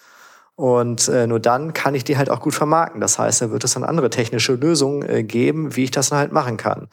Und 0.58 1.08
äh, 1.08 1.28
nur 1.28 1.40
dann 1.40 1.74
kann 1.74 1.94
ich 1.94 2.04
die 2.04 2.18
halt 2.18 2.32
auch 2.32 2.40
gut 2.40 2.56
vermarkten. 2.56 3.00
Das 3.00 3.20
heißt, 3.20 3.44
da 3.44 3.52
wird 3.52 3.64
es 3.64 3.76
dann 3.76 3.84
andere 3.84 4.10
technische 4.10 4.54
Lösungen 4.54 5.08
äh, 5.08 5.24
geben, 5.24 5.76
wie 5.76 5.84
ich 5.84 5.92
das 5.92 6.10
dann 6.10 6.18
halt 6.18 6.32
machen 6.32 6.58
kann. 6.58 6.88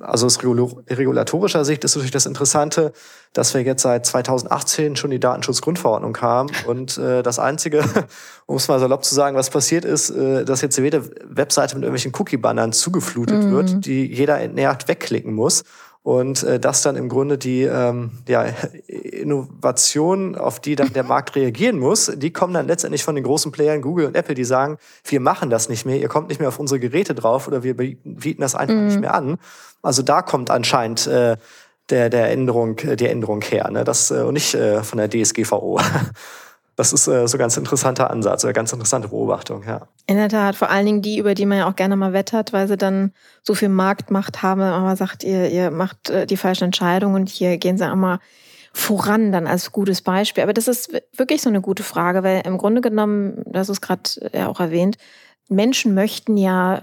Also 0.00 0.26
aus 0.26 0.38
regulatorischer 0.42 1.64
Sicht 1.64 1.82
ist 1.84 1.94
natürlich 1.94 2.10
das 2.10 2.26
Interessante, 2.26 2.92
dass 3.32 3.54
wir 3.54 3.62
jetzt 3.62 3.80
seit 3.80 4.04
2018 4.04 4.96
schon 4.96 5.10
die 5.10 5.18
Datenschutzgrundverordnung 5.18 6.14
haben. 6.18 6.50
Und 6.66 6.98
äh, 6.98 7.22
das 7.22 7.38
Einzige, 7.38 7.82
um 8.44 8.56
es 8.56 8.68
mal 8.68 8.78
salopp 8.78 9.02
zu 9.02 9.14
sagen, 9.14 9.34
was 9.34 9.48
passiert 9.48 9.86
ist, 9.86 10.10
äh, 10.10 10.44
dass 10.44 10.60
jetzt 10.60 10.76
jede 10.76 11.08
Webseite 11.24 11.74
mit 11.74 11.84
irgendwelchen 11.84 12.12
Cookie-Bannern 12.14 12.74
zugeflutet 12.74 13.44
mhm. 13.44 13.50
wird, 13.50 13.86
die 13.86 14.12
jeder 14.12 14.38
entnervt 14.40 14.88
wegklicken 14.88 15.32
muss. 15.32 15.64
Und 16.06 16.44
äh, 16.44 16.60
das 16.60 16.82
dann 16.82 16.94
im 16.94 17.08
Grunde 17.08 17.36
die 17.36 17.62
ähm, 17.62 18.12
ja, 18.28 18.44
Innovation, 18.86 20.36
auf 20.36 20.60
die 20.60 20.76
dann 20.76 20.92
der 20.92 21.02
Markt 21.02 21.34
reagieren 21.34 21.80
muss, 21.80 22.12
die 22.14 22.32
kommen 22.32 22.54
dann 22.54 22.68
letztendlich 22.68 23.02
von 23.02 23.16
den 23.16 23.24
großen 23.24 23.50
Playern 23.50 23.82
Google 23.82 24.06
und 24.06 24.14
Apple, 24.16 24.36
die 24.36 24.44
sagen, 24.44 24.78
wir 25.02 25.18
machen 25.18 25.50
das 25.50 25.68
nicht 25.68 25.84
mehr, 25.84 25.98
ihr 25.98 26.06
kommt 26.06 26.28
nicht 26.28 26.38
mehr 26.38 26.46
auf 26.46 26.60
unsere 26.60 26.78
Geräte 26.78 27.16
drauf 27.16 27.48
oder 27.48 27.64
wir 27.64 27.76
bieten 27.76 28.40
das 28.40 28.54
einfach 28.54 28.76
mhm. 28.76 28.86
nicht 28.86 29.00
mehr 29.00 29.14
an. 29.14 29.38
Also 29.82 30.02
da 30.02 30.22
kommt 30.22 30.48
anscheinend 30.48 31.08
äh, 31.08 31.38
der, 31.90 32.08
der 32.08 32.30
Änderung, 32.30 32.76
die 32.76 33.08
Änderung 33.08 33.42
her, 33.42 33.68
ne? 33.72 33.82
das, 33.82 34.12
äh, 34.12 34.20
und 34.20 34.34
nicht 34.34 34.54
äh, 34.54 34.84
von 34.84 34.98
der 34.98 35.10
DSGVO. 35.10 35.80
Das 36.76 36.92
ist 36.92 37.08
äh, 37.08 37.26
so 37.26 37.36
ein 37.36 37.38
ganz 37.38 37.56
interessanter 37.56 38.10
Ansatz 38.10 38.44
oder 38.44 38.52
ganz 38.52 38.72
interessante 38.72 39.08
Beobachtung, 39.08 39.64
ja. 39.66 39.88
In 40.06 40.16
der 40.16 40.28
Tat, 40.28 40.56
vor 40.56 40.70
allen 40.70 40.84
Dingen 40.84 41.02
die, 41.02 41.18
über 41.18 41.34
die 41.34 41.46
man 41.46 41.58
ja 41.58 41.68
auch 41.68 41.76
gerne 41.76 41.96
mal 41.96 42.12
wettert, 42.12 42.52
weil 42.52 42.68
sie 42.68 42.76
dann 42.76 43.12
so 43.42 43.54
viel 43.54 43.70
Marktmacht 43.70 44.42
haben, 44.42 44.60
aber 44.60 44.94
sagt, 44.94 45.24
ihr, 45.24 45.50
ihr 45.50 45.70
macht 45.70 46.10
äh, 46.10 46.26
die 46.26 46.36
falschen 46.36 46.64
Entscheidungen 46.64 47.14
und 47.14 47.28
hier 47.30 47.56
gehen 47.56 47.78
sie 47.78 47.90
auch 47.90 47.96
mal 47.96 48.18
voran 48.74 49.32
dann 49.32 49.46
als 49.46 49.72
gutes 49.72 50.02
Beispiel. 50.02 50.42
Aber 50.42 50.52
das 50.52 50.68
ist 50.68 50.92
wirklich 51.16 51.40
so 51.40 51.48
eine 51.48 51.62
gute 51.62 51.82
Frage, 51.82 52.22
weil 52.22 52.42
im 52.44 52.58
Grunde 52.58 52.82
genommen, 52.82 53.42
das 53.46 53.70
ist 53.70 53.80
gerade 53.80 54.02
ja 54.34 54.42
äh, 54.42 54.44
auch 54.44 54.60
erwähnt, 54.60 54.98
Menschen 55.48 55.94
möchten 55.94 56.36
ja 56.36 56.82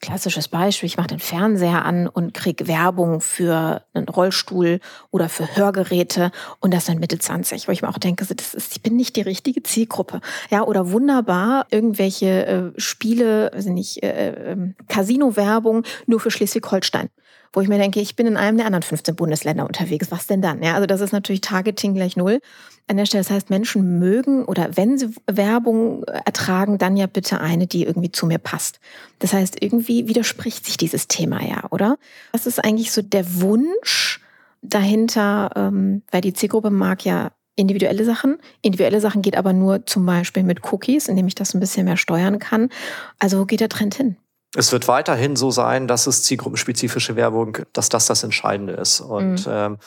Klassisches 0.00 0.48
Beispiel, 0.48 0.86
ich 0.86 0.96
mache 0.96 1.08
den 1.08 1.18
Fernseher 1.18 1.84
an 1.84 2.06
und 2.06 2.32
krieg 2.32 2.66
Werbung 2.66 3.20
für 3.20 3.84
einen 3.92 4.08
Rollstuhl 4.08 4.80
oder 5.10 5.28
für 5.28 5.56
Hörgeräte 5.56 6.30
und 6.60 6.72
das 6.72 6.86
dann 6.86 7.00
Mitte 7.00 7.18
20, 7.18 7.68
wo 7.68 7.72
ich 7.72 7.82
mir 7.82 7.88
auch 7.90 7.98
denke, 7.98 8.24
das 8.24 8.54
ist, 8.54 8.72
ich 8.72 8.82
bin 8.82 8.96
nicht 8.96 9.16
die 9.16 9.20
richtige 9.20 9.62
Zielgruppe. 9.62 10.22
Ja, 10.48 10.62
oder 10.62 10.90
wunderbar, 10.90 11.66
irgendwelche 11.70 12.46
äh, 12.46 12.80
Spiele, 12.80 13.52
also 13.52 13.70
nicht, 13.70 14.02
äh, 14.02 14.52
äh, 14.52 14.56
Casino-Werbung 14.88 15.84
nur 16.06 16.18
für 16.18 16.30
Schleswig-Holstein 16.30 17.10
wo 17.52 17.60
ich 17.60 17.68
mir 17.68 17.78
denke, 17.78 18.00
ich 18.00 18.16
bin 18.16 18.26
in 18.26 18.36
einem 18.36 18.56
der 18.56 18.66
anderen 18.66 18.82
15 18.82 19.16
Bundesländer 19.16 19.66
unterwegs. 19.66 20.10
Was 20.10 20.26
denn 20.26 20.40
dann? 20.40 20.62
Ja, 20.62 20.74
also 20.74 20.86
das 20.86 21.00
ist 21.00 21.12
natürlich 21.12 21.40
Targeting 21.40 21.94
gleich 21.94 22.16
null 22.16 22.40
an 22.86 22.96
der 22.96 23.06
Stelle. 23.06 23.24
Das 23.24 23.30
heißt, 23.30 23.50
Menschen 23.50 23.98
mögen 23.98 24.44
oder 24.44 24.76
wenn 24.76 24.98
sie 24.98 25.10
Werbung 25.26 26.04
ertragen, 26.04 26.78
dann 26.78 26.96
ja 26.96 27.06
bitte 27.06 27.40
eine, 27.40 27.66
die 27.66 27.84
irgendwie 27.84 28.12
zu 28.12 28.26
mir 28.26 28.38
passt. 28.38 28.78
Das 29.18 29.32
heißt, 29.32 29.62
irgendwie 29.62 30.06
widerspricht 30.08 30.64
sich 30.64 30.76
dieses 30.76 31.08
Thema 31.08 31.42
ja, 31.44 31.64
oder? 31.70 31.98
Was 32.32 32.46
ist 32.46 32.64
eigentlich 32.64 32.92
so 32.92 33.02
der 33.02 33.40
Wunsch 33.40 34.20
dahinter, 34.62 35.50
ähm, 35.56 36.02
weil 36.10 36.20
die 36.20 36.34
Zielgruppe 36.34 36.70
mag 36.70 37.04
ja 37.04 37.32
individuelle 37.56 38.04
Sachen. 38.04 38.38
Individuelle 38.62 39.00
Sachen 39.00 39.22
geht 39.22 39.36
aber 39.36 39.52
nur 39.52 39.86
zum 39.86 40.06
Beispiel 40.06 40.42
mit 40.42 40.72
Cookies, 40.72 41.08
indem 41.08 41.26
ich 41.26 41.34
das 41.34 41.54
ein 41.54 41.60
bisschen 41.60 41.84
mehr 41.84 41.96
steuern 41.96 42.38
kann. 42.38 42.70
Also 43.18 43.40
wo 43.40 43.44
geht 43.44 43.60
der 43.60 43.68
Trend 43.68 43.94
hin? 43.94 44.16
Es 44.56 44.72
wird 44.72 44.88
weiterhin 44.88 45.36
so 45.36 45.50
sein, 45.50 45.86
dass 45.86 46.06
es 46.06 46.24
zielgruppenspezifische 46.24 47.16
Werbung, 47.16 47.58
dass 47.72 47.88
das 47.88 48.06
das 48.06 48.22
Entscheidende 48.24 48.72
ist. 48.72 49.00
Und 49.00 49.46
mhm. 49.46 49.52
ähm, 49.52 49.78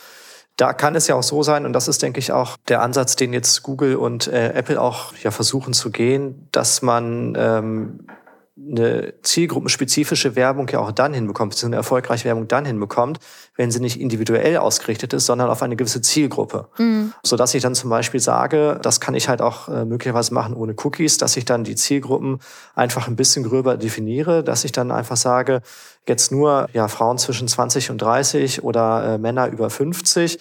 da 0.58 0.74
kann 0.74 0.96
es 0.96 1.08
ja 1.08 1.16
auch 1.16 1.24
so 1.24 1.44
sein, 1.44 1.66
und 1.66 1.74
das 1.74 1.88
ist, 1.88 2.02
denke 2.02 2.20
ich, 2.20 2.32
auch 2.32 2.58
der 2.68 2.82
Ansatz, 2.82 3.16
den 3.16 3.34
jetzt 3.34 3.64
Google 3.64 3.96
und 3.96 4.28
äh, 4.28 4.54
Apple 4.54 4.80
auch 4.80 5.14
ja 5.22 5.32
versuchen 5.32 5.74
zu 5.74 5.90
gehen, 5.90 6.48
dass 6.52 6.82
man 6.82 7.34
ähm, 7.38 8.08
eine 8.56 9.16
zielgruppenspezifische 9.24 10.36
Werbung 10.36 10.68
ja 10.70 10.80
auch 10.80 10.92
dann 10.92 11.14
hinbekommt, 11.14 11.52
beziehungsweise 11.52 11.68
eine 11.68 11.76
erfolgreiche 11.78 12.26
Werbung 12.26 12.48
dann 12.48 12.66
hinbekommt, 12.66 13.20
wenn 13.56 13.72
sie 13.72 13.80
nicht 13.80 14.00
individuell 14.00 14.58
ausgerichtet 14.58 15.14
ist, 15.14 15.26
sondern 15.26 15.50
auf 15.50 15.64
eine 15.64 15.76
gewisse 15.76 16.02
Zielgruppe. 16.02 16.68
Mhm. 16.78 17.14
Sodass 17.26 17.56
ich 17.56 17.64
dann 17.64 17.74
zum 17.74 17.90
Beispiel 17.90 18.20
sage, 18.20 18.80
das 18.84 19.00
kann 19.00 19.16
ich 19.16 19.28
halt 19.28 19.42
auch 19.42 19.70
äh, 19.70 19.86
möglicherweise 19.86 20.36
machen 20.36 20.54
ohne 20.54 20.76
Cookies, 20.84 21.18
dass 21.18 21.36
ich 21.36 21.46
dann 21.46 21.64
die 21.64 21.76
Zielgruppen 21.76 22.40
einfach 22.76 23.08
ein 23.08 23.16
bisschen 23.16 23.44
gröber 23.44 23.76
definiere, 23.76 24.44
dass 24.44 24.66
ich 24.66 24.72
dann 24.72 24.92
einfach 24.92 25.18
sage, 25.18 25.62
jetzt 26.08 26.32
nur 26.32 26.68
ja, 26.74 26.88
Frauen 26.88 27.18
zwischen 27.18 27.48
20 27.48 27.90
und 27.90 28.02
30 28.02 28.64
oder 28.64 29.16
äh, 29.16 29.18
Männer 29.18 29.48
über 29.48 29.72
50 29.72 30.38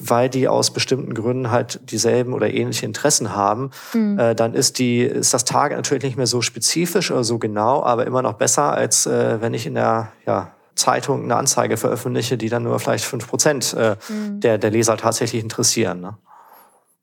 weil 0.00 0.28
die 0.28 0.48
aus 0.48 0.72
bestimmten 0.72 1.14
Gründen 1.14 1.50
halt 1.50 1.80
dieselben 1.90 2.32
oder 2.32 2.52
ähnliche 2.52 2.86
Interessen 2.86 3.34
haben, 3.34 3.70
mhm. 3.92 4.18
äh, 4.18 4.34
dann 4.34 4.54
ist 4.54 4.78
die 4.78 5.00
ist 5.02 5.34
das 5.34 5.44
Target 5.44 5.76
natürlich 5.76 6.02
nicht 6.02 6.16
mehr 6.16 6.26
so 6.26 6.42
spezifisch 6.42 7.10
oder 7.10 7.24
so 7.24 7.38
genau, 7.38 7.82
aber 7.82 8.06
immer 8.06 8.22
noch 8.22 8.34
besser 8.34 8.72
als 8.72 9.06
äh, 9.06 9.40
wenn 9.40 9.54
ich 9.54 9.66
in 9.66 9.74
der 9.74 10.12
ja, 10.26 10.52
Zeitung 10.74 11.24
eine 11.24 11.36
Anzeige 11.36 11.76
veröffentliche, 11.76 12.36
die 12.36 12.48
dann 12.48 12.64
nur 12.64 12.78
vielleicht 12.80 13.04
fünf 13.04 13.28
Prozent 13.28 13.74
äh, 13.74 13.96
mhm. 14.08 14.40
der 14.40 14.58
der 14.58 14.70
Leser 14.70 14.96
tatsächlich 14.96 15.42
interessieren. 15.42 16.00
Ne? 16.00 16.16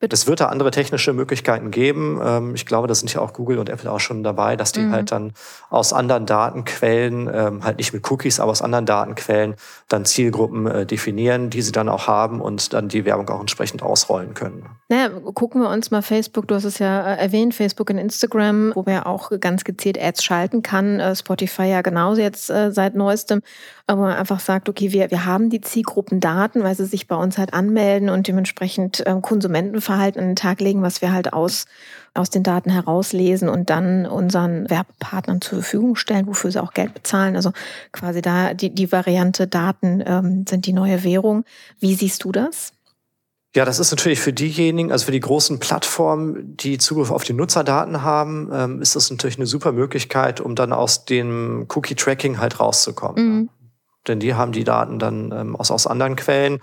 Es 0.10 0.26
wird 0.26 0.40
da 0.40 0.48
andere 0.48 0.72
technische 0.72 1.14
Möglichkeiten 1.14 1.70
geben. 1.70 2.20
Ähm, 2.24 2.56
ich 2.56 2.66
glaube, 2.66 2.88
da 2.88 2.96
sind 2.96 3.14
ja 3.14 3.22
auch 3.22 3.34
Google 3.34 3.60
und 3.60 3.70
Apple 3.70 3.92
auch 3.92 4.00
schon 4.00 4.24
dabei, 4.24 4.56
dass 4.56 4.72
die 4.72 4.82
mhm. 4.82 4.92
halt 4.92 5.12
dann 5.12 5.34
aus 5.70 5.94
anderen 5.94 6.26
Datenquellen, 6.26 7.30
ähm, 7.32 7.64
halt 7.64 7.78
nicht 7.78 7.94
mit 7.94 8.10
Cookies, 8.10 8.40
aber 8.40 8.52
aus 8.52 8.62
anderen 8.62 8.88
Datenquellen 8.88 9.56
dann 9.88 10.06
Zielgruppen 10.06 10.66
äh, 10.66 10.86
definieren, 10.86 11.52
die 11.52 11.62
sie 11.62 11.72
dann 11.72 11.88
auch 11.88 12.08
haben 12.08 12.42
und 12.42 12.74
dann 12.74 12.90
die 12.90 13.06
Werbung 13.06 13.30
auch 13.30 13.40
entsprechend 13.40 13.84
ausrollen 13.84 14.34
können. 14.34 14.66
Naja, 14.90 15.10
gucken 15.10 15.62
wir 15.62 15.70
uns 15.70 15.92
mal 15.92 16.02
Facebook, 16.02 16.48
du 16.48 16.56
hast 16.56 16.66
es 16.66 16.80
ja 16.80 17.14
äh, 17.14 17.18
erwähnt, 17.18 17.54
Facebook 17.54 17.90
und 17.92 18.00
Instagram, 18.00 18.72
wo 18.76 18.84
man 18.84 19.04
auch 19.04 19.32
ganz 19.40 19.64
gezielt 19.64 20.02
Ads 20.02 20.24
schalten 20.24 20.64
kann. 20.64 21.00
Äh, 21.00 21.16
Spotify 21.16 21.70
ja 21.70 21.82
genauso 21.82 22.22
jetzt 22.22 22.48
seit 22.48 22.96
neuestem 22.96 23.42
wo 23.98 24.02
man 24.02 24.14
einfach 24.14 24.40
sagt, 24.40 24.70
okay, 24.70 24.92
wir, 24.92 25.12
wir 25.12 25.26
haben 25.26 25.50
die 25.50 25.62
Zielgruppendaten, 25.62 26.64
weil 26.64 26.76
sie 26.76 26.86
sich 26.86 27.08
bei 27.08 27.16
uns 27.16 27.38
halt 27.38 27.54
anmelden 27.54 28.10
und 28.10 28.28
dementsprechend 28.28 29.04
ähm, 29.06 29.22
Konsumentenverhalten 29.22 30.22
an 30.22 30.28
den 30.30 30.36
Tag 30.36 30.62
legen, 30.62 30.82
was 30.82 31.02
wir 31.02 31.12
halt 31.12 31.34
aus, 31.34 31.66
aus 32.14 32.30
den 32.30 32.44
Daten 32.44 32.70
herauslesen 32.70 33.50
und 33.50 33.70
dann 33.70 34.06
unseren 34.06 34.70
Werbepartnern 34.70 35.42
zur 35.42 35.60
Verfügung 35.60 35.96
stellen, 35.96 36.28
wofür 36.28 36.52
sie 36.52 36.62
auch 36.62 36.74
Geld 36.74 36.94
bezahlen. 36.94 37.36
Also 37.36 37.52
quasi 37.92 38.22
da 38.22 38.54
die, 38.54 38.74
die 38.74 38.92
Variante 38.92 39.48
Daten 39.48 40.04
ähm, 40.06 40.46
sind 40.48 40.66
die 40.66 40.74
neue 40.74 41.04
Währung. 41.04 41.44
Wie 41.80 41.96
siehst 41.96 42.24
du 42.24 42.32
das? 42.32 42.74
Ja, 43.54 43.66
das 43.66 43.80
ist 43.80 43.92
natürlich 43.92 44.22
für 44.22 44.32
diejenigen, 44.32 44.94
also 44.94 45.06
für 45.06 45.12
die 45.12 45.20
großen 45.20 45.60
Plattformen, 45.60 46.56
die 46.56 46.78
Zugriff 46.78 47.12
auf 47.12 47.26
die 47.26 47.34
Nutzerdaten 47.34 48.02
haben, 48.02 48.50
ähm, 48.54 48.82
ist 48.82 48.96
das 48.96 49.12
natürlich 49.12 49.36
eine 49.36 49.46
super 49.46 49.74
Möglichkeit, 49.74 50.40
um 50.40 50.56
dann 50.56 50.72
aus 50.72 51.04
dem 51.04 51.66
Cookie-Tracking 51.68 52.40
halt 52.40 52.62
rauszukommen. 52.62 53.26
Mhm 53.26 53.50
denn 54.08 54.20
die 54.20 54.34
haben 54.36 54.52
die 54.52 54.64
Daten 54.64 55.00
dann 55.00 55.32
ähm, 55.32 55.56
aus, 55.56 55.72
aus 55.72 55.88
anderen 55.88 56.16
Quellen, 56.16 56.60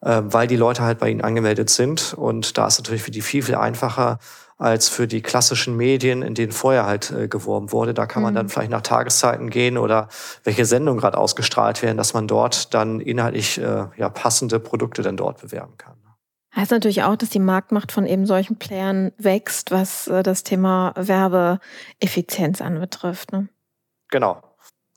äh, 0.00 0.22
weil 0.24 0.46
die 0.46 0.56
Leute 0.56 0.82
halt 0.82 0.98
bei 0.98 1.08
ihnen 1.08 1.22
angemeldet 1.22 1.70
sind. 1.70 2.14
Und 2.14 2.58
da 2.58 2.66
ist 2.66 2.78
natürlich 2.78 3.02
für 3.02 3.10
die 3.10 3.22
viel, 3.22 3.42
viel 3.42 3.54
einfacher, 3.54 4.18
als 4.58 4.88
für 4.88 5.06
die 5.06 5.20
klassischen 5.20 5.76
Medien, 5.76 6.22
in 6.22 6.34
denen 6.34 6.52
vorher 6.52 6.86
halt 6.86 7.10
äh, 7.10 7.28
geworben 7.28 7.72
wurde. 7.72 7.92
Da 7.92 8.06
kann 8.06 8.22
man 8.22 8.32
mhm. 8.32 8.36
dann 8.36 8.48
vielleicht 8.48 8.70
nach 8.70 8.82
Tageszeiten 8.82 9.50
gehen 9.50 9.76
oder 9.76 10.08
welche 10.44 10.64
Sendungen 10.64 11.00
gerade 11.00 11.18
ausgestrahlt 11.18 11.82
werden, 11.82 11.98
dass 11.98 12.14
man 12.14 12.26
dort 12.26 12.72
dann 12.72 13.00
inhaltlich 13.00 13.58
äh, 13.58 13.86
ja, 13.96 14.08
passende 14.08 14.58
Produkte 14.58 15.02
dann 15.02 15.16
dort 15.16 15.40
bewerben 15.40 15.76
kann. 15.76 15.94
Heißt 16.56 16.70
natürlich 16.70 17.02
auch, 17.02 17.16
dass 17.16 17.28
die 17.28 17.38
Marktmacht 17.38 17.92
von 17.92 18.06
eben 18.06 18.24
solchen 18.24 18.56
Playern 18.56 19.12
wächst, 19.18 19.70
was 19.70 20.08
äh, 20.08 20.22
das 20.22 20.42
Thema 20.42 20.94
Werbeeffizienz 20.96 22.62
anbetrifft. 22.62 23.32
Ne? 23.32 23.48
Genau, 24.08 24.42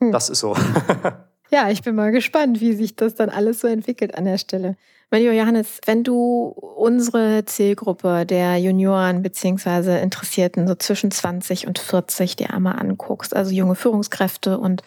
hm. 0.00 0.10
das 0.10 0.30
ist 0.30 0.40
so. 0.40 0.56
ja, 1.50 1.70
ich 1.70 1.82
bin 1.82 1.94
mal 1.94 2.12
gespannt, 2.12 2.60
wie 2.60 2.72
sich 2.72 2.96
das 2.96 3.14
dann 3.14 3.30
alles 3.30 3.60
so 3.60 3.66
entwickelt 3.66 4.14
an 4.14 4.24
der 4.24 4.38
Stelle. 4.38 4.76
Mein 5.12 5.22
lieber 5.22 5.34
Johannes, 5.34 5.80
wenn 5.86 6.04
du 6.04 6.54
unsere 6.76 7.44
Zielgruppe 7.44 8.24
der 8.24 8.58
Junioren 8.58 9.22
beziehungsweise 9.22 9.98
Interessierten 9.98 10.68
so 10.68 10.76
zwischen 10.76 11.10
20 11.10 11.66
und 11.66 11.80
40 11.80 12.36
dir 12.36 12.54
einmal 12.54 12.78
anguckst, 12.78 13.34
also 13.34 13.50
junge 13.50 13.74
Führungskräfte 13.74 14.58
und 14.58 14.82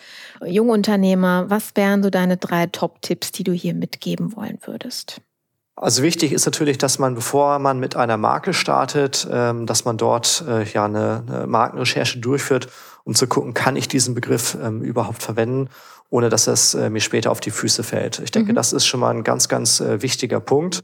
junge 0.46 0.72
Unternehmer, 0.72 1.50
was 1.50 1.76
wären 1.76 2.02
so 2.04 2.10
deine 2.10 2.38
drei 2.38 2.68
Top-Tipps, 2.68 3.34
die 3.34 3.44
du 3.44 3.52
hier 3.52 3.74
mitgeben 3.74 4.34
wollen 4.34 4.60
würdest? 4.64 5.20
Also 5.76 6.04
wichtig 6.04 6.32
ist 6.32 6.46
natürlich, 6.46 6.78
dass 6.78 7.00
man, 7.00 7.16
bevor 7.16 7.60
man 7.60 7.80
mit 7.80 7.96
einer 7.96 8.16
Marke 8.16 8.54
startet, 8.54 9.28
ähm, 9.30 9.66
dass 9.66 9.86
man 9.86 9.98
dort 9.98 10.44
äh, 10.48 10.64
ja 10.64 10.86
eine, 10.86 11.46
Markenrecherche 11.48 12.20
durchführt, 12.20 12.70
um 13.04 13.16
zu 13.16 13.28
gucken, 13.28 13.54
kann 13.54 13.76
ich 13.76 13.88
diesen 13.88 14.14
Begriff 14.14 14.56
ähm, 14.62 14.82
überhaupt 14.82 15.24
verwenden, 15.24 15.70
ohne 16.10 16.30
dass 16.30 16.47
es 16.47 16.74
äh, 16.76 16.89
mir 16.89 17.01
später 17.01 17.32
auf 17.32 17.39
die 17.39 17.51
Füße 17.51 17.84
fällt. 17.84 18.20
Ich 18.20 18.32
denke, 18.32 18.51
mhm. 18.51 18.56
das 18.56 18.74
ist 18.74 18.86
schon 18.86 18.99
mal 18.99 19.10
ein 19.10 19.24
ganz, 19.24 19.49
ganz 19.49 19.80
äh, 19.80 20.01
wichtiger 20.01 20.39
Punkt. 20.39 20.84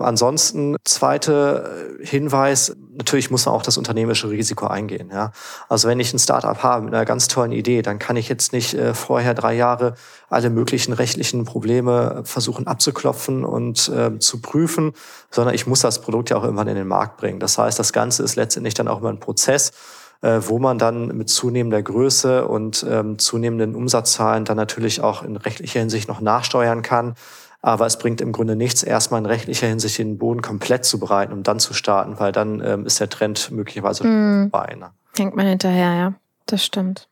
Ansonsten, 0.00 0.76
zweiter 0.84 1.64
äh, 1.64 2.06
Hinweis, 2.06 2.76
natürlich 2.96 3.32
muss 3.32 3.46
man 3.46 3.54
auch 3.56 3.62
das 3.62 3.76
unternehmerische 3.76 4.30
Risiko 4.30 4.68
eingehen. 4.68 5.10
Ja? 5.12 5.32
Also 5.68 5.88
wenn 5.88 5.98
ich 5.98 6.14
ein 6.14 6.20
Startup 6.20 6.62
habe 6.62 6.84
mit 6.84 6.94
einer 6.94 7.04
ganz 7.04 7.26
tollen 7.26 7.50
Idee, 7.50 7.82
dann 7.82 7.98
kann 7.98 8.16
ich 8.16 8.28
jetzt 8.28 8.52
nicht 8.52 8.74
äh, 8.74 8.94
vorher 8.94 9.34
drei 9.34 9.54
Jahre 9.54 9.94
alle 10.30 10.50
möglichen 10.50 10.92
rechtlichen 10.92 11.44
Probleme 11.44 12.22
versuchen 12.24 12.68
abzuklopfen 12.68 13.44
und 13.44 13.88
äh, 13.88 14.20
zu 14.20 14.40
prüfen, 14.40 14.92
sondern 15.32 15.56
ich 15.56 15.66
muss 15.66 15.80
das 15.80 16.00
Produkt 16.00 16.30
ja 16.30 16.36
auch 16.36 16.44
irgendwann 16.44 16.68
in 16.68 16.76
den 16.76 16.86
Markt 16.86 17.16
bringen. 17.16 17.40
Das 17.40 17.58
heißt, 17.58 17.76
das 17.76 17.92
Ganze 17.92 18.22
ist 18.22 18.36
letztendlich 18.36 18.74
dann 18.74 18.86
auch 18.86 19.00
immer 19.00 19.10
ein 19.10 19.18
Prozess, 19.18 19.72
wo 20.20 20.58
man 20.58 20.78
dann 20.78 21.16
mit 21.16 21.28
zunehmender 21.28 21.80
Größe 21.80 22.46
und 22.48 22.84
ähm, 22.88 23.18
zunehmenden 23.18 23.76
Umsatzzahlen 23.76 24.44
dann 24.44 24.56
natürlich 24.56 25.00
auch 25.00 25.22
in 25.22 25.36
rechtlicher 25.36 25.80
Hinsicht 25.80 26.08
noch 26.08 26.20
nachsteuern 26.20 26.82
kann. 26.82 27.14
Aber 27.60 27.86
es 27.86 27.98
bringt 27.98 28.20
im 28.20 28.32
Grunde 28.32 28.56
nichts, 28.56 28.82
erstmal 28.82 29.20
in 29.20 29.26
rechtlicher 29.26 29.66
Hinsicht 29.66 29.98
den 29.98 30.18
Boden 30.18 30.42
komplett 30.42 30.84
zu 30.84 30.98
bereiten, 30.98 31.32
um 31.32 31.42
dann 31.42 31.58
zu 31.58 31.74
starten, 31.74 32.18
weil 32.18 32.32
dann 32.32 32.60
ähm, 32.64 32.86
ist 32.86 33.00
der 33.00 33.08
Trend 33.08 33.50
möglicherweise 33.50 34.04
hm. 34.04 34.50
vorbei. 34.50 34.74
Ne? 34.74 34.90
Denkt 35.16 35.36
man 35.36 35.46
hinterher, 35.46 35.94
ja. 35.94 36.14
Das 36.46 36.64
stimmt. 36.64 37.08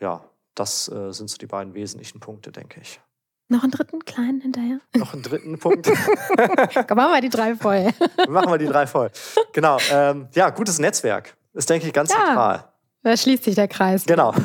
Ja, 0.00 0.24
das 0.54 0.88
äh, 0.88 1.12
sind 1.12 1.28
so 1.30 1.36
die 1.36 1.46
beiden 1.46 1.74
wesentlichen 1.74 2.20
Punkte, 2.20 2.52
denke 2.52 2.80
ich. 2.80 3.00
Noch 3.48 3.64
einen 3.64 3.72
dritten 3.72 4.04
kleinen 4.04 4.40
hinterher? 4.40 4.80
Noch 4.96 5.12
einen 5.12 5.22
dritten 5.22 5.58
Punkt. 5.58 5.86
Komm, 6.88 6.96
machen 6.96 7.12
wir 7.12 7.20
die 7.20 7.28
drei 7.28 7.54
voll. 7.54 7.90
machen 8.28 8.50
wir 8.50 8.58
die 8.58 8.66
drei 8.66 8.86
voll. 8.86 9.10
Genau. 9.52 9.78
Ähm, 9.90 10.28
ja, 10.32 10.50
gutes 10.50 10.78
Netzwerk 10.78 11.36
ist, 11.54 11.70
denke 11.70 11.86
ich, 11.86 11.92
ganz 11.92 12.10
ja, 12.10 12.16
zentral. 12.16 12.72
Da 13.02 13.16
schließt 13.16 13.44
sich 13.44 13.54
der 13.54 13.68
Kreis. 13.68 14.04
Genau. 14.04 14.34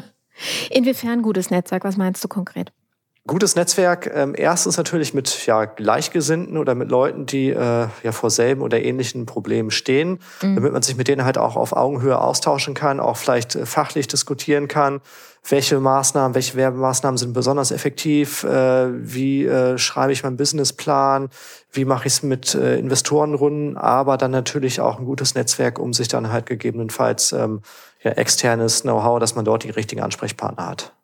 Inwiefern 0.70 1.22
gutes 1.22 1.50
Netzwerk? 1.50 1.84
Was 1.84 1.96
meinst 1.96 2.22
du 2.24 2.28
konkret? 2.28 2.72
Gutes 3.30 3.54
Netzwerk, 3.54 4.10
ähm, 4.12 4.34
erstens 4.36 4.76
natürlich 4.76 5.14
mit 5.14 5.46
ja, 5.46 5.64
Gleichgesinnten 5.64 6.56
oder 6.56 6.74
mit 6.74 6.90
Leuten, 6.90 7.26
die 7.26 7.50
äh, 7.50 7.86
ja 8.02 8.10
vor 8.10 8.28
selben 8.28 8.60
oder 8.60 8.82
ähnlichen 8.82 9.24
Problemen 9.24 9.70
stehen, 9.70 10.18
mhm. 10.42 10.56
damit 10.56 10.72
man 10.72 10.82
sich 10.82 10.96
mit 10.96 11.06
denen 11.06 11.24
halt 11.24 11.38
auch 11.38 11.54
auf 11.54 11.72
Augenhöhe 11.72 12.20
austauschen 12.20 12.74
kann, 12.74 12.98
auch 12.98 13.16
vielleicht 13.16 13.54
äh, 13.54 13.66
fachlich 13.66 14.08
diskutieren 14.08 14.66
kann. 14.66 15.00
Welche 15.48 15.78
Maßnahmen, 15.78 16.34
welche 16.34 16.56
Werbemaßnahmen 16.56 17.18
sind 17.18 17.32
besonders 17.32 17.70
effektiv? 17.70 18.42
Äh, 18.42 18.88
wie 18.94 19.46
äh, 19.46 19.78
schreibe 19.78 20.12
ich 20.12 20.24
meinen 20.24 20.36
Businessplan? 20.36 21.28
Wie 21.70 21.84
mache 21.84 22.08
ich 22.08 22.14
es 22.14 22.22
mit 22.24 22.56
äh, 22.56 22.80
Investorenrunden? 22.80 23.76
Aber 23.76 24.16
dann 24.16 24.32
natürlich 24.32 24.80
auch 24.80 24.98
ein 24.98 25.04
gutes 25.04 25.36
Netzwerk, 25.36 25.78
um 25.78 25.92
sich 25.92 26.08
dann 26.08 26.32
halt 26.32 26.46
gegebenenfalls 26.46 27.30
ähm, 27.30 27.62
ja, 28.02 28.10
externes 28.10 28.82
Know-how, 28.82 29.20
dass 29.20 29.36
man 29.36 29.44
dort 29.44 29.62
die 29.62 29.70
richtigen 29.70 30.02
Ansprechpartner 30.02 30.66
hat. 30.66 30.94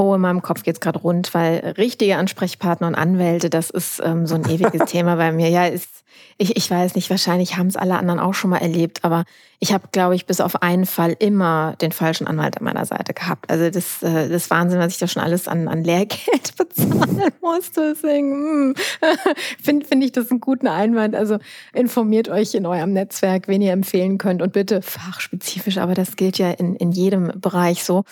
Oh, 0.00 0.14
in 0.14 0.20
meinem 0.20 0.42
Kopf 0.42 0.62
geht's 0.62 0.78
gerade 0.78 1.00
rund, 1.00 1.34
weil 1.34 1.74
richtige 1.76 2.16
Ansprechpartner 2.18 2.86
und 2.86 2.94
Anwälte, 2.94 3.50
das 3.50 3.68
ist 3.68 4.00
ähm, 4.04 4.28
so 4.28 4.36
ein 4.36 4.48
ewiges 4.48 4.84
Thema 4.88 5.16
bei 5.16 5.32
mir. 5.32 5.48
Ja, 5.48 5.66
ist 5.66 5.97
ich, 6.36 6.56
ich 6.56 6.70
weiß 6.70 6.94
nicht, 6.94 7.10
wahrscheinlich 7.10 7.56
haben 7.56 7.66
es 7.66 7.76
alle 7.76 7.98
anderen 7.98 8.20
auch 8.20 8.34
schon 8.34 8.50
mal 8.50 8.58
erlebt, 8.58 9.04
aber 9.04 9.24
ich 9.60 9.72
habe, 9.72 9.88
glaube 9.90 10.14
ich, 10.14 10.24
bis 10.24 10.40
auf 10.40 10.62
einen 10.62 10.86
Fall 10.86 11.16
immer 11.18 11.74
den 11.80 11.90
falschen 11.90 12.28
Anwalt 12.28 12.56
an 12.56 12.62
meiner 12.62 12.84
Seite 12.86 13.12
gehabt. 13.12 13.50
Also 13.50 13.68
das, 13.70 14.04
äh, 14.04 14.28
das 14.28 14.50
Wahnsinn, 14.50 14.78
was 14.78 14.92
ich 14.92 14.98
da 14.98 15.08
schon 15.08 15.20
alles 15.20 15.48
an, 15.48 15.66
an 15.66 15.82
Lehrgeld 15.82 16.56
bezahlen 16.56 17.32
musste. 17.40 17.94
Deswegen 17.94 18.32
hm, 18.32 18.74
finde 19.62 19.84
find 19.84 20.04
ich 20.04 20.12
das 20.12 20.30
einen 20.30 20.40
guten 20.40 20.68
Einwand. 20.68 21.16
Also 21.16 21.38
informiert 21.72 22.28
euch 22.28 22.54
in 22.54 22.66
eurem 22.66 22.92
Netzwerk, 22.92 23.48
wen 23.48 23.60
ihr 23.60 23.72
empfehlen 23.72 24.18
könnt 24.18 24.42
und 24.42 24.52
bitte 24.52 24.80
fachspezifisch, 24.80 25.78
aber 25.78 25.94
das 25.94 26.14
gilt 26.14 26.38
ja 26.38 26.50
in, 26.50 26.76
in 26.76 26.92
jedem 26.92 27.32
Bereich 27.40 27.82
so. 27.82 28.04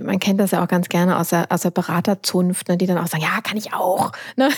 Man 0.00 0.20
kennt 0.20 0.40
das 0.40 0.52
ja 0.52 0.64
auch 0.64 0.68
ganz 0.68 0.88
gerne 0.88 1.18
aus 1.18 1.28
der, 1.28 1.46
aus 1.50 1.62
der 1.62 1.70
Beraterzunft, 1.70 2.68
ne, 2.68 2.78
die 2.78 2.86
dann 2.86 2.96
auch 2.96 3.08
sagen, 3.08 3.22
ja, 3.22 3.42
kann 3.42 3.58
ich 3.58 3.74
auch. 3.74 4.12
Ne? 4.36 4.48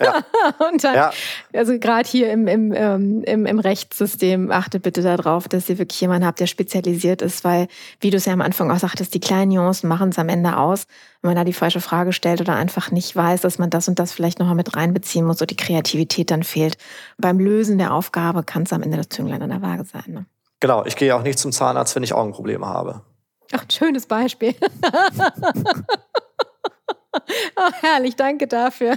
Ja. 0.00 0.24
und 0.70 0.82
dann, 0.82 0.94
ja. 0.94 1.10
also 1.52 1.78
gerade 1.78 2.08
hier 2.08 2.32
im, 2.32 2.48
im, 2.50 2.72
ähm, 2.74 3.22
im, 3.24 3.46
im 3.46 3.58
Rechtssystem, 3.58 4.50
achtet 4.50 4.82
bitte 4.82 5.02
darauf, 5.02 5.48
dass 5.48 5.68
ihr 5.68 5.78
wirklich 5.78 6.00
jemanden 6.00 6.26
habt, 6.26 6.40
der 6.40 6.46
spezialisiert 6.46 7.22
ist, 7.22 7.44
weil, 7.44 7.68
wie 8.00 8.10
du 8.10 8.16
es 8.16 8.26
ja 8.26 8.32
am 8.32 8.40
Anfang 8.40 8.70
auch 8.70 8.78
sagtest, 8.78 9.14
die 9.14 9.20
kleinen 9.20 9.52
Nuancen 9.52 9.88
machen 9.88 10.10
es 10.10 10.18
am 10.18 10.28
Ende 10.28 10.56
aus. 10.56 10.86
Wenn 11.22 11.30
man 11.30 11.36
da 11.36 11.44
die 11.44 11.52
falsche 11.52 11.80
Frage 11.80 12.12
stellt 12.12 12.40
oder 12.40 12.54
einfach 12.54 12.90
nicht 12.90 13.14
weiß, 13.14 13.40
dass 13.42 13.58
man 13.58 13.70
das 13.70 13.88
und 13.88 13.98
das 13.98 14.12
vielleicht 14.12 14.38
nochmal 14.38 14.54
mit 14.54 14.76
reinbeziehen 14.76 15.24
muss 15.24 15.38
oder 15.38 15.46
die 15.46 15.56
Kreativität 15.56 16.30
dann 16.30 16.42
fehlt. 16.42 16.76
Beim 17.18 17.38
Lösen 17.38 17.78
der 17.78 17.94
Aufgabe 17.94 18.42
kann 18.42 18.64
es 18.64 18.72
am 18.72 18.82
Ende 18.82 18.96
das 18.96 19.08
Zünglein 19.08 19.42
an 19.42 19.50
der 19.50 19.62
Waage 19.62 19.84
sein. 19.84 20.04
Ne? 20.08 20.26
Genau, 20.60 20.84
ich 20.84 20.96
gehe 20.96 21.14
auch 21.14 21.22
nicht 21.22 21.38
zum 21.38 21.52
Zahnarzt, 21.52 21.94
wenn 21.96 22.02
ich 22.02 22.12
Augenprobleme 22.12 22.66
habe. 22.66 23.02
Ach, 23.52 23.62
ein 23.62 23.70
schönes 23.70 24.06
Beispiel. 24.06 24.54
Oh, 27.12 27.70
herrlich, 27.80 28.14
danke 28.14 28.46
dafür. 28.46 28.94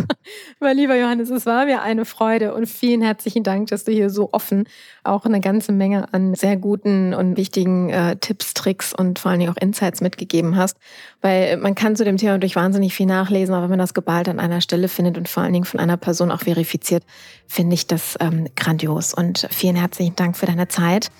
mein 0.60 0.76
lieber 0.76 0.96
Johannes, 0.96 1.30
es 1.30 1.46
war 1.46 1.66
mir 1.66 1.82
eine 1.82 2.04
Freude 2.04 2.52
und 2.54 2.66
vielen 2.66 3.00
herzlichen 3.00 3.44
Dank, 3.44 3.68
dass 3.68 3.84
du 3.84 3.92
hier 3.92 4.10
so 4.10 4.30
offen 4.32 4.64
auch 5.04 5.24
eine 5.24 5.40
ganze 5.40 5.70
Menge 5.70 6.12
an 6.12 6.34
sehr 6.34 6.56
guten 6.56 7.14
und 7.14 7.36
wichtigen 7.36 7.90
äh, 7.90 8.16
Tipps, 8.16 8.54
Tricks 8.54 8.92
und 8.92 9.20
vor 9.20 9.30
allen 9.30 9.40
Dingen 9.40 9.52
auch 9.52 9.60
Insights 9.60 10.00
mitgegeben 10.00 10.56
hast. 10.56 10.78
Weil 11.20 11.56
man 11.56 11.74
kann 11.74 11.94
zu 11.94 12.04
dem 12.04 12.16
Thema 12.16 12.38
durch 12.38 12.56
wahnsinnig 12.56 12.94
viel 12.94 13.06
nachlesen, 13.06 13.54
aber 13.54 13.64
wenn 13.64 13.70
man 13.70 13.78
das 13.78 13.94
geballt 13.94 14.28
an 14.28 14.40
einer 14.40 14.60
Stelle 14.60 14.88
findet 14.88 15.16
und 15.16 15.28
vor 15.28 15.44
allen 15.44 15.52
Dingen 15.52 15.64
von 15.64 15.80
einer 15.80 15.96
Person 15.96 16.32
auch 16.32 16.40
verifiziert, 16.40 17.04
finde 17.46 17.74
ich 17.74 17.86
das 17.86 18.16
ähm, 18.20 18.48
grandios. 18.56 19.14
Und 19.14 19.46
vielen 19.50 19.76
herzlichen 19.76 20.16
Dank 20.16 20.36
für 20.36 20.46
deine 20.46 20.68
Zeit. 20.68 21.10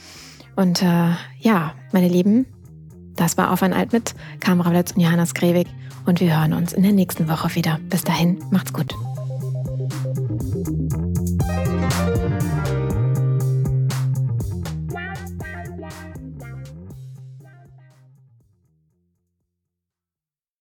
Und 0.56 0.82
äh, 0.82 1.10
ja, 1.38 1.74
meine 1.92 2.08
Lieben, 2.08 2.46
das 3.16 3.36
war 3.36 3.52
Auf 3.52 3.62
ein 3.62 3.72
Alt 3.72 3.92
mit 3.92 4.14
Kamera 4.40 4.70
Blötz 4.70 4.92
und 4.92 5.00
Johannes 5.00 5.34
Grewig 5.34 5.68
und 6.06 6.20
wir 6.20 6.38
hören 6.38 6.52
uns 6.52 6.72
in 6.72 6.82
der 6.82 6.92
nächsten 6.92 7.28
Woche 7.28 7.54
wieder. 7.54 7.78
Bis 7.88 8.04
dahin, 8.04 8.42
macht's 8.50 8.72
gut. 8.72 8.94